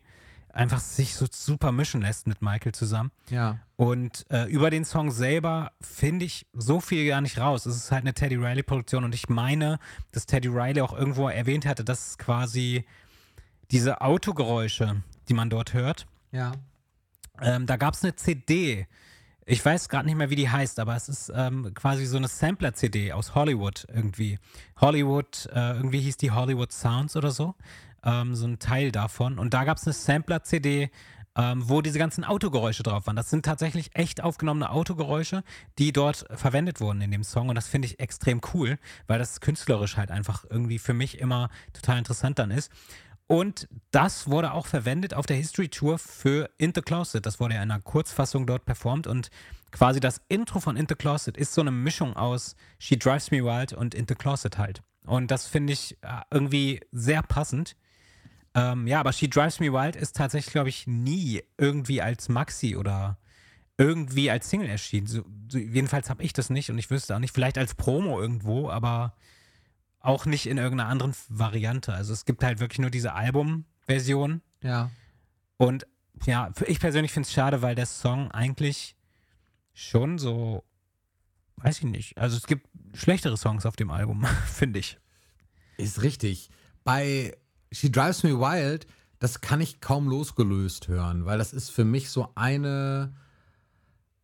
[0.53, 3.11] einfach sich so super mischen lässt mit Michael zusammen.
[3.31, 3.59] Ja.
[3.77, 7.65] Und äh, über den Song selber finde ich so viel gar nicht raus.
[7.65, 9.79] Es ist halt eine Teddy Riley-Produktion und ich meine,
[10.11, 12.85] dass Teddy Riley auch irgendwo erwähnt hatte, dass quasi
[13.71, 16.53] diese Autogeräusche, die man dort hört, Ja.
[17.41, 18.87] ähm, da gab es eine CD.
[19.45, 22.29] Ich weiß gerade nicht mehr, wie die heißt, aber es ist ähm, quasi so eine
[22.29, 24.39] Sampler-CD aus Hollywood irgendwie.
[24.81, 27.57] Hollywood, äh, irgendwie hieß die Hollywood Sounds oder so.
[28.05, 29.39] Ähm, so ein Teil davon.
[29.39, 30.91] Und da gab es eine Sampler-CD,
[31.37, 33.17] ähm, wo diese ganzen Autogeräusche drauf waren.
[33.17, 35.43] Das sind tatsächlich echt aufgenommene Autogeräusche,
[35.79, 37.49] die dort verwendet wurden in dem Song.
[37.49, 38.79] Und das finde ich extrem cool,
[39.09, 42.71] weil das künstlerisch halt einfach irgendwie für mich immer total interessant dann ist.
[43.27, 47.25] Und das wurde auch verwendet auf der History Tour für In the Closet.
[47.25, 49.31] Das wurde ja in einer Kurzfassung dort performt und
[49.71, 53.43] quasi das Intro von In the Closet ist so eine Mischung aus She Drives Me
[53.43, 54.83] Wild und In the Closet halt.
[55.05, 57.77] Und das finde ich äh, irgendwie sehr passend.
[58.55, 62.77] Ähm, ja, aber She Drives Me Wild ist tatsächlich, glaube ich, nie irgendwie als Maxi
[62.77, 63.19] oder
[63.79, 65.07] irgendwie als Single erschienen.
[65.07, 68.69] So, jedenfalls habe ich das nicht und ich wüsste auch nicht, vielleicht als Promo irgendwo,
[68.69, 69.15] aber
[70.03, 71.93] auch nicht in irgendeiner anderen Variante.
[71.95, 74.91] Also es gibt halt wirklich nur diese Albumversion Ja.
[75.57, 75.87] und
[76.27, 78.95] ja, ich persönlich finde es schade, weil der Song eigentlich
[79.73, 80.63] schon so,
[81.57, 84.99] weiß ich nicht, also es gibt schlechtere Songs auf dem Album, finde ich.
[85.79, 86.51] Ist richtig.
[86.85, 87.37] Bei
[87.73, 88.87] She Drives Me Wild,
[89.19, 93.15] das kann ich kaum losgelöst hören, weil das ist für mich so eine.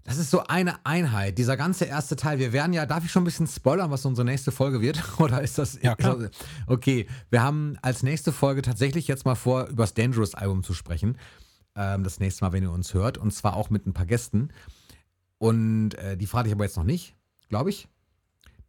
[0.04, 2.38] Das ist so eine Einheit, dieser ganze erste Teil.
[2.38, 5.02] Wir werden ja, darf ich schon ein bisschen spoilern, was unsere nächste Folge wird?
[5.18, 5.78] Oder ist das.
[5.82, 6.30] Ja, klar.
[6.66, 10.72] Okay, wir haben als nächste Folge tatsächlich jetzt mal vor, über das Dangerous Album zu
[10.72, 11.18] sprechen.
[11.74, 13.18] Ähm, das nächste Mal, wenn ihr uns hört.
[13.18, 14.48] Und zwar auch mit ein paar Gästen.
[15.36, 17.14] Und äh, die frage ich aber jetzt noch nicht,
[17.48, 17.88] glaube ich.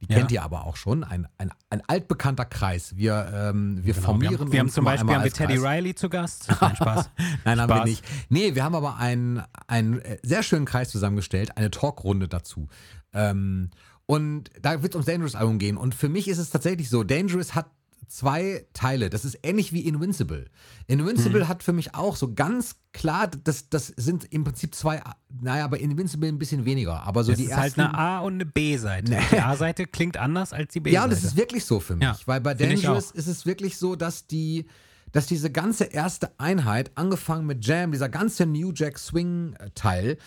[0.01, 0.17] Die Ja.
[0.19, 1.03] kennt ihr aber auch schon.
[1.03, 2.95] Ein, ein, ein altbekannter Kreis.
[2.95, 5.31] Wir, ähm, wir Genau, formieren wir haben, wir haben uns zum mal Beispiel haben wir
[5.33, 5.63] Teddy Kreis.
[5.77, 6.47] Riley zu Gast.
[6.61, 7.09] Nein, Spaß.
[7.45, 7.85] Nein, haben wir Spaß.
[7.89, 8.05] nicht.
[8.29, 12.67] Nee, wir haben aber einen, einen äh, sehr schönen Kreis zusammengestellt, eine Talkrunde dazu.
[13.13, 13.71] Ähm,
[14.05, 15.77] und da wird es ums Dangerous-Album gehen.
[15.77, 17.67] Und für mich ist es tatsächlich so, Dangerous hat
[18.07, 19.09] zwei Teile.
[19.09, 20.45] Das ist ähnlich wie Invincible.
[20.87, 21.47] Invincible Mhm.
[21.47, 25.01] hat für mich auch so ganz klar, das, das sind im Prinzip zwei,
[25.41, 27.03] naja, bei Invincible ein bisschen weniger.
[27.03, 29.17] Aber so Das die ist ersten, halt eine A- und eine B-Seite.
[29.31, 31.03] Die A-Seite klingt anders als die B-Seite.
[31.03, 32.03] Ja, das ist wirklich so für mich.
[32.03, 34.65] Ja, weil bei Dangerous ist es wirklich so, dass die,
[35.11, 40.17] dass diese ganze erste Einheit, angefangen mit Jam, dieser ganze New Jack Swing-Teil,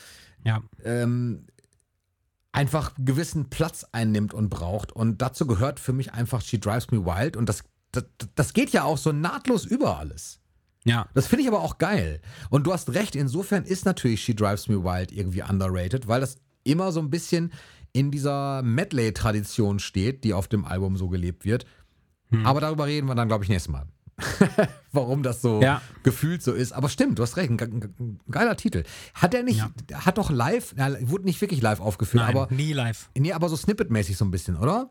[0.44, 0.62] ja.
[0.85, 1.47] ähm,
[2.62, 4.93] einfach gewissen Platz einnimmt und braucht.
[4.93, 7.36] Und dazu gehört für mich einfach She Drives Me Wild.
[7.36, 8.05] Und das, das,
[8.36, 10.39] das geht ja auch so nahtlos über alles.
[10.84, 11.09] ja.
[11.12, 12.20] Das finde ich aber auch geil.
[12.51, 16.36] Und du hast recht, insofern ist natürlich She Drives Me Wild irgendwie underrated, weil das
[16.62, 17.52] immer so ein bisschen
[17.93, 21.66] in dieser Medley-Tradition steht, die auf dem Album so gelebt wird.
[22.30, 22.47] Hm.
[22.47, 23.86] Aber darüber reden wir dann, glaube ich, nächstes Mal.
[24.93, 25.81] Warum das so Ja.
[26.03, 26.73] gefühlt so ist.
[26.73, 27.69] Aber stimmt, du hast recht, ein, ge-
[27.99, 28.85] ein geiler Titel.
[29.15, 29.59] Hat er nicht,
[29.90, 30.05] Ja.
[30.07, 33.11] hat doch live, na, wurde nicht wirklich live aufgeführt, Nein, aber, nie live.
[33.16, 34.90] nee, aber so snippetmäßig so ein bisschen, oder?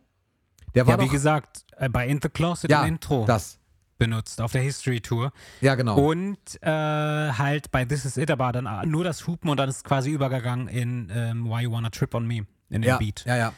[0.76, 3.60] Der war Ja, wie doch, gesagt, äh, bei In the Closet ja, im Intro das.
[3.98, 5.32] benutzt auf der History Tour.
[5.60, 5.98] Ja, genau.
[6.00, 9.78] Und äh, halt bei This Is It aber dann nur das Hupen und dann ist
[9.78, 12.38] es quasi übergegangen in ähm, Why You Wanna Trip on Me,
[12.70, 13.24] in den ja, Beat.
[13.26, 13.54] ja, ja.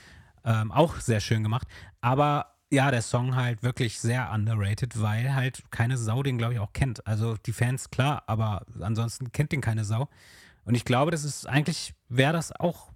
[0.45, 1.67] Ähm, auch sehr schön gemacht.
[2.01, 6.59] Aber ja, der Song halt wirklich sehr underrated, weil halt keine Sau den, glaube ich,
[6.59, 7.05] auch kennt.
[7.05, 10.09] Also die Fans, klar, aber ansonsten kennt den keine Sau.
[10.65, 12.91] Und ich glaube, das ist eigentlich, wäre das auch,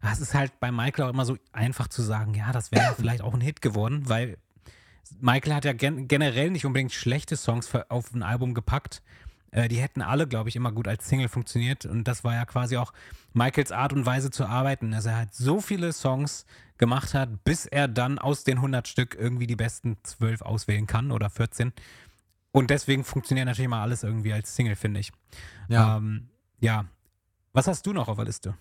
[0.00, 2.94] ah, es ist halt bei Michael auch immer so einfach zu sagen, ja, das wäre
[2.96, 4.38] vielleicht auch ein Hit geworden, weil
[5.20, 9.02] Michael hat ja gen generell nicht unbedingt schlechte Songs auf ein Album gepackt.
[9.50, 11.86] Äh, die hätten alle, glaube ich, immer gut als Single funktioniert.
[11.86, 12.92] Und das war ja quasi auch
[13.32, 16.44] Michaels Art und Weise zu arbeiten, dass er halt so viele Songs
[16.76, 21.10] gemacht hat, bis er dann aus den 100 Stück irgendwie die besten 12 auswählen kann
[21.10, 21.72] oder 14.
[22.52, 25.12] Und deswegen funktioniert natürlich mal alles irgendwie als Single, finde ich.
[25.68, 25.96] Ja.
[25.96, 26.28] Ähm,
[26.60, 26.86] ja.
[27.52, 28.54] Was hast du noch auf der Liste?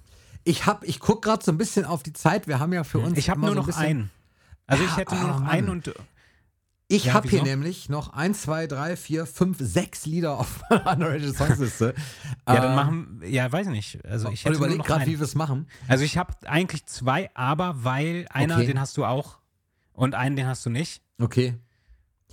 [0.44, 2.48] Ich hab, ich gucke gerade so ein bisschen auf die Zeit.
[2.48, 3.18] Wir haben ja für uns.
[3.18, 4.12] Ich habe nur so ein noch einen.
[4.66, 5.94] Also ich hätte nur noch oh, einen und
[6.90, 10.92] ich ja, habe hier nämlich noch 1, 2, 3, 4, 5, 6 Lieder auf meiner
[10.94, 11.94] Underrated Songsliste.
[12.48, 14.06] ja, dann ähm, machen, ja, weiß ich nicht.
[14.06, 15.68] Also ich überlege gerade, wie wir es machen.
[15.88, 18.68] Also ich habe eigentlich zwei, aber weil einer, okay.
[18.68, 19.40] den hast du auch
[19.92, 21.02] und einen, den hast du nicht.
[21.20, 21.56] Okay.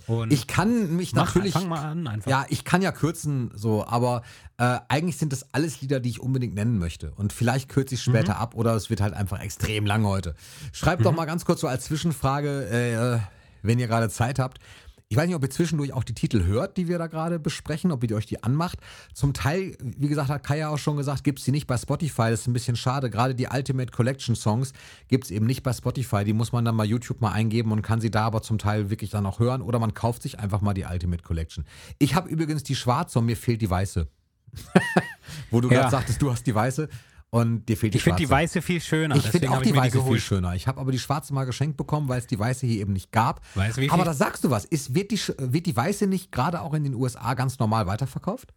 [0.07, 1.53] Und ich kann mich mach, natürlich.
[1.53, 2.29] Fang mal an einfach.
[2.29, 4.21] Ja, ich kann ja kürzen so, aber
[4.57, 7.11] äh, eigentlich sind das alles Lieder, die ich unbedingt nennen möchte.
[7.11, 8.39] Und vielleicht kürze ich später mhm.
[8.39, 10.35] ab oder es wird halt einfach extrem lang heute.
[10.71, 11.05] Schreibt mhm.
[11.05, 13.19] doch mal ganz kurz so als Zwischenfrage, äh,
[13.67, 14.59] wenn ihr gerade Zeit habt.
[15.07, 17.91] Ich weiß nicht, ob ihr zwischendurch auch die Titel hört, die wir da gerade besprechen,
[17.91, 18.79] ob ihr euch die anmacht.
[19.13, 22.31] Zum Teil, wie gesagt, hat Kaya auch schon gesagt, gibt es die nicht bei Spotify.
[22.31, 23.11] Das ist ein bisschen schade.
[23.11, 24.73] Gerade die Ultimate Collection Songs
[25.07, 26.23] gibt es eben nicht bei Spotify.
[26.23, 28.89] Die muss man dann bei YouTube mal eingeben und kann sie da aber zum Teil
[28.89, 29.61] wirklich dann auch hören.
[29.61, 31.65] Oder man kauft sich einfach mal die Ultimate Collection.
[31.99, 34.07] Ich habe übrigens die schwarze und mir fehlt die weiße.
[35.51, 35.81] Wo du ja.
[35.81, 36.89] gerade sagtest, du hast die weiße.
[37.35, 38.23] Und dir fehlt die ich schwarze.
[38.23, 39.15] Ich finde die weiße viel schöner.
[39.17, 40.55] Ich finde auch die weiße die viel schöner.
[40.55, 43.11] Ich habe aber die schwarze mal geschenkt bekommen, weil es die weiße hier eben nicht
[43.11, 43.41] gab.
[43.55, 44.63] Weißt, aber da sagst du was.
[44.63, 48.53] Ist, wird, die, wird die weiße nicht gerade auch in den USA ganz normal weiterverkauft?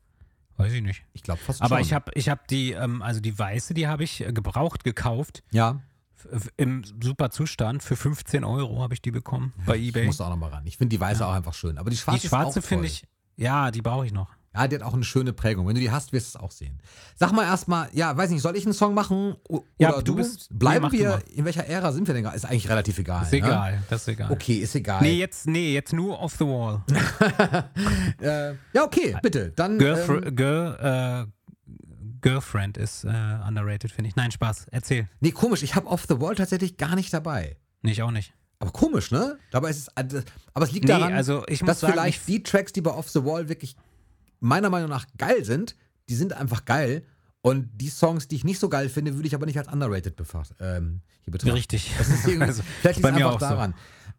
[0.58, 1.02] Weiß ich nicht.
[1.12, 1.86] Ich glaube fast Aber schon.
[1.86, 5.42] ich habe ich hab die, ähm, also die weiße, die habe ich äh, gebraucht gekauft.
[5.50, 5.82] Ja.
[6.56, 7.82] Im super Zustand.
[7.82, 10.02] Für 15 Euro habe ich die bekommen bei eBay.
[10.02, 10.64] Ich muss auch nochmal ran.
[10.66, 11.28] Ich finde die weiße ja.
[11.28, 11.78] auch einfach schön.
[11.78, 13.02] Aber die schwarze, die schwarze finde ich,
[13.34, 14.37] ja, die brauche ich noch.
[14.58, 15.68] Ja, die hat auch eine schöne Prägung.
[15.68, 16.78] Wenn du die hast, wirst du es auch sehen.
[17.14, 20.16] Sag mal erstmal, ja, weiß nicht, soll ich einen Song machen oder ja, du?
[20.16, 22.24] bist, Bleiben wir, in welcher Ära sind wir denn?
[22.24, 23.22] Ist eigentlich relativ egal.
[23.22, 23.38] Ist ne?
[23.38, 24.32] egal, das ist egal.
[24.32, 25.00] Okay, ist egal.
[25.00, 26.82] Nee, jetzt, nee, jetzt nur Off the Wall.
[28.20, 29.52] äh, ja, okay, bitte.
[29.54, 29.78] Dann.
[29.78, 31.48] Girlfr ähm, Girl, äh,
[32.20, 33.08] Girlfriend ist äh,
[33.46, 34.16] underrated, finde ich.
[34.16, 34.66] Nein, Spaß.
[34.72, 35.08] Erzähl.
[35.20, 35.62] Nee, komisch.
[35.62, 37.56] Ich habe Off the Wall tatsächlich gar nicht dabei.
[37.82, 38.34] Nee, ich auch nicht.
[38.60, 39.38] Aber komisch, ne?
[39.52, 40.22] Dabei ist es, äh,
[40.52, 43.08] aber es liegt nee, daran, also ich dass sagen, vielleicht die Tracks, die bei Off
[43.08, 43.76] the Wall wirklich
[44.40, 45.76] meiner Meinung nach geil sind,
[46.08, 47.04] die sind einfach geil.
[47.40, 50.16] Und die Songs, die ich nicht so geil finde, würde ich aber nicht als underrated
[50.16, 51.54] befasst, ähm, hier betrachten.
[51.54, 51.92] Richtig.
[51.96, 53.74] Das ist also, vielleicht liegt es einfach daran.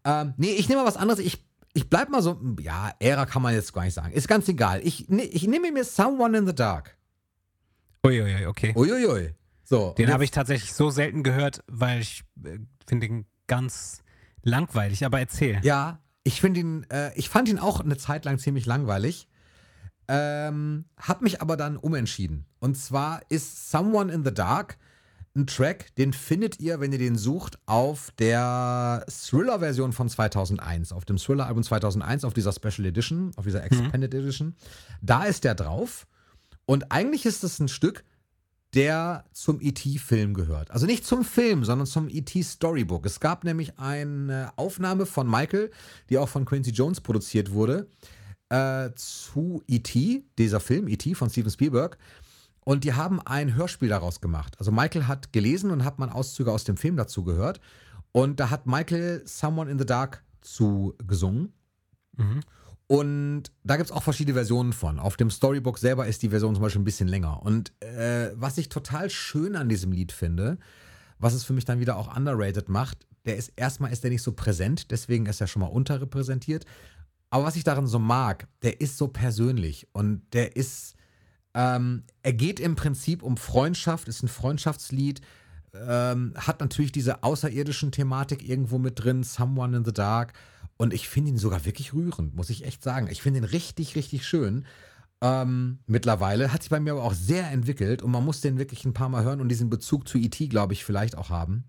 [0.05, 0.11] So.
[0.11, 1.19] Ähm, nee, ich nehme mal was anderes.
[1.19, 4.13] Ich, ich bleib mal so, ja, Ära kann man jetzt gar nicht sagen.
[4.13, 4.81] Ist ganz egal.
[4.83, 6.97] Ich, ne, ich nehme mir Someone in the Dark.
[8.05, 8.73] Uiuiui, okay.
[8.75, 9.35] Uiuiui.
[9.63, 14.01] So, den habe ich tatsächlich so selten gehört, weil ich äh, finde ihn ganz
[14.41, 15.05] langweilig.
[15.05, 15.59] Aber erzähl.
[15.63, 19.27] Ja, ich finde ihn, äh, ich fand ihn auch eine Zeit lang ziemlich langweilig.
[20.11, 22.48] Ähm, hab mich aber dann umentschieden.
[22.60, 24.80] Und zwar ist Someone in the Dark
[25.36, 31.06] ein Track, den findet ihr, wenn ihr den sucht, auf der Thriller-Version von 2001, auf
[31.06, 34.19] dem Thriller-Album 2001, auf dieser Special Edition, auf dieser Expanded mhm.
[34.19, 34.56] Edition.
[35.03, 36.07] Da ist der drauf.
[36.65, 38.03] Und eigentlich ist es ein Stück,
[38.73, 40.72] der zum E.T.-Film gehört.
[40.72, 43.06] Also nicht zum Film, sondern zum E.T.-Storybook.
[43.06, 45.69] Es gab nämlich eine Aufnahme von Michael,
[46.10, 47.88] die auch von Quincy Jones produziert wurde
[48.49, 51.15] äh, zu E.T., dieser Film, E.T.
[51.15, 51.97] von Steven Spielberg.
[52.65, 54.55] Und die haben ein Hörspiel daraus gemacht.
[54.59, 57.59] Also Michael hat gelesen und hat man Auszüge aus dem Film dazu gehört.
[58.11, 61.53] Und da hat Michael Someone in the Dark zu gesungen.
[62.17, 62.41] Mhm.
[62.88, 64.99] Und da gibt es auch verschiedene Versionen von.
[64.99, 67.43] Auf dem Storybook selber ist die Version zum Beispiel ein bisschen länger.
[67.43, 70.57] Und äh, was ich total schön an diesem Lied finde,
[71.19, 74.23] was es für mich dann wieder auch underrated macht, der ist erstmal ist der nicht
[74.23, 76.65] so präsent, deswegen ist er schon mal unterrepräsentiert.
[77.30, 80.95] Aber was ich daran so mag, der ist so persönlich und der ist,
[81.53, 85.22] ähm, er geht im Prinzip um Freundschaft, ist ein Freundschaftslied,
[85.73, 90.34] ähm, hat natürlich diese außerirdischen Thematik irgendwo mit drin, Someone in the Dark.
[90.77, 93.07] Und ich finde ihn sogar wirklich rührend, muss ich echt sagen.
[93.11, 94.65] Ich finde ihn richtig, richtig schön.
[95.22, 98.85] Ähm, mittlerweile hat sich bei mir aber auch sehr entwickelt und man muss den wirklich
[98.85, 101.65] ein paar Mal hören und diesen Bezug zu E.T., glaube ich, vielleicht auch haben.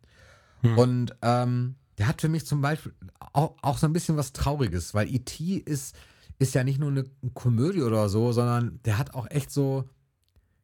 [0.62, 0.78] Hm.
[0.78, 4.94] Und ähm, der hat für mich zum Beispiel auch, auch so ein bisschen was Trauriges,
[4.94, 5.56] weil E.T.
[5.56, 5.94] ist,
[6.38, 7.04] ist ja nicht nur eine
[7.34, 9.86] Komödie oder so, sondern der hat auch echt so,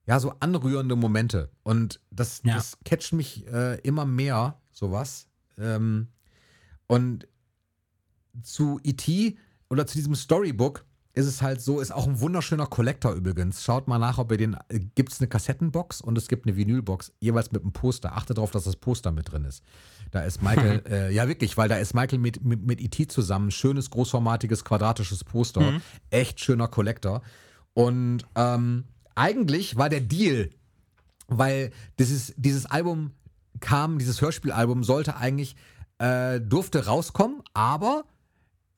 [0.06, 1.50] ja, so anrührende Momente.
[1.62, 2.54] Und das, ja.
[2.54, 5.28] das catcht mich äh, immer mehr, sowas.
[5.58, 6.08] Ähm,
[6.86, 7.28] und
[8.42, 9.36] zu E.T.
[9.68, 10.85] oder zu diesem Storybook
[11.16, 13.64] ist es halt so, ist auch ein wunderschöner Collector übrigens.
[13.64, 14.54] Schaut mal nach, ob ihr den,
[14.94, 18.14] gibt es eine Kassettenbox und es gibt eine Vinylbox, jeweils mit einem Poster.
[18.14, 19.64] Achtet darauf, dass das Poster mit drin ist.
[20.10, 23.08] Da ist Michael, äh, ja wirklich, weil da ist Michael mit, mit, mit E.T.
[23.08, 25.80] zusammen, schönes, großformatiges, quadratisches Poster.
[26.10, 27.22] Echt schöner Collector.
[27.72, 28.84] Und ähm,
[29.14, 30.50] eigentlich war der Deal,
[31.28, 33.12] weil dieses, dieses Album
[33.60, 35.56] kam, dieses Hörspielalbum sollte eigentlich,
[35.96, 38.04] äh, durfte rauskommen, aber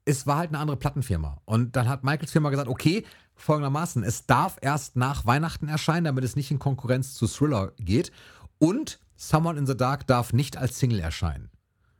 [0.09, 1.43] es war halt eine andere Plattenfirma.
[1.44, 3.05] Und dann hat Michaels Firma gesagt, okay,
[3.36, 8.10] folgendermaßen, es darf erst nach Weihnachten erscheinen, damit es nicht in Konkurrenz zu Thriller geht.
[8.59, 11.51] Und Someone in the Dark darf nicht als Single erscheinen.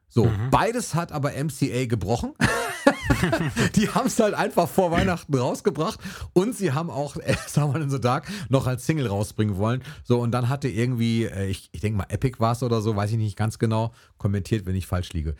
[0.09, 2.33] So, beides hat aber MCA gebrochen.
[3.75, 6.01] die haben es halt einfach vor Weihnachten rausgebracht
[6.33, 9.83] und sie haben auch äh, Someone in the Dark noch als Single rausbringen wollen.
[10.05, 12.97] So, und dann hatte irgendwie, äh, ich, ich denke mal, Epic war es oder so,
[12.97, 15.35] weiß ich nicht ganz genau, kommentiert, wenn ich falsch liege.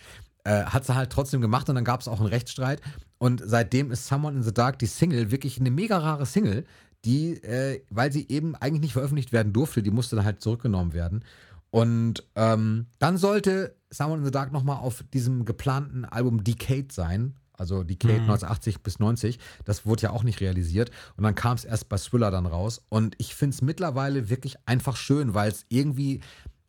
[0.49, 2.81] Äh, hat sie halt trotzdem gemacht und dann gab es auch einen Rechtsstreit.
[3.19, 6.65] Und seitdem ist Someone in the Dark die Single wirklich eine mega rare Single,
[7.05, 10.95] die, äh, weil sie eben eigentlich nicht veröffentlicht werden durfte, die musste dann halt zurückgenommen
[10.95, 11.23] werden.
[11.69, 17.35] Und ähm, dann sollte Someone in the Dark nochmal auf diesem geplanten Album Decade sein.
[17.53, 19.39] Also Decade 1980 bis 90.
[19.67, 20.91] Das wurde ja auch nicht realisiert.
[21.19, 22.81] Und dann kam es erst bei Thriller dann raus.
[22.89, 26.21] Und ich finde es mittlerweile wirklich einfach schön, weil es irgendwie,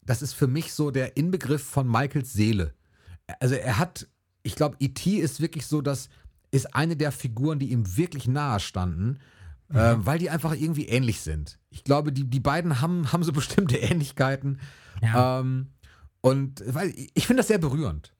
[0.01, 2.73] das ist für mich so der Inbegriff von Michaels Seele.
[3.39, 4.07] Also er hat,
[4.43, 5.18] ich glaube, E.T.
[5.18, 6.10] ist wirklich so, das
[6.51, 9.19] ist eine der Figuren, die ihm wirklich nahe standen,
[9.69, 11.60] äh, weil die einfach irgendwie ähnlich sind.
[11.69, 14.60] Ich glaube, die, die beiden haben, haben so bestimmte Ähnlichkeiten.
[15.01, 15.39] Ja.
[15.39, 15.68] Ähm,
[16.22, 18.14] und weil ich finde das sehr berührend.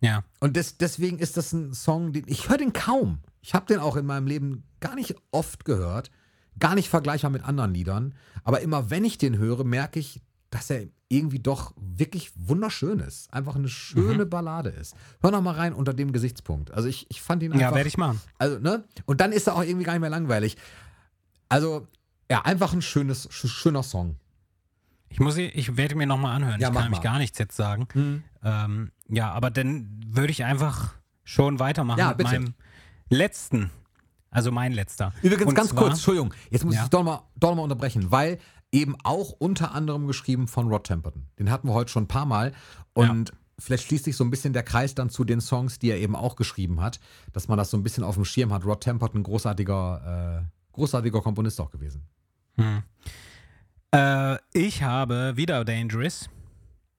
[0.00, 0.24] Ja.
[0.40, 3.20] Und des, deswegen ist das ein Song, den ich höre den kaum.
[3.40, 6.10] Ich habe den auch in meinem Leben gar nicht oft gehört,
[6.58, 8.14] gar nicht vergleichbar mit anderen Liedern.
[8.44, 10.20] Aber immer wenn ich den höre, merke ich,
[10.50, 13.32] dass er irgendwie doch wirklich wunderschön ist.
[13.32, 14.94] Einfach eine schöne Ballade ist.
[15.20, 16.70] Hör noch mal rein unter dem Gesichtspunkt.
[16.72, 17.70] Also ich, ich fand ihn einfach.
[17.70, 18.20] Ja, werde ich machen.
[18.38, 18.84] Also, ne?
[19.04, 20.56] Und dann ist er auch irgendwie gar nicht mehr langweilig.
[21.48, 21.86] Also,
[22.30, 24.16] ja, einfach ein schönes, sch- schöner Song.
[25.10, 26.60] Ich muss, sie- ich werde mir nochmal anhören.
[26.60, 28.22] Ja, ich kann nämlich gar nichts jetzt sagen.
[28.42, 30.94] Ähm, ja, aber dann würde ich einfach
[31.24, 32.30] schon weitermachen Ja, mit bitte.
[32.30, 32.54] meinem
[33.10, 33.70] letzten.
[34.30, 35.12] Also mein letzter.
[35.20, 36.84] Übrigens, Und ganz zwar- kurz, Entschuldigung, jetzt muss Ja.
[36.84, 38.38] ich doch mal, doch mal unterbrechen, weil
[38.72, 41.26] eben auch unter anderem geschrieben von Rod Temperton.
[41.38, 42.52] Den hatten wir heute schon ein paar Mal
[42.94, 45.98] und vielleicht schließt sich so ein bisschen der Kreis dann zu den Songs, die er
[45.98, 46.98] eben auch geschrieben hat,
[47.32, 48.64] dass man das so ein bisschen auf dem Schirm hat.
[48.64, 52.02] Rod Temperton, großartiger, äh, großartiger Komponist auch gewesen.
[53.94, 56.28] Äh, ich habe wieder Dangerous,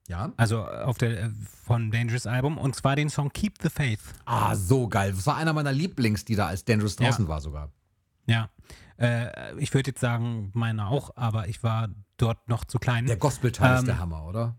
[0.08, 0.32] Ja?
[0.36, 1.30] also auf der äh,
[1.64, 4.00] von Dangerous Album, und zwar den Song Keep the Faith.
[4.26, 5.12] Ah, so geil.
[5.12, 7.06] Das war einer meiner Lieblings, die da als Dangerous Ja.
[7.08, 7.70] draußen war sogar.
[8.26, 8.48] Ja.
[8.98, 13.06] Äh, ich würde jetzt sagen, meiner auch, aber ich war dort noch zu klein.
[13.06, 14.56] Der Gospel-Teil ist Ähm, der Hammer, oder?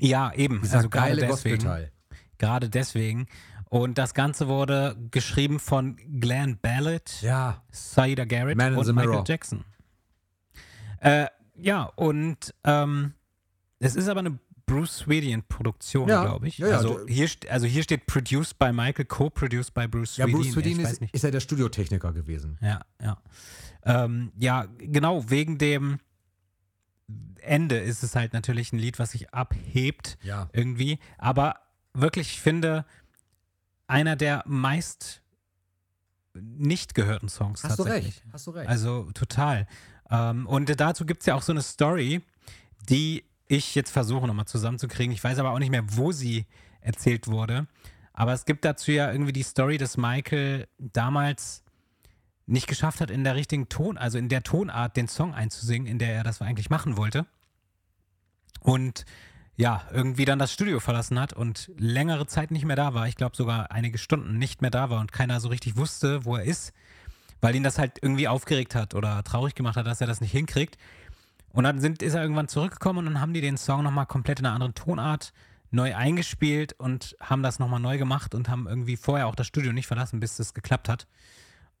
[0.00, 0.62] ja, eben.
[0.62, 1.56] Dieser also gerade geile deswegen.
[1.56, 1.92] Gospel-Teil.
[2.38, 3.26] Gerade deswegen.
[3.68, 7.62] Und das Ganze wurde geschrieben von Glenn Ballard, Ja.
[7.70, 9.24] Saida Garrett Man und Michael Mirror.
[9.26, 9.64] Jackson.
[11.00, 11.26] Äh,
[11.56, 13.14] ja, und ähm,
[13.78, 14.38] es ist aber eine
[14.72, 16.58] Bruce Swedian-Produktion, Ja, glaube ich.
[16.58, 20.24] ja, ja, also, du- hier, also hier steht produced by Michael, co-produced by Bruce Ja,
[20.24, 20.42] Swedian.
[20.42, 21.14] Bruce Swedien ich weiß ist, nicht.
[21.14, 22.58] ist ja der Studiotechniker gewesen.
[22.60, 23.18] Ja, ja.
[23.84, 25.98] Ähm, ja, genau, wegen dem
[27.40, 30.48] Ende ist es halt natürlich ein Lied, was sich abhebt Ja.
[30.52, 30.98] irgendwie.
[31.18, 31.56] Aber
[31.92, 32.84] wirklich, ich finde,
[33.88, 35.20] einer der meist
[36.34, 38.16] nicht gehörten Songs Hast du tatsächlich.
[38.16, 38.24] recht.
[38.32, 38.68] Hast du recht.
[38.68, 39.66] Also total.
[40.10, 42.22] Ähm, und dazu gibt es ja auch so eine Story,
[42.88, 45.12] die ich jetzt versuche nochmal zusammenzukriegen.
[45.12, 46.46] Ich weiß aber auch nicht mehr, wo sie
[46.80, 47.66] erzählt wurde.
[48.14, 51.62] Aber es gibt dazu ja irgendwie die Story, dass Michael damals
[52.46, 55.98] nicht geschafft hat, in der richtigen Ton, also in der Tonart den Song einzusingen, in
[55.98, 57.26] der er das eigentlich machen wollte.
[58.60, 59.04] Und
[59.56, 63.06] ja, irgendwie dann das Studio verlassen hat und längere Zeit nicht mehr da war.
[63.06, 66.36] Ich glaube sogar einige Stunden nicht mehr da war und keiner so richtig wusste, wo
[66.36, 66.72] er ist,
[67.42, 70.32] weil ihn das halt irgendwie aufgeregt hat oder traurig gemacht hat, dass er das nicht
[70.32, 70.78] hinkriegt.
[71.52, 74.40] Und dann sind, ist er irgendwann zurückgekommen und dann haben die den Song nochmal komplett
[74.40, 75.32] in einer anderen Tonart
[75.70, 79.72] neu eingespielt und haben das nochmal neu gemacht und haben irgendwie vorher auch das Studio
[79.72, 81.06] nicht verlassen, bis das geklappt hat.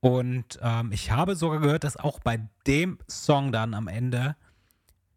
[0.00, 4.34] Und ähm, ich habe sogar gehört, dass auch bei dem Song dann am Ende,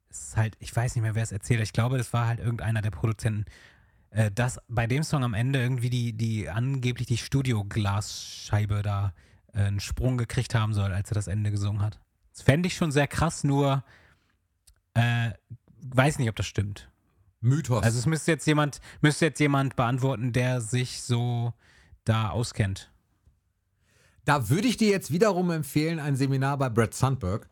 [0.10, 2.82] ist halt, ich weiß nicht mehr, wer es erzählt ich glaube, das war halt irgendeiner
[2.82, 3.46] der Produzenten,
[4.12, 9.14] äh, dass bei dem Song am Ende irgendwie die, die angeblich die Studioglasscheibe da
[9.54, 12.00] äh, einen Sprung gekriegt haben soll, als er das Ende gesungen hat.
[12.32, 13.84] Das fände ich schon sehr krass, nur
[14.96, 15.32] äh,
[15.94, 16.90] weiß nicht, ob das stimmt.
[17.42, 17.84] Mythos.
[17.84, 21.54] Also es müsste jetzt jemand, müsste jetzt jemand beantworten, der sich so
[22.04, 22.92] da auskennt.
[24.26, 27.48] Da würde ich dir jetzt wiederum empfehlen, ein Seminar bei Brett Sandberg.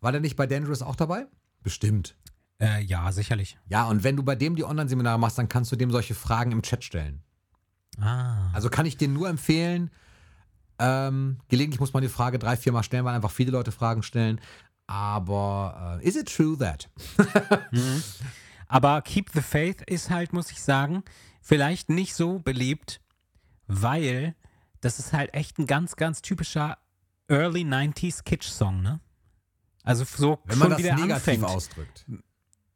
[0.00, 1.26] War der nicht bei Dangerous auch dabei?
[1.62, 2.16] Bestimmt.
[2.60, 3.56] Äh, ja, sicherlich.
[3.68, 6.50] Ja, und wenn du bei dem die Online-Seminare machst, dann kannst du dem solche Fragen
[6.50, 7.22] im Chat stellen.
[8.00, 8.50] Ah.
[8.52, 9.90] Also kann ich dir nur empfehlen,
[10.82, 14.40] Ähm, gelegentlich muss man die Frage drei, viermal stellen, weil einfach viele Leute Fragen stellen.
[14.90, 16.88] Aber äh, is it true that?
[18.66, 21.04] Aber Keep the Faith ist halt, muss ich sagen,
[21.40, 23.00] vielleicht nicht so beliebt,
[23.68, 24.34] weil
[24.80, 26.76] das ist halt echt ein ganz, ganz typischer
[27.28, 28.98] Early 90s Kitsch-Song, ne?
[29.84, 31.44] Also so Wenn man schon das negativ anfängt.
[31.44, 32.06] ausdrückt.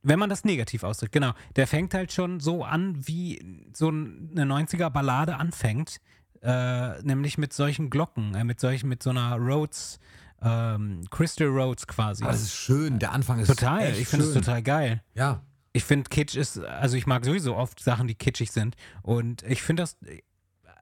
[0.05, 1.33] Wenn man das negativ ausdrückt, genau.
[1.57, 6.01] Der fängt halt schon so an, wie so eine 90er-Ballade anfängt.
[6.43, 9.99] Äh, nämlich mit solchen Glocken, äh, mit solchen, mit so einer Rhodes,
[10.45, 12.23] ähm, Crystal Rhodes quasi.
[12.23, 12.99] Aber das ist schön.
[12.99, 15.03] Der Anfang ist total, ich finde es total geil.
[15.15, 15.43] Ja.
[15.73, 18.77] Ich finde Kitsch ist, also ich mag sowieso oft Sachen, die kitschig sind.
[19.03, 19.97] Und ich finde das,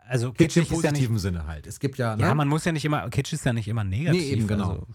[0.06, 1.66] also Kitsch im ist ja nicht, positiven Sinne halt.
[1.66, 2.22] Es gibt ja, ne?
[2.22, 4.20] ja, man muss ja nicht immer, Kitsch ist ja nicht immer negativ.
[4.20, 4.70] Nee, eben genau.
[4.70, 4.86] Also,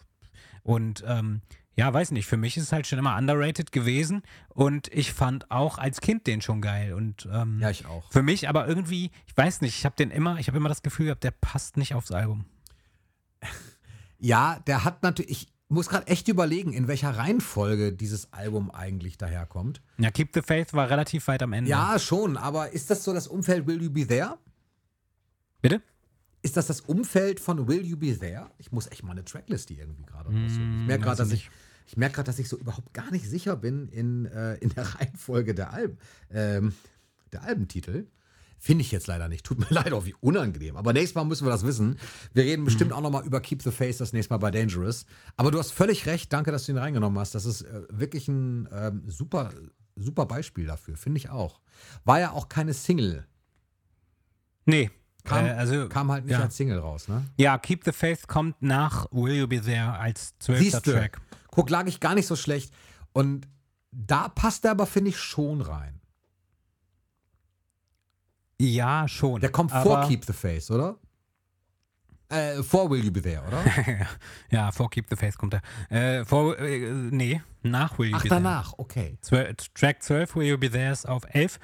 [0.61, 1.41] und ähm,
[1.77, 5.49] ja, weiß nicht, für mich ist es halt schon immer underrated gewesen und ich fand
[5.49, 8.11] auch als Kind den schon geil und ähm, ja, ich auch.
[8.11, 10.81] für mich aber irgendwie, ich weiß nicht, ich habe den immer, ich habe immer das
[10.81, 12.45] Gefühl gehabt, der passt nicht aufs Album.
[14.19, 19.18] Ja, der hat natürlich, ich muss gerade echt überlegen, in welcher Reihenfolge dieses Album eigentlich
[19.18, 19.81] daherkommt.
[19.98, 21.69] Ja, Keep the Faith war relativ weit am Ende.
[21.69, 24.38] Ja, schon, aber ist das so das Umfeld Will You Be There?
[25.61, 25.81] Bitte?
[26.41, 28.49] Ist das das Umfeld von Will You Be There?
[28.57, 30.81] Ich muss echt mal eine Tracklist hier irgendwie gerade raussuchen.
[30.81, 31.49] Ich merke weiß gerade, dass ich
[31.88, 34.69] ich, ich merke gerade, dass ich so überhaupt gar nicht sicher bin in, äh, in
[34.69, 35.98] der Reihenfolge der Alben,
[36.31, 36.73] ähm,
[37.34, 38.07] der Albentitel.
[38.60, 39.46] Finde ich jetzt leider nicht.
[39.46, 40.78] Tut mir leid, auch wie unangenehm.
[40.78, 41.98] Aber nächstes Mal müssen wir das wissen.
[42.34, 45.06] Wir reden bestimmt auch nochmal über Keep the Face das nächste Mal bei Dangerous.
[45.36, 46.34] Aber du hast völlig recht.
[46.34, 47.36] Danke, dass du ihn reingenommen hast.
[47.36, 49.52] Das ist äh, wirklich ein ähm, super,
[49.96, 50.98] super Beispiel dafür.
[50.98, 51.62] Finde ich auch.
[52.04, 53.28] War ja auch keine Single.
[54.66, 54.90] Nee.
[55.24, 56.42] Kam, äh, also, kam halt nicht ja.
[56.42, 57.26] als Single raus, ne?
[57.38, 61.22] Ja, Keep the Faith kommt nach Will You Be There als zwölfter Track.
[61.52, 62.74] guck, lag ich gar nicht so schlecht.
[63.14, 63.48] Und
[63.92, 65.97] da passt er aber, finde ich, schon rein.
[68.60, 69.40] Ja, schon.
[69.42, 70.98] Der kommt vor Keep the Face, oder?
[72.30, 73.64] Äh, vor Will You Be There, oder?
[74.50, 75.62] Ja, vor Keep the Faith kommt er.
[76.20, 79.18] Äh, vor, äh, nee, nach Will You Ach, Be danach, okay.
[79.22, 79.52] There.
[79.52, 81.60] Zwö- Track 12, Will You Be There ist auf 11.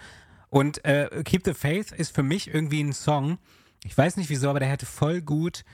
[0.49, 3.39] Und äh, Keep the Faith ist für mich irgendwie ein Song,
[3.83, 5.65] ich weiß nicht wieso, aber der hätte voll gut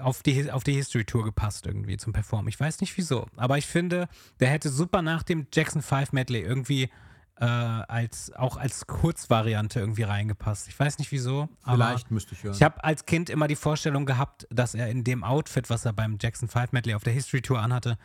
[0.00, 2.48] auf die, auf die History Tour gepasst irgendwie zum Performen.
[2.48, 4.08] Ich weiß nicht wieso, aber ich finde,
[4.38, 6.90] der hätte super nach dem Jackson 5 Medley irgendwie
[7.38, 10.68] äh, als, auch als Kurzvariante irgendwie reingepasst.
[10.68, 12.54] Ich weiß nicht wieso, aber Vielleicht müsste ich hören.
[12.54, 15.92] ich habe als Kind immer die Vorstellung gehabt, dass er in dem Outfit, was er
[15.92, 17.98] beim Jackson 5 Medley auf der History Tour anhatte,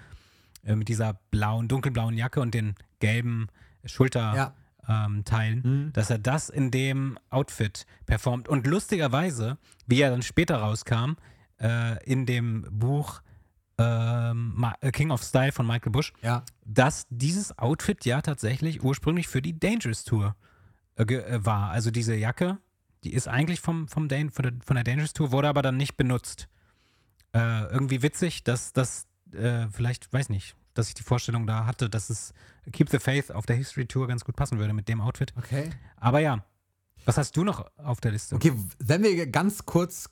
[0.65, 3.47] äh, mit dieser blauen, dunkelblauen Jacke und den gelben
[3.85, 4.35] Schulterteilen,
[4.87, 5.05] Ja.
[5.05, 8.47] ähm, Teilen, dass er das in dem Outfit performt.
[8.49, 11.13] Und lustigerweise, wie er dann später rauskam,
[11.59, 13.21] äh, in dem Buch
[13.81, 16.43] ähm, äh, King of Style von Michael Bush, ja.
[16.65, 20.35] dass dieses Outfit ja tatsächlich ursprünglich für die Dangerous Tour
[20.95, 21.71] äh, äh, war.
[21.71, 22.57] Also diese Jacke,
[23.03, 25.77] die ist eigentlich vom, vom Dan von, der, von der Dangerous Tour, wurde aber dann
[25.77, 26.47] nicht benutzt.
[27.33, 31.89] Äh, irgendwie witzig, dass das äh, vielleicht, weiß nicht, dass ich die Vorstellung da hatte,
[31.89, 32.33] dass es
[32.71, 35.33] Keep the Faith auf der History Tour ganz gut passen würde mit dem Outfit.
[35.37, 35.69] Okay.
[35.97, 36.43] Aber ja,
[37.05, 38.35] was hast du noch auf der Liste?
[38.35, 40.09] Okay, wenn wir ganz kurz,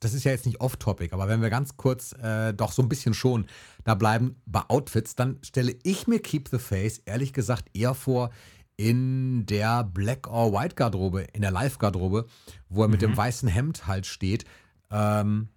[0.00, 2.88] das ist ja jetzt nicht off-topic, aber wenn wir ganz kurz äh, doch so ein
[2.88, 3.46] bisschen schon
[3.84, 8.30] da bleiben bei Outfits, dann stelle ich mir Keep the Face ehrlich gesagt eher vor
[8.76, 12.26] in der Black or White Garderobe, in der Live-Garderobe,
[12.70, 14.46] wo er mit dem weißen Hemd halt steht.
[14.90, 15.48] Ähm,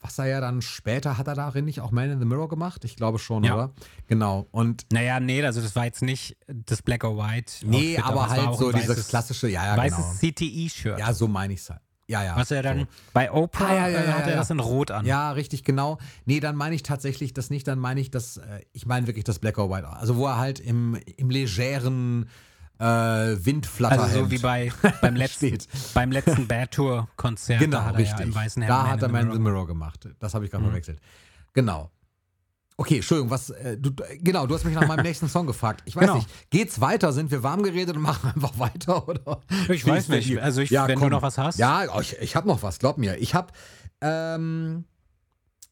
[0.00, 2.84] was er ja dann später, hat er darin nicht auch Man in the Mirror gemacht?
[2.84, 3.54] Ich glaube schon, Ja.
[3.54, 3.70] oder?
[4.06, 4.46] Genau.
[4.50, 7.52] Und Naja, nee, also das war jetzt nicht das Black or White.
[7.66, 9.96] nee, Outfit, aber war halt so dieses weißes- klassische, ja, ja, genau.
[9.98, 10.98] weißes CTI-Shirt.
[10.98, 11.80] Ja, so meine ich es halt.
[12.08, 12.34] Ja, ja.
[12.36, 12.86] Was er dann so.
[13.12, 15.06] bei Oprah Ah, ja, ja, äh, ja, hat er das in Rot an.
[15.06, 15.98] Ja, richtig, genau.
[16.24, 19.22] Nee, dann meine ich tatsächlich das nicht, dann meine ich das, äh, ich meine wirklich
[19.24, 19.86] das Black or White.
[19.88, 22.28] Also wo er halt im, im legeren
[22.80, 25.58] äh, Windflatter Also so wie bei beim letzten,
[25.94, 27.60] beim letzten Bad Tour Konzert.
[27.60, 28.18] Genau, da hat er richtig.
[28.20, 29.66] Ja im weißen Hemd da Man hat er the Man in the Mirror.
[29.66, 30.08] Gemacht.
[30.18, 30.68] Das habe ich gerade Mhm.
[30.68, 30.98] verwechselt.
[31.52, 31.90] Genau.
[32.76, 33.90] Okay, Entschuldigung, was, äh, du,
[34.22, 35.82] genau, du hast mich nach meinem nächsten Song gefragt.
[35.84, 36.14] Ich weiß Genau.
[36.14, 37.12] nicht, geht's weiter?
[37.12, 39.06] Sind wir warm geredet und machen einfach weiter?
[39.06, 39.40] Oder?
[39.68, 40.40] Ich weiß nicht.
[40.40, 41.58] Also ich- wenn du noch was hast.
[41.58, 43.18] Ja, oh, ich, ich habe noch was, glaub mir.
[43.18, 43.52] Ich habe,
[44.00, 44.86] ähm,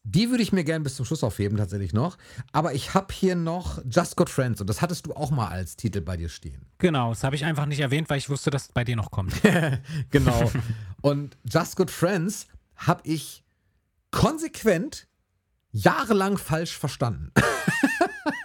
[0.03, 2.17] die würde ich mir gerne bis zum Schluss aufheben, tatsächlich noch.
[2.51, 5.75] Aber ich habe hier noch Just Got Friends und das hattest du auch mal als
[5.75, 6.65] Titel bei dir stehen.
[6.77, 9.11] Genau, das habe ich einfach nicht erwähnt, weil ich wusste, dass es bei dir noch
[9.11, 9.33] kommt.
[10.11, 10.51] Genau.
[11.01, 13.43] und Just Good Friends habe ich
[14.11, 15.07] konsequent
[15.71, 17.31] jahrelang falsch verstanden.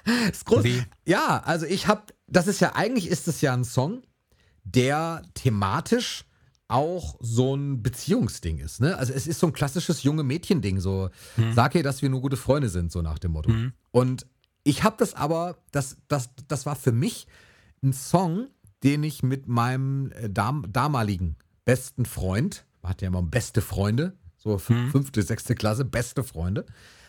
[0.31, 0.65] ist groß.
[0.65, 0.83] Wie?
[1.07, 4.03] Ja, also ich habe, das ist ja, eigentlich ist es ja ein Song,
[4.65, 6.25] der thematisch
[6.69, 8.81] auch so ein Beziehungsding ist.
[8.81, 8.97] Ne?
[8.97, 11.11] Also es ist so ein klassisches junge Mädchen-Ding, so
[11.55, 13.53] sag ihr, dass wir nur gute Freunde sind, so nach dem Motto.
[13.91, 14.27] Und
[14.65, 17.27] ich habe das aber, das, das, das war für mich
[17.83, 18.49] ein Song,
[18.83, 24.15] den ich mit meinem äh, dam damaligen besten Freund, man hat ja immer beste Freunde,
[24.37, 26.67] so fünfte, sechste Klasse, beste Freunde,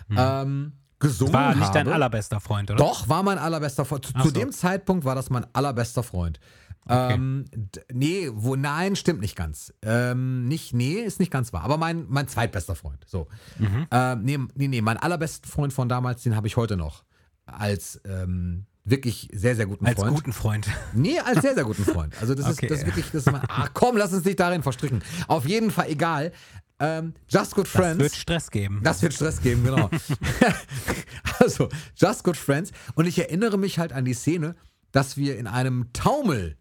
[0.09, 1.73] ähm, gesungen War nicht habe.
[1.73, 2.77] dein allerbester Freund, oder?
[2.77, 4.05] Doch, war mein allerbester Freund.
[4.05, 4.33] Zu, Ach zu so.
[4.33, 6.39] dem Zeitpunkt war das mein allerbester Freund.
[6.87, 9.73] Ähm, d- nee, wo, nein, stimmt nicht ganz.
[9.81, 11.63] Ähm, nicht, nee, ist nicht ganz wahr.
[11.63, 13.03] Aber mein, mein zweitbester Freund.
[13.07, 13.27] So.
[13.57, 13.87] Mhm.
[13.91, 17.03] Ähm, nee, nee, nee, mein allerbesten Freund von damals, den habe ich heute noch.
[17.47, 20.15] Als ähm, wirklich sehr, sehr guten Als Freund.
[20.15, 20.67] guten Freund.
[20.93, 22.13] Nee, als sehr, sehr guten Freund.
[22.21, 22.65] Also das Okay.
[22.67, 25.01] ist das ist wirklich, das ist mein, ach komm, lass uns nicht darin verstricken.
[25.27, 26.31] Auf jeden Fall egal.
[26.77, 27.99] Ähm, Just Good Das Friends.
[27.99, 28.81] wird Stress geben.
[28.83, 29.89] Das wird Stress geben, genau.
[31.39, 32.71] also, Just Good Friends.
[32.95, 34.55] Und ich erinnere mich halt an die Szene,
[34.91, 36.57] dass wir in einem Taumel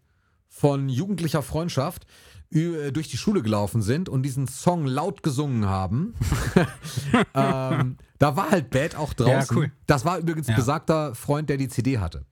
[0.57, 2.05] von jugendlicher Freundschaft
[2.53, 6.13] ü- durch die Schule gelaufen sind und diesen Song laut gesungen haben.
[7.33, 9.55] ähm, da war halt Bad auch draußen.
[9.57, 9.71] Ja, cool.
[9.85, 10.55] Das war übrigens Ja.
[10.55, 12.25] besagter Freund, der die CD hatte.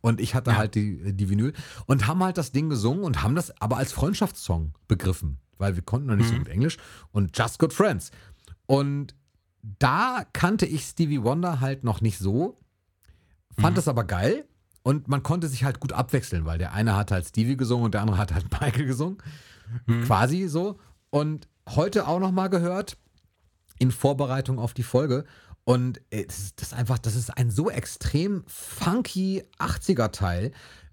[0.00, 0.56] Und ich hatte Ja.
[0.56, 1.52] halt die, die Vinyl
[1.86, 5.82] und haben halt das Ding gesungen und haben das aber als Freundschaftssong begriffen, weil wir
[5.82, 6.32] konnten noch nicht Mhm.
[6.32, 6.76] so gut Englisch
[7.12, 8.10] und Just Good Friends.
[8.66, 9.14] Und
[9.78, 12.58] da kannte ich Stevie Wonder halt noch nicht so,
[13.58, 13.76] fand Mhm.
[13.76, 14.46] das aber geil
[14.86, 17.94] und man konnte sich halt gut abwechseln, weil der eine hat halt Stevie gesungen und
[17.94, 19.18] der andere hat halt Michael gesungen,
[19.86, 20.04] Mhm.
[20.04, 20.78] quasi so.
[21.10, 22.96] Und heute auch noch mal gehört
[23.80, 25.24] in Vorbereitung auf die Folge
[25.64, 30.52] und äh, das ist, einfach, das ist ein so extrem funky 80er Teil,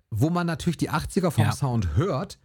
[0.10, 1.52] wo man natürlich die 80er vom Ja.
[1.52, 2.40] Sound hört,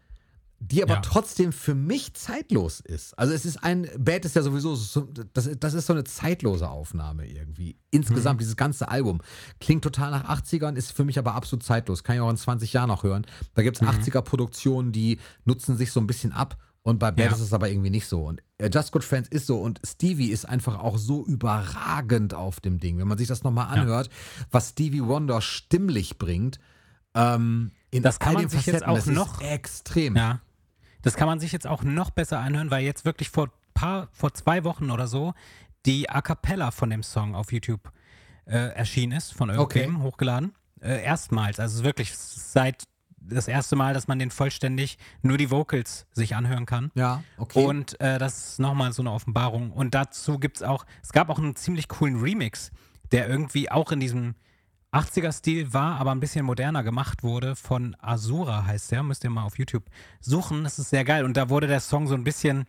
[0.61, 1.01] die aber Ja.
[1.01, 3.17] trotzdem für mich zeitlos ist.
[3.19, 6.69] Also es ist ein, Bad ist ja sowieso, so, das, das ist so eine zeitlose
[6.69, 7.79] Aufnahme irgendwie.
[7.91, 8.41] Insgesamt, Mhm.
[8.41, 9.21] dieses ganze Album
[9.61, 12.03] klingt total nach 80ern, ist für mich aber absolut zeitlos.
[12.03, 13.25] Kann ich auch in 20 Jahren noch hören.
[13.55, 13.89] Da gibt es Mhm.
[13.89, 16.57] 80er-Produktionen, die nutzen sich so ein bisschen ab.
[16.83, 17.33] Und bei Bad Ja.
[17.37, 18.25] ist es aber irgendwie nicht so.
[18.25, 19.61] Und äh, Just Good Friends ist so.
[19.61, 22.99] Und Stevie ist einfach auch so überragend auf dem Ding.
[22.99, 24.09] Wenn man sich das nochmal anhört,
[24.51, 26.59] was Stevie Wonder stimmlich bringt,
[27.15, 30.17] ähm, in Das kann all man sich jetzt Facetten, auch das ist noch- extrem.
[30.17, 30.41] Ja.
[31.03, 34.35] Das kann man sich jetzt auch noch besser anhören, weil jetzt wirklich vor paar, vor
[34.35, 35.35] zwei Wochen oder so
[35.87, 37.93] die A cappella von dem Song auf YouTube
[38.47, 40.55] äh, erschienen ist, von irgendwem hochgeladen.
[40.81, 42.85] Äh, erstmals, also wirklich seit
[43.21, 46.91] das erste Mal, dass man den vollständig nur die Vocals sich anhören kann.
[46.95, 47.65] Ja, okay.
[47.65, 49.73] Und äh, das ist nochmal so eine Offenbarung.
[49.73, 52.71] Und dazu gibt es auch, es gab auch einen ziemlich coolen Remix,
[53.13, 54.35] der irgendwie auch in diesem
[54.93, 59.03] 80er-Stil war, aber ein bisschen moderner gemacht wurde, von Azura heißt der.
[59.03, 59.85] Müsst ihr mal auf YouTube
[60.21, 60.65] suchen.
[60.65, 61.25] Das ist sehr geil.
[61.25, 62.67] Und da wurde der Song so ein bisschen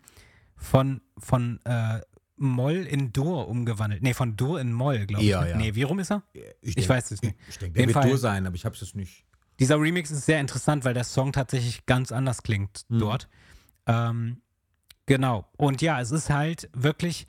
[0.56, 2.02] von, von äh,
[2.36, 4.02] Moll in Dur umgewandelt.
[4.04, 5.30] Nee, von Dur in Moll, glaube ich.
[5.30, 5.50] Ja, ne?
[5.52, 5.58] ja.
[5.58, 6.24] Nee, wie rum ist er?
[6.62, 7.36] Ich denk- weiß es nicht.
[7.44, 9.26] Ich, ich denke, der wird Fall- Dur sein, aber ich habe es nicht.
[9.60, 13.00] Dieser Remix ist sehr interessant, weil der Song tatsächlich ganz anders klingt Mhm.
[13.00, 13.30] dort.
[13.88, 14.42] Ähm,
[15.06, 15.46] genau.
[15.58, 17.28] Und ja, es ist halt wirklich,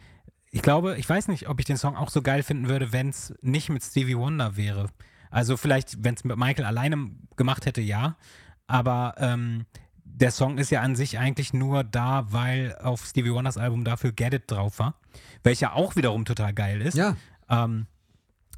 [0.51, 3.09] ich glaube, ich weiß nicht, ob ich den Song auch so geil finden würde, wenn
[3.09, 4.89] es nicht mit Stevie Wonder wäre.
[5.31, 8.17] Also vielleicht, wenn es mit Michael alleine gemacht hätte, ja.
[8.67, 9.67] Aber ähm,
[10.05, 14.13] der Song ist ja an sich eigentlich nur da, weil auf Stevie Wonders Album dafür
[14.13, 14.95] Get It drauf war.
[15.45, 16.97] Welcher auch wiederum total geil ist.
[16.97, 17.17] Ja,
[17.49, 17.87] Ähm,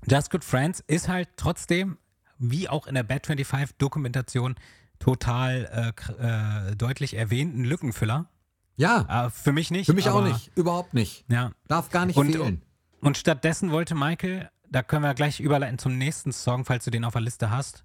[0.07, 1.99] Just Good Friends ist halt trotzdem,
[2.39, 4.57] wie auch in der Bad 25 Dokumentation,
[4.99, 8.29] total äh, äh, deutlich erwähnt, ein Lückenfüller.
[8.77, 9.27] Ja.
[9.27, 9.87] Äh, für mich nicht.
[9.87, 10.51] Für mich auch nicht.
[10.57, 11.25] Überhaupt nicht.
[11.29, 11.53] Ja.
[11.69, 12.63] Darf gar nicht Und, fehlen.
[13.01, 17.05] und stattdessen wollte Michael, da können wir gleich überleiten zum nächsten Song, falls du den
[17.05, 17.85] auf der Liste hast.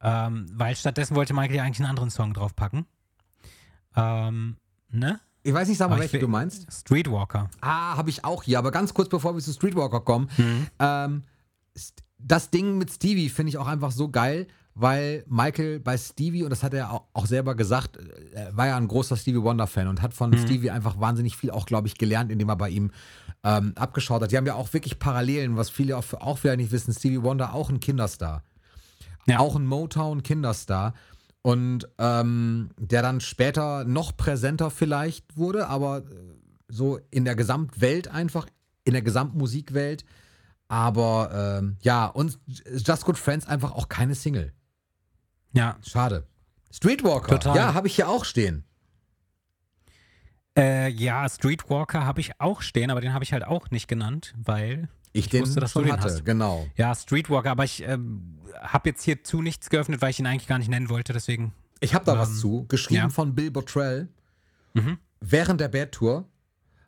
[0.00, 2.86] Ähm, weil stattdessen wollte Michael ja eigentlich einen anderen Song draufpacken.
[3.94, 4.56] Ähm,
[4.90, 5.20] ne?
[5.44, 6.66] Ich weiß nicht, sag mal, welchen du meinst.
[6.72, 7.50] Streetwalker.
[7.60, 8.58] Ah, habe ich auch hier.
[8.58, 10.28] Aber ganz kurz, bevor wir zu Streetwalker kommen.
[10.36, 10.66] Mhm.
[10.78, 11.22] Ähm,
[12.18, 16.50] das Ding mit Stevie finde ich auch einfach so geil, weil Michael bei Stevie, und
[16.50, 20.00] das hat er auch, auch selber gesagt, äh, war ja ein großer Stevie Wonder-Fan und
[20.00, 20.38] hat von Mhm.
[20.38, 22.90] Stevie einfach wahnsinnig viel auch, glaube ich, gelernt, indem er bei ihm
[23.44, 24.32] ähm, abgeschaut hat.
[24.32, 26.94] Die haben ja auch wirklich Parallelen, was viele auch, auch vielleicht nicht wissen.
[26.94, 28.44] Stevie Wonder auch ein Kinderstar.
[29.26, 29.38] Ja.
[29.40, 30.94] Auch ein Motown-Kinderstar.
[31.42, 36.02] Und ähm, der dann später noch präsenter vielleicht wurde, aber äh,
[36.68, 38.46] so in der Gesamtwelt einfach,
[38.84, 40.04] in der Gesamtmusikwelt.
[40.68, 44.52] Aber ähm, ja, und Just Good Friends einfach auch keine Single.
[45.52, 45.76] Ja.
[45.86, 46.26] Schade.
[46.70, 47.56] Streetwalker, Total.
[47.56, 48.64] ja, habe ich hier auch stehen.
[50.56, 54.34] Äh, ja, Streetwalker habe ich auch stehen, aber den habe ich halt auch nicht genannt,
[54.36, 56.24] weil Ich, Ich den wusste, dass du den hatte, hast.
[56.24, 56.66] genau.
[56.76, 60.58] Ja, Streetwalker, aber ich ähm, habe jetzt hierzu nichts geöffnet, weil ich ihn eigentlich gar
[60.58, 61.52] nicht nennen wollte, deswegen.
[61.80, 63.08] Ich habe da was Ähm, zu, geschrieben ja.
[63.08, 64.08] von Bill Bottrell.
[64.74, 64.98] Mhm.
[65.20, 66.28] Während der Bad Tour,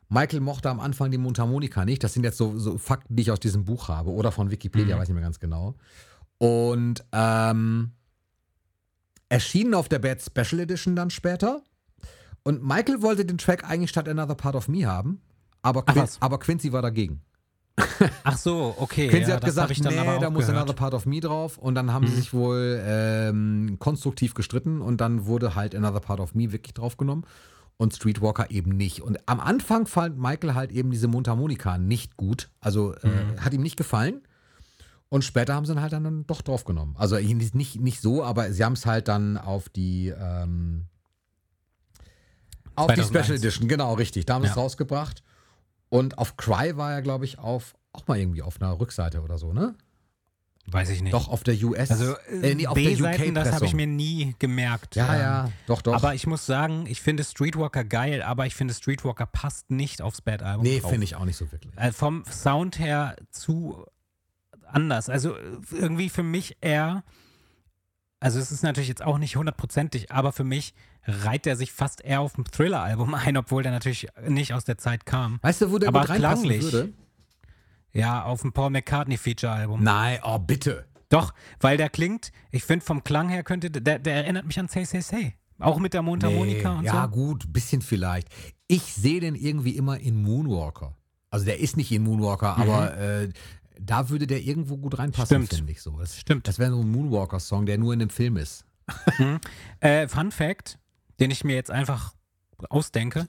[0.09, 2.03] Michael mochte am Anfang die Mundharmonika nicht.
[2.03, 4.95] Das sind jetzt so, so Fakten, die ich aus diesem Buch habe oder von Wikipedia,
[4.95, 4.99] Mhm.
[5.01, 5.75] weiß nicht mehr ganz genau.
[6.37, 7.91] Und ähm,
[9.29, 11.61] erschienen auf der Bad Special Edition dann später.
[12.43, 15.21] Und Michael wollte den Track eigentlich statt Another Part of Me haben,
[15.61, 16.21] aber, Ach Quin was.
[16.21, 17.21] aber Quincy war dagegen.
[18.23, 19.07] Ach so, okay.
[19.09, 19.83] Quincy ja, hat gesagt, nee,
[20.19, 20.57] da muss gehört.
[20.61, 21.57] Another Part of Me drauf.
[21.57, 22.17] Und dann haben sie Mhm.
[22.17, 27.25] sich wohl ähm, konstruktiv gestritten und dann wurde halt Another Part of Me wirklich draufgenommen.
[27.77, 29.01] und Streetwalker eben nicht.
[29.01, 32.49] Und am Anfang fand Michael halt eben diese Mundharmonika nicht gut.
[32.61, 33.09] Also äh,
[33.41, 34.21] hat ihm nicht gefallen.
[35.09, 36.95] Und später haben sie ihn halt dann doch drauf genommen.
[36.97, 40.85] Also nicht, nicht so, aber sie haben es halt dann auf die ähm,
[42.75, 43.07] auf die 2001.
[43.25, 44.25] Special Edition, genau, richtig.
[44.25, 44.61] Da haben sie es Ja.
[44.61, 45.23] rausgebracht.
[45.89, 49.37] Und auf Cry war er, glaube ich, auf auch mal irgendwie auf einer Rückseite oder
[49.37, 49.75] so, ne?
[50.67, 51.13] Weiß ich nicht.
[51.13, 51.91] Doch, auf der US.
[51.91, 54.95] Also äh, nee, auf der B-Seiten, das habe ich mir nie gemerkt.
[54.95, 55.93] Ja, Ähm, ja, doch, doch.
[55.93, 60.21] Aber ich muss sagen, ich finde Streetwalker geil, aber ich finde Streetwalker passt nicht aufs
[60.21, 60.63] Bad Album.
[60.63, 61.71] nee, finde ich auch nicht so wirklich.
[61.77, 63.85] Äh, vom Sound her zu
[64.75, 65.09] anders.
[65.09, 67.03] Also äh, irgendwie für mich eher,
[68.19, 70.73] also es ist natürlich jetzt auch nicht hundertprozentig, aber für mich
[71.05, 74.77] reiht er sich fast eher auf ein Thriller-Album ein, obwohl der natürlich nicht aus der
[74.77, 75.39] Zeit kam.
[75.41, 76.63] Weißt du, wo der aber gut reinpassen klanglich.
[76.63, 76.93] würde?
[77.93, 79.81] Ja, auf ein Paul McCartney-Feature-Album.
[79.81, 80.85] Nein, oh bitte.
[81.07, 84.67] Doch, weil der klingt, ich finde vom Klang her könnte, der, der erinnert mich an
[84.67, 85.35] Say Say Say.
[85.59, 87.09] Auch mit der Mundharmonika Nee, und ja, so.
[87.11, 88.27] gut, bisschen vielleicht.
[88.67, 90.97] Ich sehe den irgendwie immer in Moonwalker.
[91.29, 93.29] Also der ist nicht in Moonwalker, aber äh,
[93.79, 95.45] da würde der irgendwo gut reinpassen, Mhm.
[95.45, 95.57] Stimmt.
[95.59, 95.91] finde ich so.
[95.99, 96.47] Das, Stimmt.
[96.47, 98.65] Das wäre so ein Moonwalker-Song, der nur in dem Film ist.
[99.79, 100.77] Äh, Fun Fact,
[101.19, 102.13] den ich mir jetzt einfach
[102.69, 103.27] ausdenke.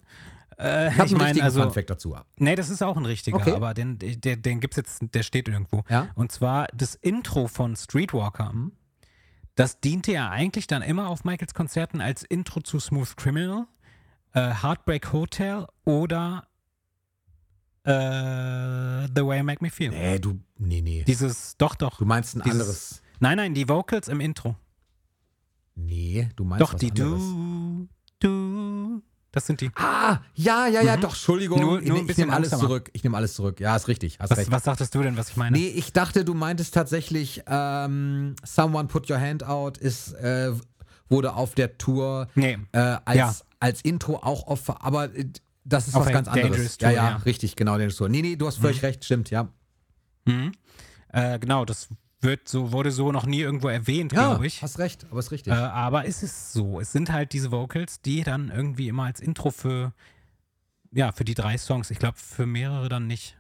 [0.59, 2.17] Äh, Ich ich meine, also, Funfact dazu.
[2.39, 3.53] nee, das ist auch ein richtiger, Okay.
[3.53, 5.85] aber den, der, den gibt's jetzt, der steht irgendwo.
[5.89, 6.09] Ja?
[6.15, 8.53] Und zwar das Intro von Streetwalker.
[8.53, 8.73] Mhm.
[9.55, 13.67] Das diente ja eigentlich dann immer auf Michaels Konzerten als Intro zu Smooth Criminal,
[14.35, 16.47] äh, Heartbreak Hotel oder
[17.87, 19.91] äh, The Way You Make Me Feel.
[19.91, 21.05] Nee, du, nee, nee.
[21.05, 21.99] Dieses, doch, doch.
[21.99, 23.03] Du meinst ein Dieses- anderes.
[23.21, 24.57] Nein, nein, die Vocals im Intro.
[25.75, 27.21] Nee, du meinst Doch, was die anderes.
[27.21, 27.89] du,
[28.21, 29.03] du.
[29.33, 29.71] Das sind die.
[29.75, 31.61] Ah, ja, ja, ja, doch, Entschuldigung.
[31.61, 32.89] Nur- ich nur ne- ich bisschen nehme alles zurück.
[32.95, 33.61] Ich nehme alles zurück.
[33.61, 34.19] Ja, ist richtig.
[34.19, 34.51] Hast Was, recht.
[34.51, 35.57] was dachtest du denn, was ich meine?
[35.59, 40.53] Nee, ich dachte, du meintest tatsächlich, ähm, Someone Put Your Hand Out ist, äh,
[41.11, 42.57] wurde auf der Tour Nee.
[42.73, 43.35] äh, als, Ja.
[43.61, 45.27] als Intro auch auf, aber äh,
[45.67, 46.51] das ist Auf was ganz anderes.
[46.51, 47.17] Dangerous ja, Tour, ja, ja.
[47.17, 48.09] richtig, genau, Dangerous Tour.
[48.09, 49.49] Nee, nee, du hast völlig recht, stimmt, ja.
[50.25, 50.53] Mhm.
[51.09, 51.89] Äh, genau, das
[52.21, 54.63] wird so, wurde so noch nie irgendwo erwähnt, Ja, glaube ich.
[54.63, 55.53] hast recht, aber ist richtig.
[55.53, 56.81] Äh, aber es ist so.
[56.81, 59.93] Es sind halt diese Vocals, die dann irgendwie immer als Intro für,
[60.93, 63.37] ja, für die drei Songs, ich glaube für mehrere dann nicht.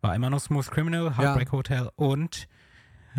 [0.00, 2.48] War immer noch Smooth Criminal, Heartbreak Hotel und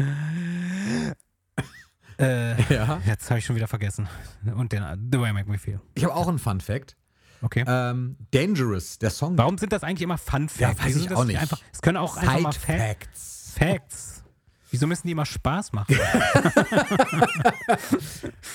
[2.19, 3.01] äh, ja.
[3.05, 4.07] jetzt habe ich schon wieder vergessen.
[4.55, 5.79] Und den The Way You Make Me Feel.
[5.95, 6.97] Ich habe auch einen Fun Fact.
[7.43, 7.63] Okay.
[7.67, 9.37] Ähm, Dangerous, der Song.
[9.37, 10.59] Warum sind das eigentlich immer Fun Facts?
[10.59, 11.39] Ja, weiß ich auch nicht.
[11.39, 13.53] Einfach, es können auch einfach mal Side Fa Facts.
[13.57, 14.23] Facts.
[14.71, 15.95] Wieso müssen die immer Spaß machen?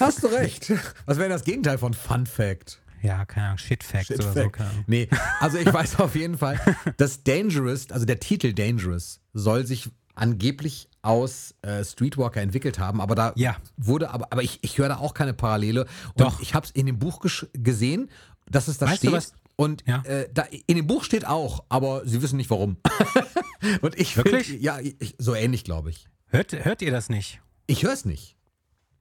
[0.00, 0.72] Hast du recht.
[1.06, 2.80] Was wäre das Gegenteil von Fun Fact?
[3.00, 4.40] ja, keine Ahnung, Shit Facts Shit oder so.
[4.40, 4.52] Fact.
[4.54, 4.84] Keine Ahnung.
[4.88, 5.08] Nee,
[5.38, 6.58] also ich weiß auf jeden Fall,
[6.96, 13.14] dass Dangerous, also der Titel Dangerous, soll sich angeblich aus äh, Streetwalker entwickelt haben, aber
[13.14, 13.56] da Ja.
[13.76, 15.82] wurde, aber, aber ich, ich höre da auch keine Parallele.
[16.14, 16.40] Und Doch.
[16.40, 17.20] ich habe es in dem Buch
[17.52, 18.10] gesehen,
[18.50, 19.12] dass es da Weißt du steht.
[19.12, 19.32] was?
[19.56, 20.02] Und Ja.
[20.04, 22.76] äh, da, in dem Buch steht auch, aber sie wissen nicht warum.
[23.80, 24.60] Und ich find- Wirklich?
[24.62, 26.08] ja, ich, so ähnlich, glaube ich.
[26.26, 27.40] Hört, hört ihr das nicht?
[27.66, 28.36] Ich höre es nicht.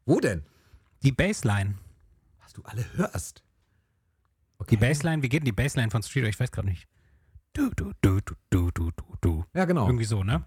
[0.05, 0.43] Wo denn?
[1.03, 1.75] Die Bassline.
[2.41, 3.43] Was du alle hörst.
[4.57, 4.75] Okay.
[4.75, 6.25] Die Bassline, wie geht denn die Bassline von Street?
[6.25, 6.87] Ich weiß gerade nicht.
[7.53, 9.45] Du, du, du, du, du, du, du, du.
[9.53, 9.85] Ja, genau.
[9.87, 10.43] Irgendwie so, ne?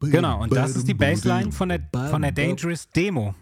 [0.00, 1.80] Genau, und das ist die Bassline von der,
[2.10, 2.32] von der.
[2.32, 3.34] Dangerous Demo.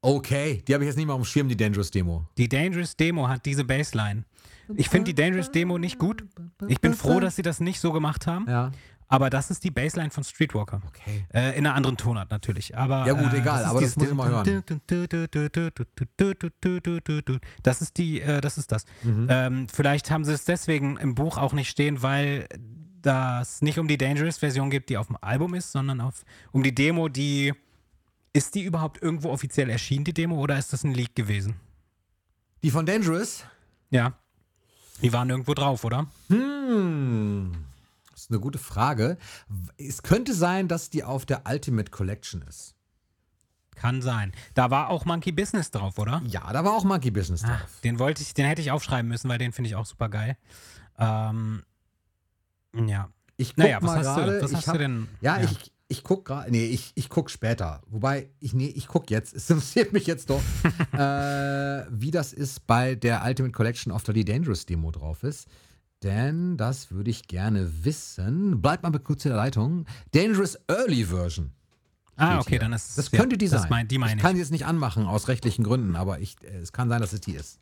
[0.00, 2.26] Okay, die habe ich jetzt nicht mal auf dem Schirm, die Dangerous Demo.
[2.36, 4.24] Die Dangerous Demo hat diese Bassline.
[4.76, 6.24] Ich finde die Dangerous Demo nicht gut.
[6.68, 8.46] Ich bin froh, dass sie das nicht so gemacht haben.
[8.48, 8.70] Ja.
[9.10, 10.82] Aber das ist die Bassline von Streetwalker.
[10.86, 11.24] Okay.
[11.32, 12.76] Äh, in einer anderen Tonart natürlich.
[12.76, 14.44] Aber, Ja gut, äh, egal, aber das muss ich mal hören.
[17.62, 18.84] Das ist die, äh, das ist das.
[19.02, 19.26] Mhm.
[19.30, 22.46] Ähm, vielleicht haben sie es deswegen im Buch auch nicht stehen, weil
[23.00, 26.22] das nicht um die Dangerous-Version geht, die auf dem Album ist, sondern auf,
[26.52, 27.54] um die Demo, die.
[28.38, 31.56] Ist die überhaupt irgendwo offiziell erschienen, die Demo, oder ist das ein Leak gewesen?
[32.62, 33.42] Die von Dangerous?
[33.90, 34.12] Ja.
[35.02, 36.06] Die waren irgendwo drauf, oder?
[36.28, 37.64] Hm.
[38.12, 39.18] Das ist eine gute Frage.
[39.76, 42.76] Es könnte sein, dass die auf der Ultimate Collection ist.
[43.74, 44.30] Kann sein.
[44.54, 46.22] Da war auch Monkey Business drauf, oder?
[46.26, 47.80] Ja, da war auch Monkey Business Ah, drauf.
[47.82, 50.36] den wollte ich, den hätte ich aufschreiben müssen, weil den finde ich auch super geil.
[50.96, 51.64] Ähm,
[52.86, 53.08] ja.
[53.36, 54.38] Ich guck Naja, was mal hast gerade.
[54.38, 55.08] du, was hast hab, du denn?
[55.20, 56.50] Ja, ich, ich guck gerade.
[56.50, 57.80] Nee, ich, ich guck später.
[57.88, 59.34] Wobei, ich, nee, ich guck jetzt.
[59.34, 60.42] Es interessiert mich jetzt doch,
[60.92, 65.48] äh, wie das ist bei der Ultimate Collection, auf der die Dangerous Demo drauf ist.
[66.02, 68.60] Denn das würde ich gerne wissen.
[68.60, 69.86] Bleibt mal kurz in der Leitung.
[70.12, 71.52] Dangerous Early Version.
[72.16, 72.58] Ah, okay, hier.
[72.60, 73.62] dann ist Das ja, könnte die sein.
[73.62, 74.22] Das mein, die meine ich ich.
[74.22, 77.12] kann sie jetzt nicht anmachen aus rechtlichen Gründen, aber ich, äh, es kann sein, dass
[77.12, 77.58] es die ist.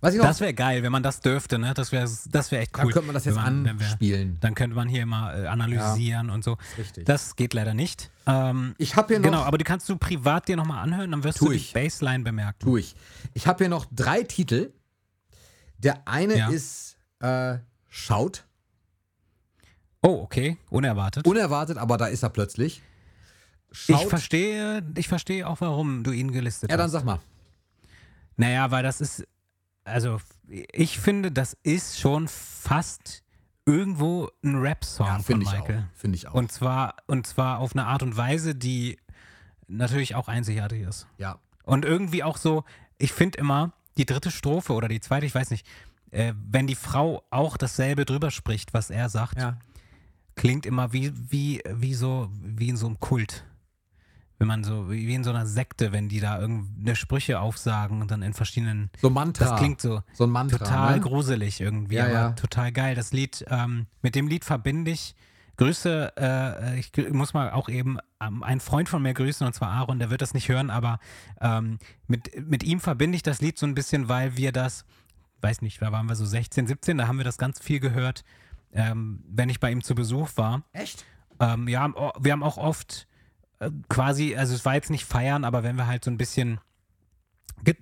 [0.00, 1.72] Was ich noch, Das wäre geil, wenn man das dürfte, ne?
[1.74, 2.82] Das wäre das wär echt cool.
[2.84, 4.38] dann könnte man das jetzt man, anspielen.
[4.40, 6.56] Dann könnte man hier mal äh, analysieren und so.
[6.78, 7.06] richtig.
[7.06, 8.10] Das geht leider nicht.
[8.26, 11.24] Ähm, Ich habe hier noch, genau, aber die kannst du privat dir nochmal anhören, dann
[11.24, 11.72] wirst du die ich.
[11.72, 12.58] Bassline bemerken.
[12.60, 12.94] tue ich.
[13.32, 14.72] Ich habe hier noch drei Titel.
[15.78, 16.48] Der eine Ja.
[16.50, 17.58] ist äh,
[17.88, 18.44] Schaut.
[20.02, 21.26] Oh, okay, unerwartet.
[21.26, 22.82] Unerwartet, aber da ist er plötzlich.
[23.70, 24.08] ich Schaut.
[24.08, 26.92] verstehe, ich verstehe auch, warum du ihn gelistet ja, dann hast.
[26.92, 27.20] sag mal.
[28.36, 29.24] Naja, weil das ist,
[29.84, 30.20] also
[30.72, 33.22] ich finde, das ist schon fast
[33.66, 35.88] irgendwo ein Rap-Song Ja, von Michael.
[35.94, 36.34] Finde ich auch.
[36.34, 38.98] Und zwar, und zwar auf eine Art und Weise, die
[39.68, 41.06] natürlich auch einzigartig ist.
[41.18, 41.38] ja.
[41.66, 42.64] Und irgendwie auch so,
[42.98, 45.66] ich finde immer, die dritte Strophe oder die zweite, ich weiß nicht,
[46.10, 49.58] äh, wenn die Frau auch dasselbe drüber spricht, was er sagt, Ja.
[50.34, 53.46] klingt immer wie, wie, wie so, wie in so einem Kult.
[54.38, 58.10] Wenn man so, wie in so einer Sekte, wenn die da irgendeine Sprüche aufsagen und
[58.10, 58.90] dann in verschiedenen.
[59.00, 59.44] So Mantra.
[59.44, 60.58] Das klingt so so ein Mantra.
[60.58, 61.00] total ne?
[61.00, 62.32] gruselig irgendwie, Ja, aber ja.
[62.32, 62.94] total geil.
[62.94, 65.14] Das Lied, ähm, mit dem Lied verbinde ich.
[65.56, 69.70] Grüße, äh, ich muss mal auch eben ähm, einen Freund von mir grüßen, und zwar
[69.70, 70.98] Aaron, der wird das nicht hören, aber
[71.40, 71.78] ähm,
[72.08, 74.84] mit, mit ihm verbinde ich das Lied so ein bisschen, weil wir das,
[75.42, 78.24] weiß nicht, da waren wir so 16, 17, da haben wir das ganz viel gehört,
[78.72, 80.62] ähm, wenn ich bei ihm zu Besuch war.
[80.72, 81.04] Echt?
[81.38, 81.88] Ähm, ja,
[82.18, 83.06] wir haben auch oft
[83.88, 86.60] quasi, also es war jetzt nicht feiern, aber wenn wir halt so ein bisschen
[87.64, 87.78] get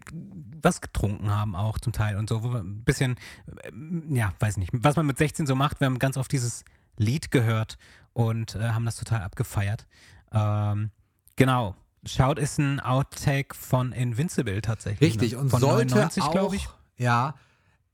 [0.63, 3.17] was getrunken haben auch zum Teil und so, wo wir ein bisschen,
[3.63, 3.71] äh,
[4.11, 6.65] ja, weiß nicht, was man mit 16 so macht, wir haben ganz oft dieses
[6.97, 7.79] Lied gehört
[8.13, 9.87] und äh, haben das total abgefeiert.
[10.33, 10.91] Ähm,
[11.37, 11.75] genau.
[12.05, 15.13] Shout ist ein Outtake von Invincible tatsächlich.
[15.13, 15.33] Richtig.
[15.33, 15.39] Ne?
[15.39, 16.69] Und von sollte 99, auch, glaube ich.
[16.97, 17.35] Ja.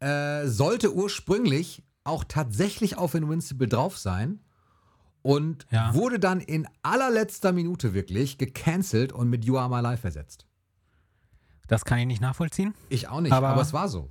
[0.00, 4.40] Äh, sollte ursprünglich auch tatsächlich auf Invincible drauf sein.
[5.28, 5.92] Und Ja.
[5.94, 10.46] wurde dann in allerletzter Minute wirklich gecancelt und mit You Are My Life ersetzt.
[11.66, 12.72] Das kann ich nicht nachvollziehen.
[12.88, 14.10] Ich auch nicht, aber, Aber- es war so.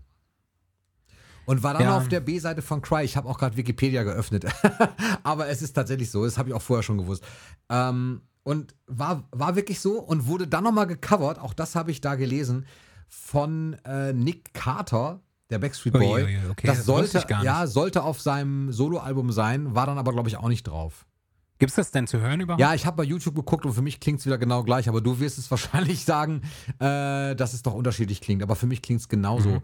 [1.47, 1.97] Und war dann Ja.
[1.97, 3.03] auf der B-Seite von Cry.
[3.03, 4.45] Ich habe auch gerade Wikipedia geöffnet.
[5.23, 7.23] aber es ist tatsächlich so, das habe ich auch vorher schon gewusst.
[7.69, 11.99] Ähm, und war, war wirklich so und wurde dann nochmal gecovert, auch das habe ich
[11.99, 12.67] da gelesen,
[13.07, 16.23] von äh, Nick Carter, der Backstreet Boy.
[16.23, 19.85] ui, ui, okay, das das sollte, ich gar ja, sollte auf seinem Soloalbum sein, war
[19.85, 21.05] dann aber, glaube ich, auch nicht drauf.
[21.59, 22.61] Gibt es das denn zu hören überhaupt?
[22.61, 25.01] Ja, ich habe bei YouTube geguckt und für mich klingt es wieder genau gleich, aber
[25.01, 26.41] du wirst es wahrscheinlich sagen,
[26.79, 28.43] äh, dass es doch unterschiedlich klingt.
[28.43, 29.49] Aber für mich klingt es genauso.
[29.49, 29.61] Mhm.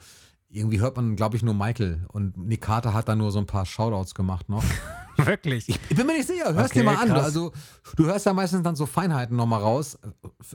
[0.50, 3.48] Irgendwie hört man, glaube ich, nur Michael und Nick Carter hat da nur so ein
[3.48, 4.64] paar Shoutouts gemacht noch.
[5.18, 5.68] Wirklich.
[5.70, 7.08] Ich bin mir nicht sicher, hörst Okay, dir mal an.
[7.10, 7.24] krass.
[7.26, 7.52] Also,
[7.96, 9.98] du hörst ja meistens dann so Feinheiten nochmal raus.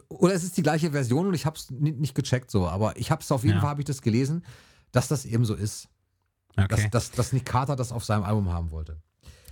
[0.09, 2.67] Oder es ist die gleiche Version und ich habe es nicht gecheckt so.
[2.69, 3.61] Aber ich habe es auf jeden Ja.
[3.61, 4.45] Fall, habe ich das gelesen,
[4.93, 5.89] dass das eben so ist.
[6.57, 6.67] okay.
[6.69, 8.97] Dass, dass, dass Nick Carter das auf seinem Album haben wollte.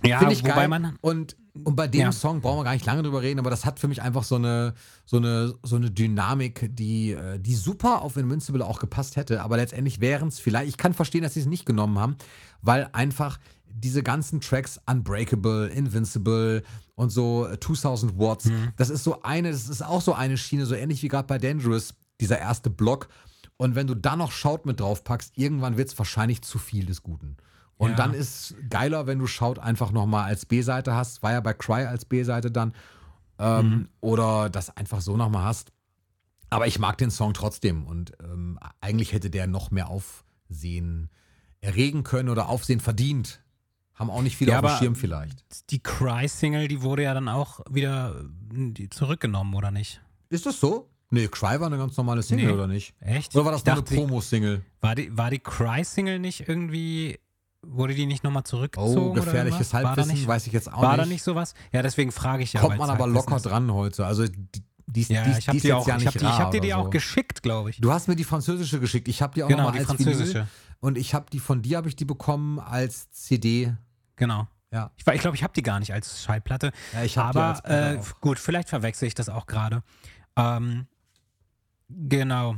[0.03, 0.67] ja, Finde ich wobei geil.
[0.67, 2.11] man und, und bei dem Ja.
[2.11, 4.35] Song brauchen wir gar nicht lange drüber reden, aber das hat für mich einfach so
[4.35, 4.73] eine,
[5.05, 9.41] so eine, so eine Dynamik, die, äh, die super auf Invincible auch gepasst hätte.
[9.41, 12.15] Aber letztendlich wären es vielleicht, ich kann verstehen, dass sie es nicht genommen haben,
[12.61, 13.39] weil einfach
[13.79, 16.63] diese ganzen Tracks Unbreakable, Invincible
[16.95, 18.69] und so äh, 2000 Watts, Mhm.
[18.75, 21.37] das ist so eine, das ist auch so eine Schiene, so ähnlich wie gerade bei
[21.37, 23.07] Dangerous, dieser erste Block.
[23.57, 26.85] Und wenn du da noch Shout mit drauf packst, irgendwann wird es wahrscheinlich zu viel
[26.85, 27.37] des Guten.
[27.77, 27.95] Und Ja.
[27.95, 31.21] dann ist geiler, wenn du Shout einfach nochmal als B-Seite hast.
[31.23, 32.73] War ja bei Cry als B-Seite dann.
[33.39, 33.89] Ähm, Mhm.
[34.01, 35.71] Oder das einfach so nochmal hast.
[36.49, 37.85] Aber ich mag den Song trotzdem.
[37.85, 41.09] Und ähm, eigentlich hätte der noch mehr Aufsehen
[41.61, 43.41] erregen können oder Aufsehen verdient.
[43.95, 45.43] Haben auch nicht viele Ja, auf dem Schirm vielleicht.
[45.71, 48.23] die Cry-Single, die wurde ja dann auch wieder
[48.55, 50.01] äh, zurückgenommen, oder nicht?
[50.29, 50.89] Ist das so?
[51.09, 52.51] Nee, Cry war eine ganz normale Single, Nee.
[52.53, 52.93] oder nicht?
[52.99, 53.33] Echt?
[53.35, 54.61] Oder war das Ich nur eine Promo-Single?
[54.81, 57.17] War die, war die Cry-Single nicht irgendwie,
[57.61, 58.97] wurde die nicht nochmal zurückgezogen?
[58.97, 59.71] Oh, oder gefährliches?
[59.73, 61.05] War da Halbwissen, nicht, weiß ich jetzt auch War nicht.
[61.05, 61.53] da nicht sowas?
[61.71, 62.59] Ja, deswegen frage ich ja.
[62.59, 64.05] Kommt man aber locker dran heute.
[64.05, 66.51] Also die, die, ist- Ja, die, ist- ich habe die auch, ja ich nicht hab
[66.51, 66.89] die, dir die oder auch so.
[66.89, 67.79] geschickt, glaube ich.
[67.79, 69.07] Du hast mir die französische geschickt.
[69.07, 70.33] Ich habe die auch Genau, nochmal die als französische.
[70.33, 70.47] Vinyl.
[70.81, 73.73] Und ich habe die von dir habe ich die bekommen als CD.
[74.17, 74.47] Genau.
[74.71, 74.91] Ja.
[74.97, 76.73] Ich, war- ich glaube, ich habe die gar nicht als Schallplatte.
[76.93, 79.83] Ja, ich hab die aber als Platte äh, gut, vielleicht verwechsel ich das auch gerade.
[80.35, 80.85] Ähm,
[81.89, 82.55] genau.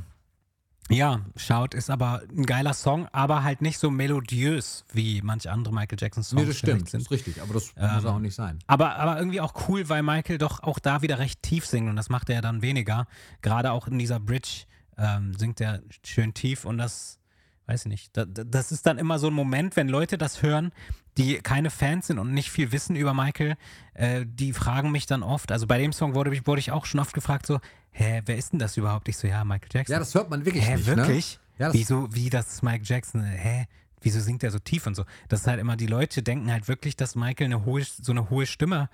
[0.91, 5.71] Ja, Shout ist aber ein geiler Song, aber halt nicht so melodiös wie manche andere
[5.71, 6.81] Michael Jackson Songs Nee, das stimmt.
[6.81, 7.01] Das sind.
[7.01, 7.39] ist richtig.
[7.43, 8.57] Aber das Ähm, muss auch nicht sein.
[8.65, 11.95] Aber, aber irgendwie auch cool, weil Michael doch auch da wieder recht tief singt und
[11.95, 13.05] das macht er ja dann weniger.
[13.43, 14.63] Gerade auch in dieser Bridge
[14.97, 17.19] ähm, singt er schön tief und das,
[17.67, 20.41] weiß ich nicht, da, da- das ist dann immer so ein Moment, wenn Leute das
[20.41, 20.71] hören,
[21.19, 23.57] die keine Fans sind und nicht viel wissen über Michael,
[23.93, 26.99] äh, die fragen mich dann oft, also bei dem Song wurde, wurde ich auch schon
[26.99, 27.59] oft gefragt, so,
[27.91, 29.07] hä, wer ist denn das überhaupt?
[29.09, 29.93] Ich so, ja, Michael Jackson.
[29.93, 30.85] Ja, das hört man wirklich Hä, nicht.
[30.85, 31.39] wirklich?
[31.57, 31.59] Ne?
[31.59, 33.23] Ja, das, Wieso, wie das ist Mike Jackson?
[33.23, 33.65] Hä?
[34.01, 35.03] Wieso singt er so tief und so?
[35.27, 38.29] Das ist halt immer, die Leute denken halt wirklich, dass Michael eine hohe, so eine
[38.29, 38.89] hohe Stimme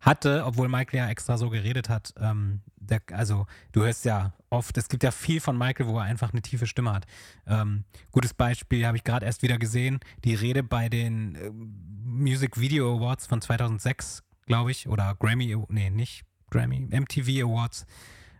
[0.00, 4.76] hatte, obwohl Michael ja extra so geredet hat, ähm, der, also du hörst ja oft,
[4.78, 7.06] es gibt ja viel von Michael, wo er einfach eine tiefe Stimme hat.
[7.46, 12.58] Ähm, gutes Beispiel habe ich gerade erst wieder gesehen, die Rede bei den äh, Music
[12.58, 17.86] Video Awards von 2006, glaube ich, oder Grammy, nee, nicht Grammy, MTV Awards.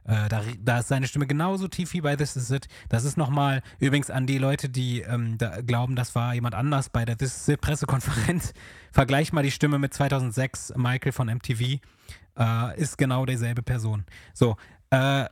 [0.09, 2.67] Äh, da, da, ist seine Stimme genauso tief wie bei This Is It.
[2.89, 6.89] Das ist nochmal, übrigens an die Leute, die ähm, da glauben, das war jemand anders
[6.89, 8.55] bei der This Is It Pressekonferenz.
[8.93, 11.81] Vergleich mal die Stimme mit 2006, Michael von MTV.
[12.39, 14.07] Äh, ist genau dieselbe Person.
[14.33, 14.57] So,
[14.89, 15.27] äh,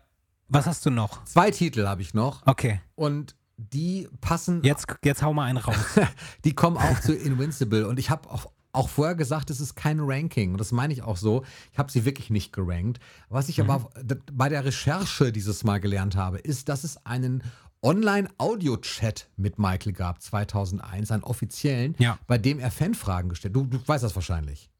[0.48, 1.24] was hast du noch?
[1.24, 2.46] Zwei Titel habe ich noch.
[2.46, 2.80] Okay.
[2.96, 4.62] Und die passen.
[4.62, 5.98] Jetzt, jetzt hau mal einen raus.
[6.44, 7.86] die kommen auch zu Invincible.
[7.86, 10.52] Und ich habe auch auch vorher gesagt, es ist kein Ranking.
[10.52, 11.44] Und das meine ich auch so.
[11.72, 13.00] Ich habe sie wirklich nicht gerankt.
[13.28, 13.70] Was ich mhm.
[13.70, 13.90] aber
[14.32, 17.42] bei der Recherche dieses Mal gelernt habe, ist, dass es einen
[17.82, 22.18] Online-Audio-Chat mit Michael gab, 2001, einen offiziellen, ja.
[22.26, 23.54] bei dem er Fanfragen gestellt.
[23.54, 24.70] Du, du weißt das wahrscheinlich.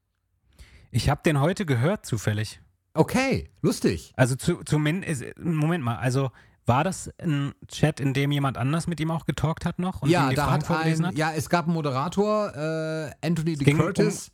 [0.91, 2.61] Ich habe den heute gehört, zufällig.
[2.95, 4.13] Okay, lustig.
[4.17, 6.31] Also zu, zumindest, Moment mal, also
[6.67, 10.07] war das ein Chat, in dem jemand anders mit ihm auch getalkt hat noch?
[10.07, 11.17] ja, da hat ein, hat?
[11.17, 13.73] ja, es gab einen Moderator, äh, Anthony D.
[13.73, 14.31] Curtis.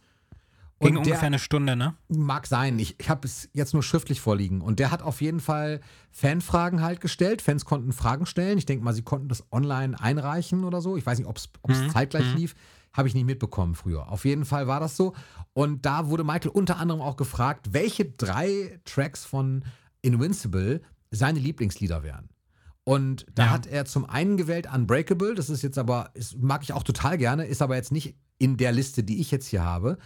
[0.83, 1.95] Um, ging ungefähr eine Stunde, ne?
[2.09, 2.79] Mag sein.
[2.81, 4.61] Ich, ich habe es jetzt nur schriftlich vorliegen.
[4.61, 5.81] Und der hat auf jeden Fall
[6.11, 7.41] Fanfragen halt gestellt.
[7.41, 8.59] Fans konnten Fragen stellen.
[8.59, 10.97] Ich denke mal, sie konnten das online einreichen oder so.
[10.97, 11.91] Ich weiß nicht, ob es mhm.
[11.91, 12.37] zeitgleich mhm.
[12.37, 12.55] lief.
[12.93, 14.11] Habe ich nicht mitbekommen früher.
[14.11, 15.15] Auf jeden Fall war das so.
[15.53, 19.65] Und da wurde Michael unter anderem auch gefragt, welche drei Tracks von
[20.03, 20.83] Invincible
[21.13, 22.29] seine Lieblingslieder wären.
[22.85, 23.51] Und da ja.
[23.51, 27.17] hat er zum einen gewählt Unbreakable, das ist jetzt aber, ist, mag ich auch total
[27.17, 29.99] gerne, ist aber jetzt nicht in der Liste, die ich jetzt hier habe.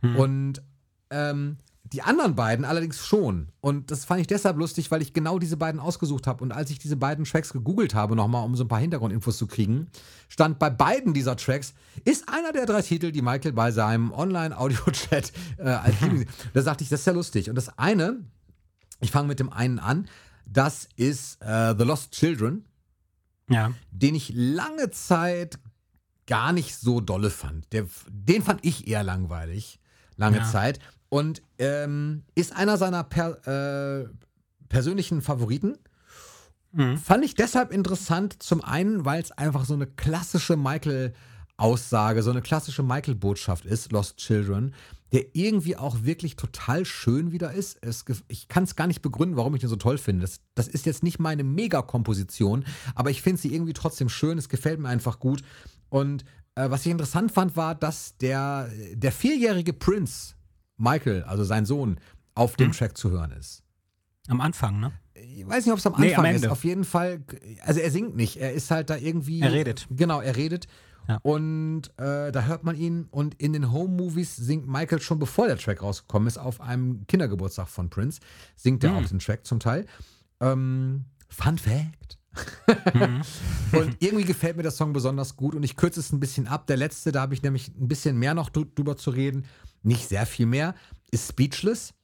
[0.00, 0.16] Hm.
[0.16, 0.62] Und
[1.10, 1.58] ähm,
[1.92, 3.48] die anderen beiden allerdings schon.
[3.60, 6.42] Und das fand ich deshalb lustig, weil ich genau diese beiden ausgesucht habe.
[6.42, 9.46] Und als ich diese beiden Tracks gegoogelt habe, nochmal, um so ein paar Hintergrundinfos zu
[9.46, 9.88] kriegen,
[10.28, 11.74] stand bei beiden dieser Tracks,
[12.06, 15.96] ist einer der drei Titel, die Michael bei seinem Online-Audio-Chat äh, als
[16.54, 17.50] Da sagte ich, das ist ja lustig.
[17.50, 18.24] Und das eine,
[19.00, 20.08] ich fange mit dem einen an,
[20.44, 22.64] das ist äh, The Lost Children,
[23.48, 23.72] ja.
[23.90, 25.58] den ich lange Zeit
[26.26, 27.72] gar nicht so dolle fand.
[27.72, 29.80] Der, den fand ich eher langweilig,
[30.16, 30.44] lange ja.
[30.44, 30.78] Zeit.
[31.08, 34.08] Und ähm, ist einer seiner per, äh,
[34.68, 35.78] persönlichen Favoriten.
[36.72, 36.98] Mhm.
[36.98, 42.42] Fand ich deshalb interessant, zum einen, weil es einfach so eine klassische Michael-Aussage, so eine
[42.42, 44.74] klassische Michael-Botschaft ist, Lost Children
[45.14, 47.78] der irgendwie auch wirklich total schön wieder ist.
[47.82, 50.22] Es, ich kann es gar nicht begründen, warum ich den so toll finde.
[50.22, 52.64] Das, das ist jetzt nicht meine Mega-Komposition,
[52.96, 54.38] aber ich finde sie irgendwie trotzdem schön.
[54.38, 55.42] Es gefällt mir einfach gut.
[55.88, 56.24] Und
[56.56, 60.34] äh, was ich interessant fand, war, dass der, der vierjährige Prince,
[60.78, 62.00] Michael, also sein Sohn,
[62.34, 62.72] auf dem mhm.
[62.72, 63.63] Track zu hören ist.
[64.28, 64.92] Am Anfang, ne?
[65.14, 66.46] Ich weiß nicht, ob es am Anfang nee, am ist.
[66.46, 67.22] Auf jeden Fall,
[67.62, 68.36] also er singt nicht.
[68.36, 69.40] Er ist halt da irgendwie.
[69.40, 69.86] Er redet.
[69.90, 70.66] Genau, er redet.
[71.08, 71.18] Ja.
[71.22, 73.06] Und äh, da hört man ihn.
[73.10, 77.68] Und in den Home-Movies singt Michael schon bevor der Track rausgekommen ist, auf einem Kindergeburtstag
[77.68, 78.20] von Prince,
[78.56, 78.96] singt er mhm.
[78.96, 79.86] auch den Track zum Teil.
[80.40, 82.18] Ähm, Fun Fact.
[82.94, 83.22] mhm.
[83.78, 86.66] und irgendwie gefällt mir der Song besonders gut und ich kürze es ein bisschen ab.
[86.66, 89.44] Der letzte, da habe ich nämlich ein bisschen mehr noch drüber zu reden,
[89.82, 90.74] nicht sehr viel mehr,
[91.10, 91.94] ist Speechless.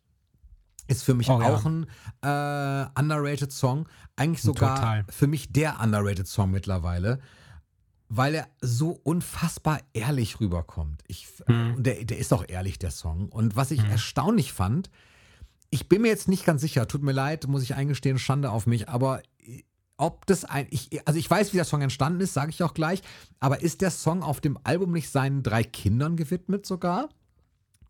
[0.90, 1.70] Ist für mich oh, auch ja.
[1.70, 1.86] ein
[2.22, 3.88] äh, underrated Song.
[4.16, 5.04] Eigentlich sogar Total.
[5.08, 7.20] für mich der underrated Song mittlerweile
[8.12, 11.02] weil er so unfassbar ehrlich rüberkommt.
[11.06, 11.80] Ich, mhm.
[11.80, 13.28] der, der ist auch ehrlich, der Song.
[13.28, 13.90] Und was ich mhm.
[13.90, 14.90] erstaunlich fand,
[15.70, 18.66] ich bin mir jetzt nicht ganz sicher, tut mir leid, muss ich eingestehen, Schande auf
[18.66, 19.62] mich, aber äh,
[19.96, 22.74] ob das ein, ich, also ich weiß, wie der Song entstanden ist, sage ich auch
[22.74, 23.02] gleich,
[23.38, 27.10] aber ist der Song auf dem Album nicht seinen drei Kindern gewidmet sogar?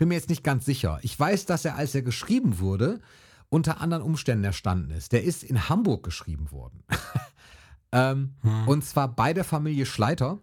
[0.01, 0.99] Bin mir jetzt nicht ganz sicher.
[1.03, 3.01] Ich weiß, dass er, als er geschrieben wurde,
[3.51, 5.13] unter anderen Umständen erstanden ist.
[5.13, 6.83] Der ist in Hamburg geschrieben worden.
[7.93, 8.69] Ähm, hm.
[8.69, 10.39] Und zwar bei der Familie Schleiter.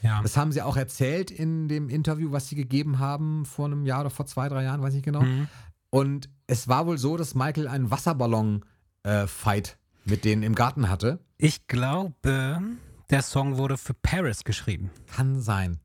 [0.00, 0.22] Ja.
[0.22, 4.00] Das haben sie auch erzählt in dem Interview, was sie gegeben haben vor einem Jahr
[4.00, 5.20] oder vor zwei, drei Jahren, weiß ich genau.
[5.20, 5.46] Mhm.
[5.90, 11.18] Und es war wohl so, dass Michael einen Wasserballon-Fight äh, mit denen im Garten hatte.
[11.36, 12.62] Ich glaube,
[13.10, 14.90] der Song wurde für Paris geschrieben.
[15.06, 15.80] Kann sein.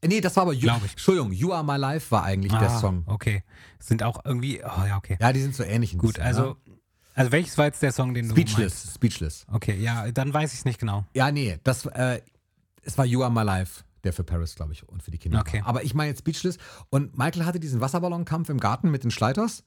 [0.00, 0.92] Äh, nee, das war aber you, ich.
[0.92, 3.02] Entschuldigung, You Are My Life war eigentlich ah, der Song.
[3.06, 3.42] Okay.
[3.78, 5.16] Sind auch irgendwie, oh ja, okay.
[5.20, 5.96] Ja, die sind so ähnlich.
[5.96, 6.74] Gut, bisschen, also ja?
[7.16, 8.94] Also welches war jetzt der Song, den Speechless, du meinst?
[8.94, 9.46] Speechless.
[9.50, 11.06] Okay, ja, dann weiß ich es nicht genau.
[11.14, 12.20] Ja, nee, das, äh,
[12.82, 15.40] es war You Are My Life, der für Paris, glaube ich, und für die Kinder.
[15.40, 15.60] Okay.
[15.62, 15.68] War.
[15.68, 16.58] Aber ich meine jetzt Speechless.
[16.90, 19.64] Und Michael hatte diesen Wasserballonkampf im Garten mit den Schleiters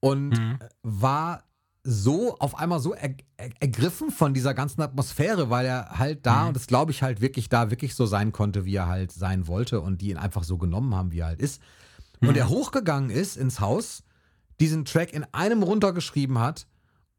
[0.00, 0.58] und mhm.
[0.82, 1.44] war
[1.82, 6.42] so auf einmal so er, er, ergriffen von dieser ganzen Atmosphäre, weil er halt da,
[6.42, 6.48] mhm.
[6.48, 9.46] und das glaube ich halt wirklich da, wirklich so sein konnte, wie er halt sein
[9.46, 11.60] wollte und die ihn einfach so genommen haben, wie er halt ist.
[12.20, 12.36] Und mhm.
[12.36, 14.02] er hochgegangen ist ins Haus,
[14.60, 16.66] diesen Track in einem runtergeschrieben hat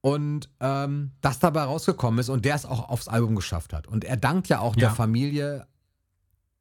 [0.02, 3.88] und ähm, das dabei rausgekommen ist und der es auch aufs Album geschafft hat.
[3.88, 4.82] Und er dankt ja auch ja.
[4.82, 5.68] der Familie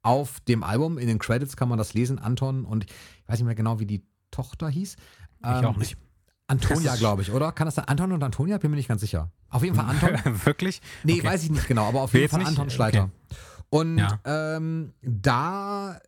[0.01, 0.97] auf dem Album.
[0.97, 3.85] In den Credits kann man das lesen, Anton und ich weiß nicht mehr genau, wie
[3.85, 4.95] die Tochter hieß.
[4.95, 5.97] Ich ähm, auch nicht.
[6.51, 7.51] Antonia, glaube ich, oder?
[7.51, 7.85] Kann das sein?
[7.85, 8.57] Anton und Antonia?
[8.57, 9.31] Bin mir nicht ganz sicher.
[9.49, 10.45] Auf jeden Fall Anton.
[10.45, 10.81] Wirklich?
[11.03, 11.23] Nee, Okay.
[11.27, 12.49] weiß ich nicht genau, aber auf jeden Fall nicht?
[12.49, 13.09] Anton Schleiter.
[13.69, 14.19] Und Ja.
[14.25, 15.99] ähm, da,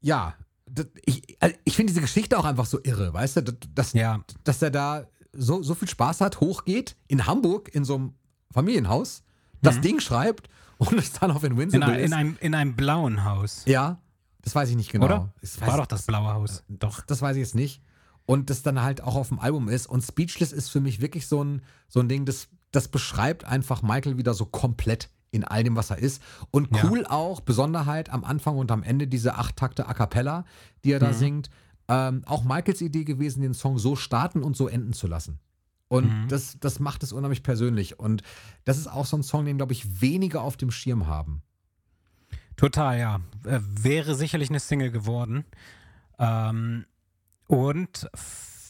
[0.00, 0.34] ja,
[0.66, 3.42] das, ich, also ich finde diese Geschichte auch einfach so irre, weißt du,
[3.74, 4.20] dass, Ja.
[4.44, 8.14] dass er da so, so viel Spaß hat, hochgeht, in Hamburg, in so einem
[8.52, 9.22] Familienhaus,
[9.62, 10.48] das Ding schreibt
[10.78, 11.46] und es dann auf Mhm.
[11.46, 12.12] In, Invincible ein, in, ist.
[12.12, 13.62] einem, in einem blauen Haus.
[13.66, 13.98] ja,
[14.42, 15.06] das weiß ich nicht genau.
[15.06, 15.32] Oder?
[15.40, 16.62] Das War doch das blaue Haus.
[16.68, 17.00] Doch.
[17.06, 17.80] Das weiß ich jetzt nicht.
[18.26, 19.86] Und das dann halt auch auf dem Album ist.
[19.86, 23.82] Und Speechless ist für mich wirklich so ein, so ein Ding, das, das beschreibt einfach
[23.82, 26.22] Michael wieder so komplett in all dem, was er ist.
[26.50, 26.84] Und Ja.
[26.88, 30.44] cool auch, Besonderheit am Anfang und am Ende diese acht Takte A Cappella,
[30.84, 31.14] die er da Mhm.
[31.14, 31.50] singt.
[31.88, 35.38] Ähm, auch Michaels Idee gewesen, den Song so starten und so enden zu lassen.
[35.88, 36.28] Und Mhm.
[36.28, 37.98] das, das macht es unheimlich persönlich.
[37.98, 38.22] Und
[38.64, 41.42] das ist auch so ein Song, den, glaube ich, wenige auf dem Schirm haben.
[42.56, 43.20] Total, ja.
[43.44, 45.44] Äh, wäre sicherlich eine Single geworden.
[46.18, 46.86] Ähm,
[47.46, 48.08] und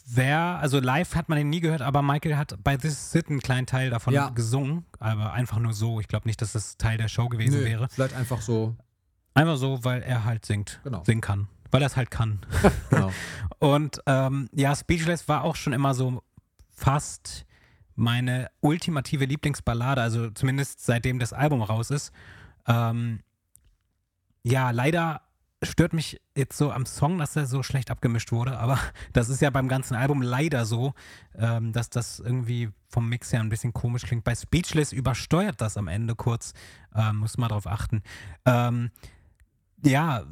[0.07, 3.29] wer, also live hat man ihn nie gehört, aber Michael hat bei This Is It
[3.31, 4.29] einen kleinen Teil davon Ja.
[4.31, 6.01] gesungen, aber einfach nur so.
[6.01, 7.89] Ich glaube nicht, dass das Teil der Show gewesen Nö, wäre.
[7.91, 8.77] Vielleicht einfach so,
[9.37, 11.03] Einfach so, weil er halt singt, Genau.
[11.05, 11.49] singen kann.
[11.73, 12.39] Weil er es halt kann.
[12.91, 13.11] genau.
[13.59, 16.23] Und ähm, ja, Speechless war auch schon immer so
[16.71, 17.45] fast
[17.97, 22.13] meine ultimative Lieblingsballade, also zumindest seitdem das Album raus ist.
[22.69, 23.21] Ähm,
[24.45, 25.23] ja, leider
[25.63, 28.79] stört mich jetzt so am Song, dass er so schlecht abgemischt wurde, aber
[29.13, 30.95] das ist ja beim ganzen Album leider so,
[31.37, 34.25] ähm, dass das irgendwie vom Mix her ein bisschen komisch klingt.
[34.25, 36.53] Bei Speechless übersteuert das am Ende kurz,
[36.95, 38.03] ähm, muss man drauf achten.
[38.45, 38.91] Ähm,
[39.85, 40.25] ja,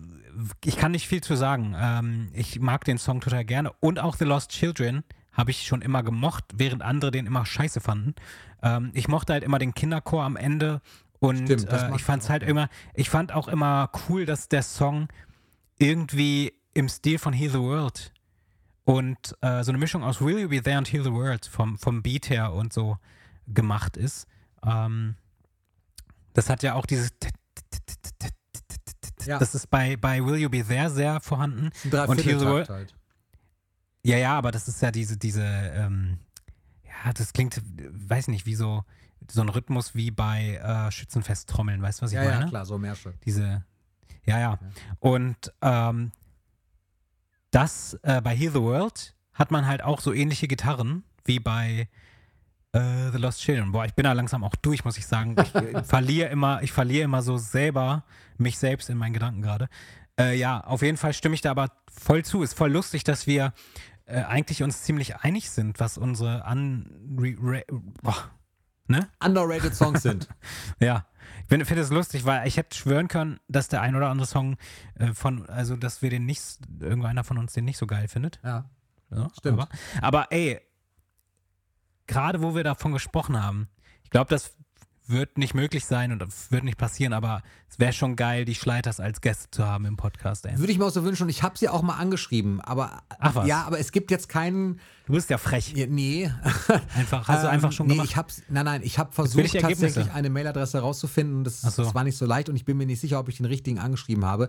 [0.65, 1.75] ich kann nicht viel zu sagen.
[1.77, 5.83] Ähm, ich mag den Song total gerne und auch The Lost Children habe ich schon
[5.83, 8.15] immer gemocht, während andere den immer scheiße fanden.
[8.63, 10.81] Ähm, ich mochte halt immer den Kinderchor am Ende
[11.23, 14.63] und Stimmt, äh, ich fand es halt immer, ich fand auch immer cool, dass der
[14.63, 15.07] Song
[15.79, 18.13] irgendwie im Stil von Heal the World
[18.83, 21.79] und äh, so eine Mischung aus Will You Be There und Heal the World vom,
[21.79, 22.99] vom Beat her und so
[23.47, 24.27] gemacht ist.
[24.67, 25.15] Ähm,
[26.33, 27.11] das hat ja auch dieses
[29.25, 29.39] Ja.
[29.39, 31.71] das ist bei, bei Will You Be There sehr vorhanden.
[31.93, 32.69] Ein Und Heal the World.
[32.69, 32.95] Halt.
[34.03, 36.19] Ja, ja, aber das ist ja diese, diese, ähm,
[36.85, 37.63] ja, das klingt, äh,
[37.93, 38.83] weiß nicht, wie so,
[39.31, 42.41] so ein Rhythmus wie bei äh, Schützenfest-Trommeln, weißt du, was ich Ja, meine?
[42.45, 43.15] ja, klar, so Märsche.
[43.25, 43.65] Diese,
[44.25, 44.59] ja, ja.
[45.01, 46.13] Und ähm,
[47.51, 51.89] das äh, bei Heal the World hat man halt auch so ähnliche Gitarren wie bei
[52.73, 53.73] äh, The Lost Children.
[53.73, 55.37] Boah, ich bin da langsam auch durch, muss ich sagen.
[55.55, 58.05] Ich verliere immer, ich verliere immer so selber
[58.39, 59.69] mich selbst in meinen Gedanken gerade.
[60.19, 62.43] Äh, ja, auf jeden Fall stimme ich da aber voll zu.
[62.43, 63.53] Ist voll lustig, dass wir
[64.07, 67.65] äh, eigentlich uns ziemlich einig sind, was unsere an re, re,
[68.03, 68.31] boah,
[68.87, 69.09] ne?
[69.25, 70.29] Underrated Songs sind.
[70.81, 71.07] Ja,
[71.43, 74.27] ich finde find es lustig, weil ich hätte schwören können, dass der ein oder andere
[74.27, 74.57] Song
[74.95, 78.41] äh, von, also dass wir den nicht, irgendeiner von uns den nicht so geil findet.
[78.43, 78.71] Ja.
[79.11, 79.61] Ja, Stimmt.
[79.61, 79.69] Aber,
[80.01, 80.61] aber ey,
[82.07, 83.69] gerade wo wir davon gesprochen haben,
[84.05, 84.57] ich glaube, das
[85.13, 88.99] wird nicht möglich sein und wird nicht passieren, aber es wäre schon geil, die Schleiters
[88.99, 90.45] als Gäste zu haben im Podcast.
[90.47, 90.59] Ey.
[90.59, 93.35] Würde ich mir auch so wünschen und ich habe sie auch mal angeschrieben, aber Ach
[93.35, 93.47] was.
[93.47, 95.73] ja, aber es gibt jetzt keinen Du bist ja frech.
[95.77, 96.31] ja, nee.
[96.97, 98.09] Einfach, hast du Ähm, einfach schon nee, gemacht.
[98.09, 101.83] ich hab's, nein, nein, ich habe versucht ich tatsächlich eine Mailadresse rauszufinden und das, so.
[101.85, 103.79] das war nicht so leicht und ich bin mir nicht sicher, ob ich den richtigen
[103.79, 104.49] angeschrieben habe.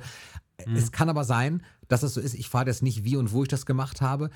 [0.65, 0.75] Hm.
[0.75, 2.33] Es kann aber sein, dass es so ist.
[2.33, 4.29] Ich fahre jetzt nicht, wie und wo ich das gemacht habe,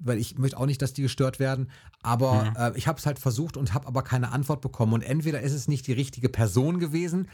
[0.00, 1.70] weil ich möchte auch nicht, dass die gestört werden.
[2.02, 2.56] Aber Mhm.
[2.56, 4.92] äh, ich habe es halt versucht und habe aber keine Antwort bekommen.
[4.92, 7.28] Und entweder ist es nicht die richtige Person gewesen.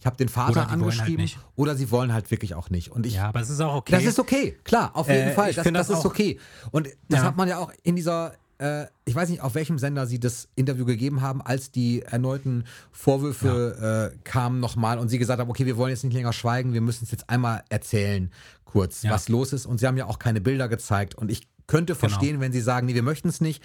[0.00, 1.38] Ich habe den Vater Oder halt angeschrieben nicht.
[1.56, 2.90] oder sie wollen halt wirklich auch nicht.
[2.90, 3.92] Und ich, ja, aber es ist auch okay.
[3.92, 5.50] das ist okay, klar, auf jeden Äh, Fall.
[5.50, 6.38] ich Das, das, das ist auch- okay.
[6.72, 7.26] Und das Ja.
[7.26, 10.48] hat man ja auch in dieser, äh, ich weiß nicht, auf welchem Sender sie das
[10.54, 15.66] Interview gegeben haben, als die erneuten Vorwürfe äh, kamen nochmal und sie gesagt haben, okay,
[15.66, 18.30] wir wollen jetzt nicht länger schweigen, wir müssen es jetzt einmal erzählen,
[18.64, 19.10] kurz, Ja.
[19.12, 19.66] was los ist.
[19.66, 21.14] Und sie haben ja auch keine Bilder gezeigt.
[21.14, 22.00] Und ich könnte Genau.
[22.00, 23.62] verstehen, wenn sie sagen, nee, wir möchten es nicht,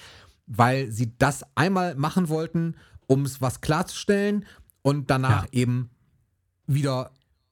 [0.48, 2.76] weil sie das einmal machen wollten,
[3.08, 4.46] um es was klarzustellen
[4.82, 5.50] und danach Ja.
[5.52, 5.90] eben
[6.68, 7.12] wieder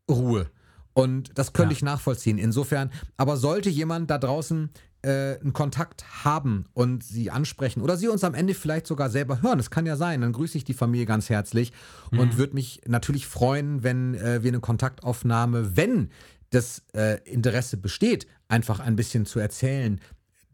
[0.09, 0.49] Ruhe.
[0.93, 1.77] Und das könnte Ja.
[1.77, 2.37] ich nachvollziehen.
[2.39, 4.69] Insofern, aber sollte jemand da draußen
[5.07, 9.41] äh, einen Kontakt haben und sie ansprechen oder sie uns am Ende vielleicht sogar selber
[9.41, 11.71] hören, das kann ja sein, dann grüße ich die Familie ganz herzlich
[12.11, 12.19] Mhm.
[12.19, 16.09] und würde mich natürlich freuen, wenn äh, wir eine Kontaktaufnahme, wenn
[16.49, 19.99] das äh, Interesse besteht, einfach ein bisschen zu erzählen,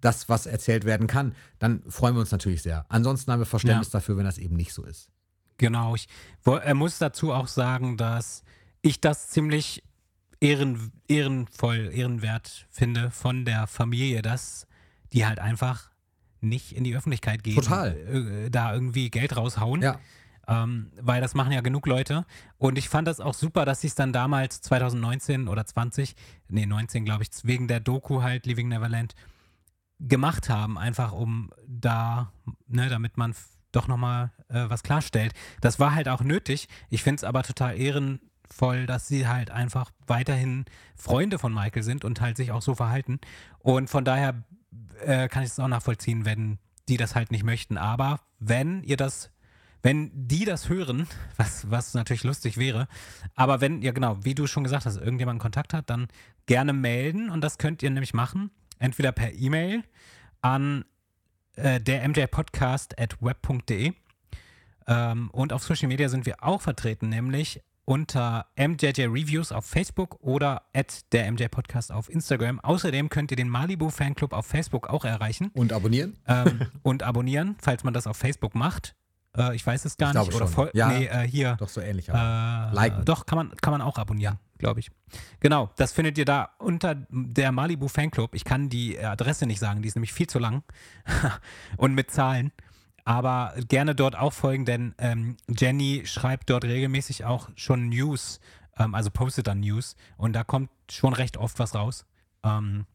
[0.02, 2.86] das, was erzählt werden kann, dann freuen wir uns natürlich sehr.
[2.90, 5.08] Ansonsten haben wir Verständnis dafür, wenn das eben nicht so ist.
[5.58, 6.08] Genau, ich
[6.44, 8.44] wo- er muss dazu auch sagen, dass
[8.82, 9.84] ich das ziemlich
[10.44, 14.68] ehren, ehrenvoll, ehrenwert finde von der Familie, dass
[15.14, 15.90] die halt einfach
[16.42, 17.96] nicht in die Öffentlichkeit gehen, Total.
[17.96, 19.82] äh, da irgendwie Geld raushauen.
[19.82, 20.00] Ja.
[20.46, 22.26] Ähm, weil das machen ja genug Leute.
[22.58, 26.16] Und ich fand das auch super, dass sie es dann damals 2019 oder 20,
[26.50, 29.16] nee, 19 glaube ich, wegen der Doku halt Leaving Neverland
[30.02, 32.34] gemacht haben, einfach um da,
[32.68, 33.34] ne, damit man
[33.72, 35.34] doch nochmal äh, was klarstellt.
[35.62, 36.68] Das war halt auch nötig.
[36.90, 37.80] Ich finde es aber total
[38.44, 40.66] ehrenvoll, dass sie halt einfach weiterhin
[40.96, 43.20] Freunde von Michael sind und halt sich auch so verhalten.
[43.60, 44.44] Und von daher
[45.06, 46.60] äh, kann ich es auch nachvollziehen, wenn
[46.90, 47.78] die das halt nicht möchten.
[47.78, 49.32] Aber wenn ihr das,
[49.82, 51.08] wenn die das hören,
[51.38, 52.88] was, was natürlich lustig wäre,
[53.36, 56.08] aber wenn ihr, genau, wie du schon gesagt hast, irgendjemand Kontakt hat, dann
[56.46, 59.84] gerne melden und das könnt ihr nämlich machen, entweder per E-Mail
[60.42, 60.84] an
[61.56, 63.94] äh, der mjpodcast at web.de
[64.88, 70.18] ähm, und auf Social Media sind wir auch vertreten, nämlich unter MJJ Reviews auf Facebook
[70.22, 72.60] oder at der MJ Podcast auf Instagram.
[72.62, 76.18] Außerdem könnt ihr den Malibu Fanclub auf Facebook auch erreichen Und abonnieren?
[76.28, 78.96] ähm, und abonnieren, falls man das auf Facebook macht.
[79.36, 80.34] Äh, ich weiß es gar Ich nicht.
[80.36, 80.90] Oder voll, Ja.
[80.90, 81.56] nee, äh, hier.
[81.60, 82.08] Doch so ähnlich.
[82.10, 82.74] Äh, Aber.
[82.74, 83.04] Liken.
[83.06, 84.90] Doch, kann man, kann man auch abonnieren, glaube ich.
[85.40, 88.34] Genau, das findet ihr da unter der Malibu Fanclub.
[88.36, 90.64] Ich kann die Adresse nicht sagen, die ist nämlich viel zu lang
[91.78, 92.52] und mit Zahlen.
[93.06, 98.40] Aber gerne dort auch folgen, denn ähm, Jenny schreibt dort regelmäßig auch schon News,
[98.78, 102.06] ähm, also postet dann News und da kommt schon recht oft was raus.
[102.44, 102.86] Ähm,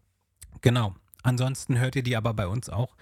[0.63, 0.95] genau.
[1.23, 2.97] Ansonsten hört ihr die aber bei uns auch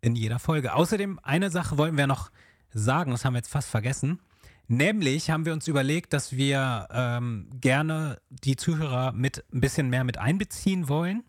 [0.00, 0.74] in jeder Folge.
[0.74, 2.30] Außerdem, eine Sache wollten wir noch
[2.70, 4.20] sagen, das haben wir jetzt fast vergessen.
[4.68, 10.04] Nämlich haben wir uns überlegt, dass wir ähm, gerne die Zuhörer mit ein bisschen mehr
[10.04, 11.24] mit einbeziehen wollen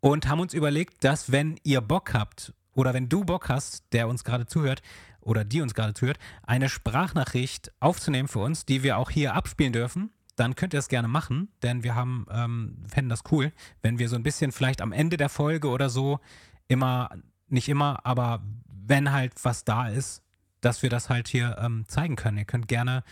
[0.00, 4.08] und haben uns überlegt, dass wenn ihr Bock habt oder wenn du Bock hast, der
[4.08, 4.82] uns gerade zuhört
[5.20, 9.72] oder die uns gerade zuhört, eine Sprachnachricht aufzunehmen für uns, die wir auch hier abspielen
[9.72, 13.52] dürfen, dann könnt ihr es gerne machen, denn wir haben, ähm, fänden das cool,
[13.82, 16.20] wenn wir so ein bisschen vielleicht am Ende der Folge oder so
[16.68, 17.10] immer,
[17.48, 20.22] nicht immer, aber wenn halt was da ist,
[20.60, 22.38] dass wir das halt hier ähm, zeigen können.
[22.38, 23.02] Ihr könnt gerne,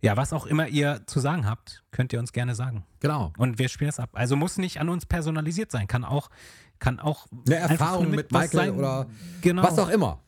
[0.00, 2.84] ja, was auch immer ihr zu sagen habt, könnt ihr uns gerne sagen.
[3.00, 3.32] Genau.
[3.38, 4.10] Und wir spielen es ab.
[4.14, 6.30] Also muss nicht an uns personalisiert sein, kann auch,
[6.82, 8.78] kann auch Eine Erfahrung mit was Michael sein.
[8.78, 9.06] oder
[9.40, 9.62] genau.
[9.62, 10.18] was auch immer.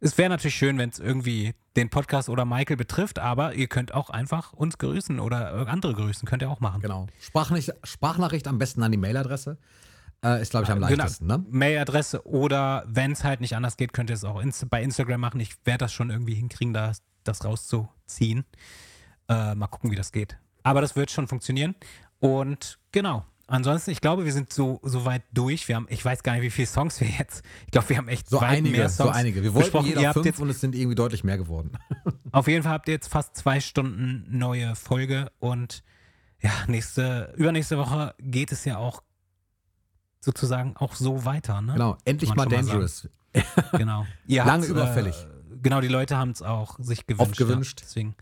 [0.00, 3.92] Es wäre natürlich schön, wenn es irgendwie den Podcast oder Michael betrifft, aber ihr könnt
[3.92, 6.80] auch einfach uns grüßen oder andere grüßen, könnt ihr auch machen.
[6.80, 7.08] Genau.
[7.20, 9.58] Sprachnachricht, Sprachnachricht am besten an die Mailadresse.
[10.24, 10.88] Äh, ist, glaube ich, am Genau.
[10.88, 11.44] leichtesten, ne?
[11.50, 15.20] Mailadresse oder wenn es halt nicht anders geht, könnt ihr es auch ins bei Instagram
[15.20, 15.40] machen.
[15.40, 16.92] Ich werde das schon irgendwie hinkriegen, da,
[17.24, 18.44] das rauszuziehen.
[19.28, 20.38] Äh, mal gucken, wie das geht.
[20.62, 21.74] Aber das wird schon funktionieren.
[22.18, 23.26] Und genau.
[23.50, 25.68] Ansonsten, ich glaube, wir sind so, so weit durch.
[25.68, 27.42] Wir haben, ich weiß gar nicht, wie viele Songs wir jetzt.
[27.64, 29.42] Ich glaube, wir haben echt So einige, mehr so Songs einige.
[29.42, 29.86] Wir wollten besprochen.
[29.88, 31.72] jeder fünf jetzt, und es sind irgendwie deutlich mehr geworden.
[32.32, 35.82] auf jeden Fall habt ihr jetzt fast zwei Stunden neue Folge und
[36.40, 39.02] ja, nächste, übernächste Woche geht es ja auch
[40.20, 41.62] sozusagen auch so weiter.
[41.62, 41.72] Ne?
[41.72, 41.96] Genau.
[42.04, 43.08] Endlich mal schon mal Dangerous.
[43.72, 44.06] Genau.
[44.26, 45.16] Ihr Lange überfällig.
[45.16, 47.30] Äh, genau, die Leute haben es auch sich gewünscht.
[47.30, 47.80] Oft gewünscht.
[47.80, 47.86] Ja.
[47.86, 48.14] Deswegen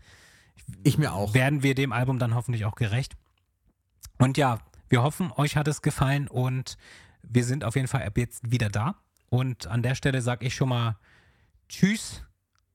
[0.83, 1.33] Ich mir auch.
[1.33, 3.17] werden wir dem Album dann hoffentlich auch gerecht.
[4.19, 6.77] Und ja, wir hoffen, euch hat es gefallen und
[7.23, 8.95] wir sind auf jeden Fall ab jetzt wieder da.
[9.29, 10.97] Und an der Stelle sage ich schon mal
[11.69, 12.23] Tschüss.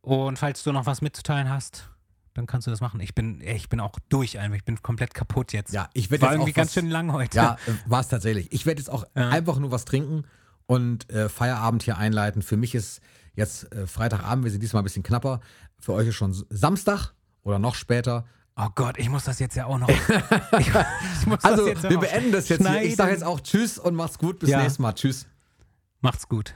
[0.02, 1.88] Und falls du noch was mitzuteilen hast,
[2.34, 3.00] dann kannst du das machen.
[3.00, 4.56] Ich bin, ich bin auch durch einfach.
[4.56, 5.72] Ich bin komplett kaputt jetzt.
[5.72, 7.36] Ja, ich werde jetzt irgendwie auch ganz was, schön lang heute.
[7.36, 7.56] Ja,
[7.86, 8.50] war es tatsächlich.
[8.52, 9.28] Ich werde jetzt auch Ja.
[9.28, 10.24] einfach nur was trinken
[10.66, 12.42] und äh, Feierabend hier einleiten.
[12.42, 13.00] Für mich ist
[13.34, 15.40] jetzt äh, Freitagabend, wir sind diesmal ein bisschen knapper.
[15.78, 17.12] Für euch ist schon Samstag
[17.42, 18.24] oder noch später.
[18.56, 19.88] Oh Gott, ich muss das jetzt ja auch noch.
[20.58, 22.82] ich, ich muss Also, wir beenden das jetzt hier.
[22.82, 24.38] Ich sage jetzt auch Tschüss und macht's gut.
[24.40, 24.58] Bis Ja.
[24.58, 24.92] nächstes Mal.
[24.92, 25.26] Tschüss.
[26.00, 26.54] Macht's gut.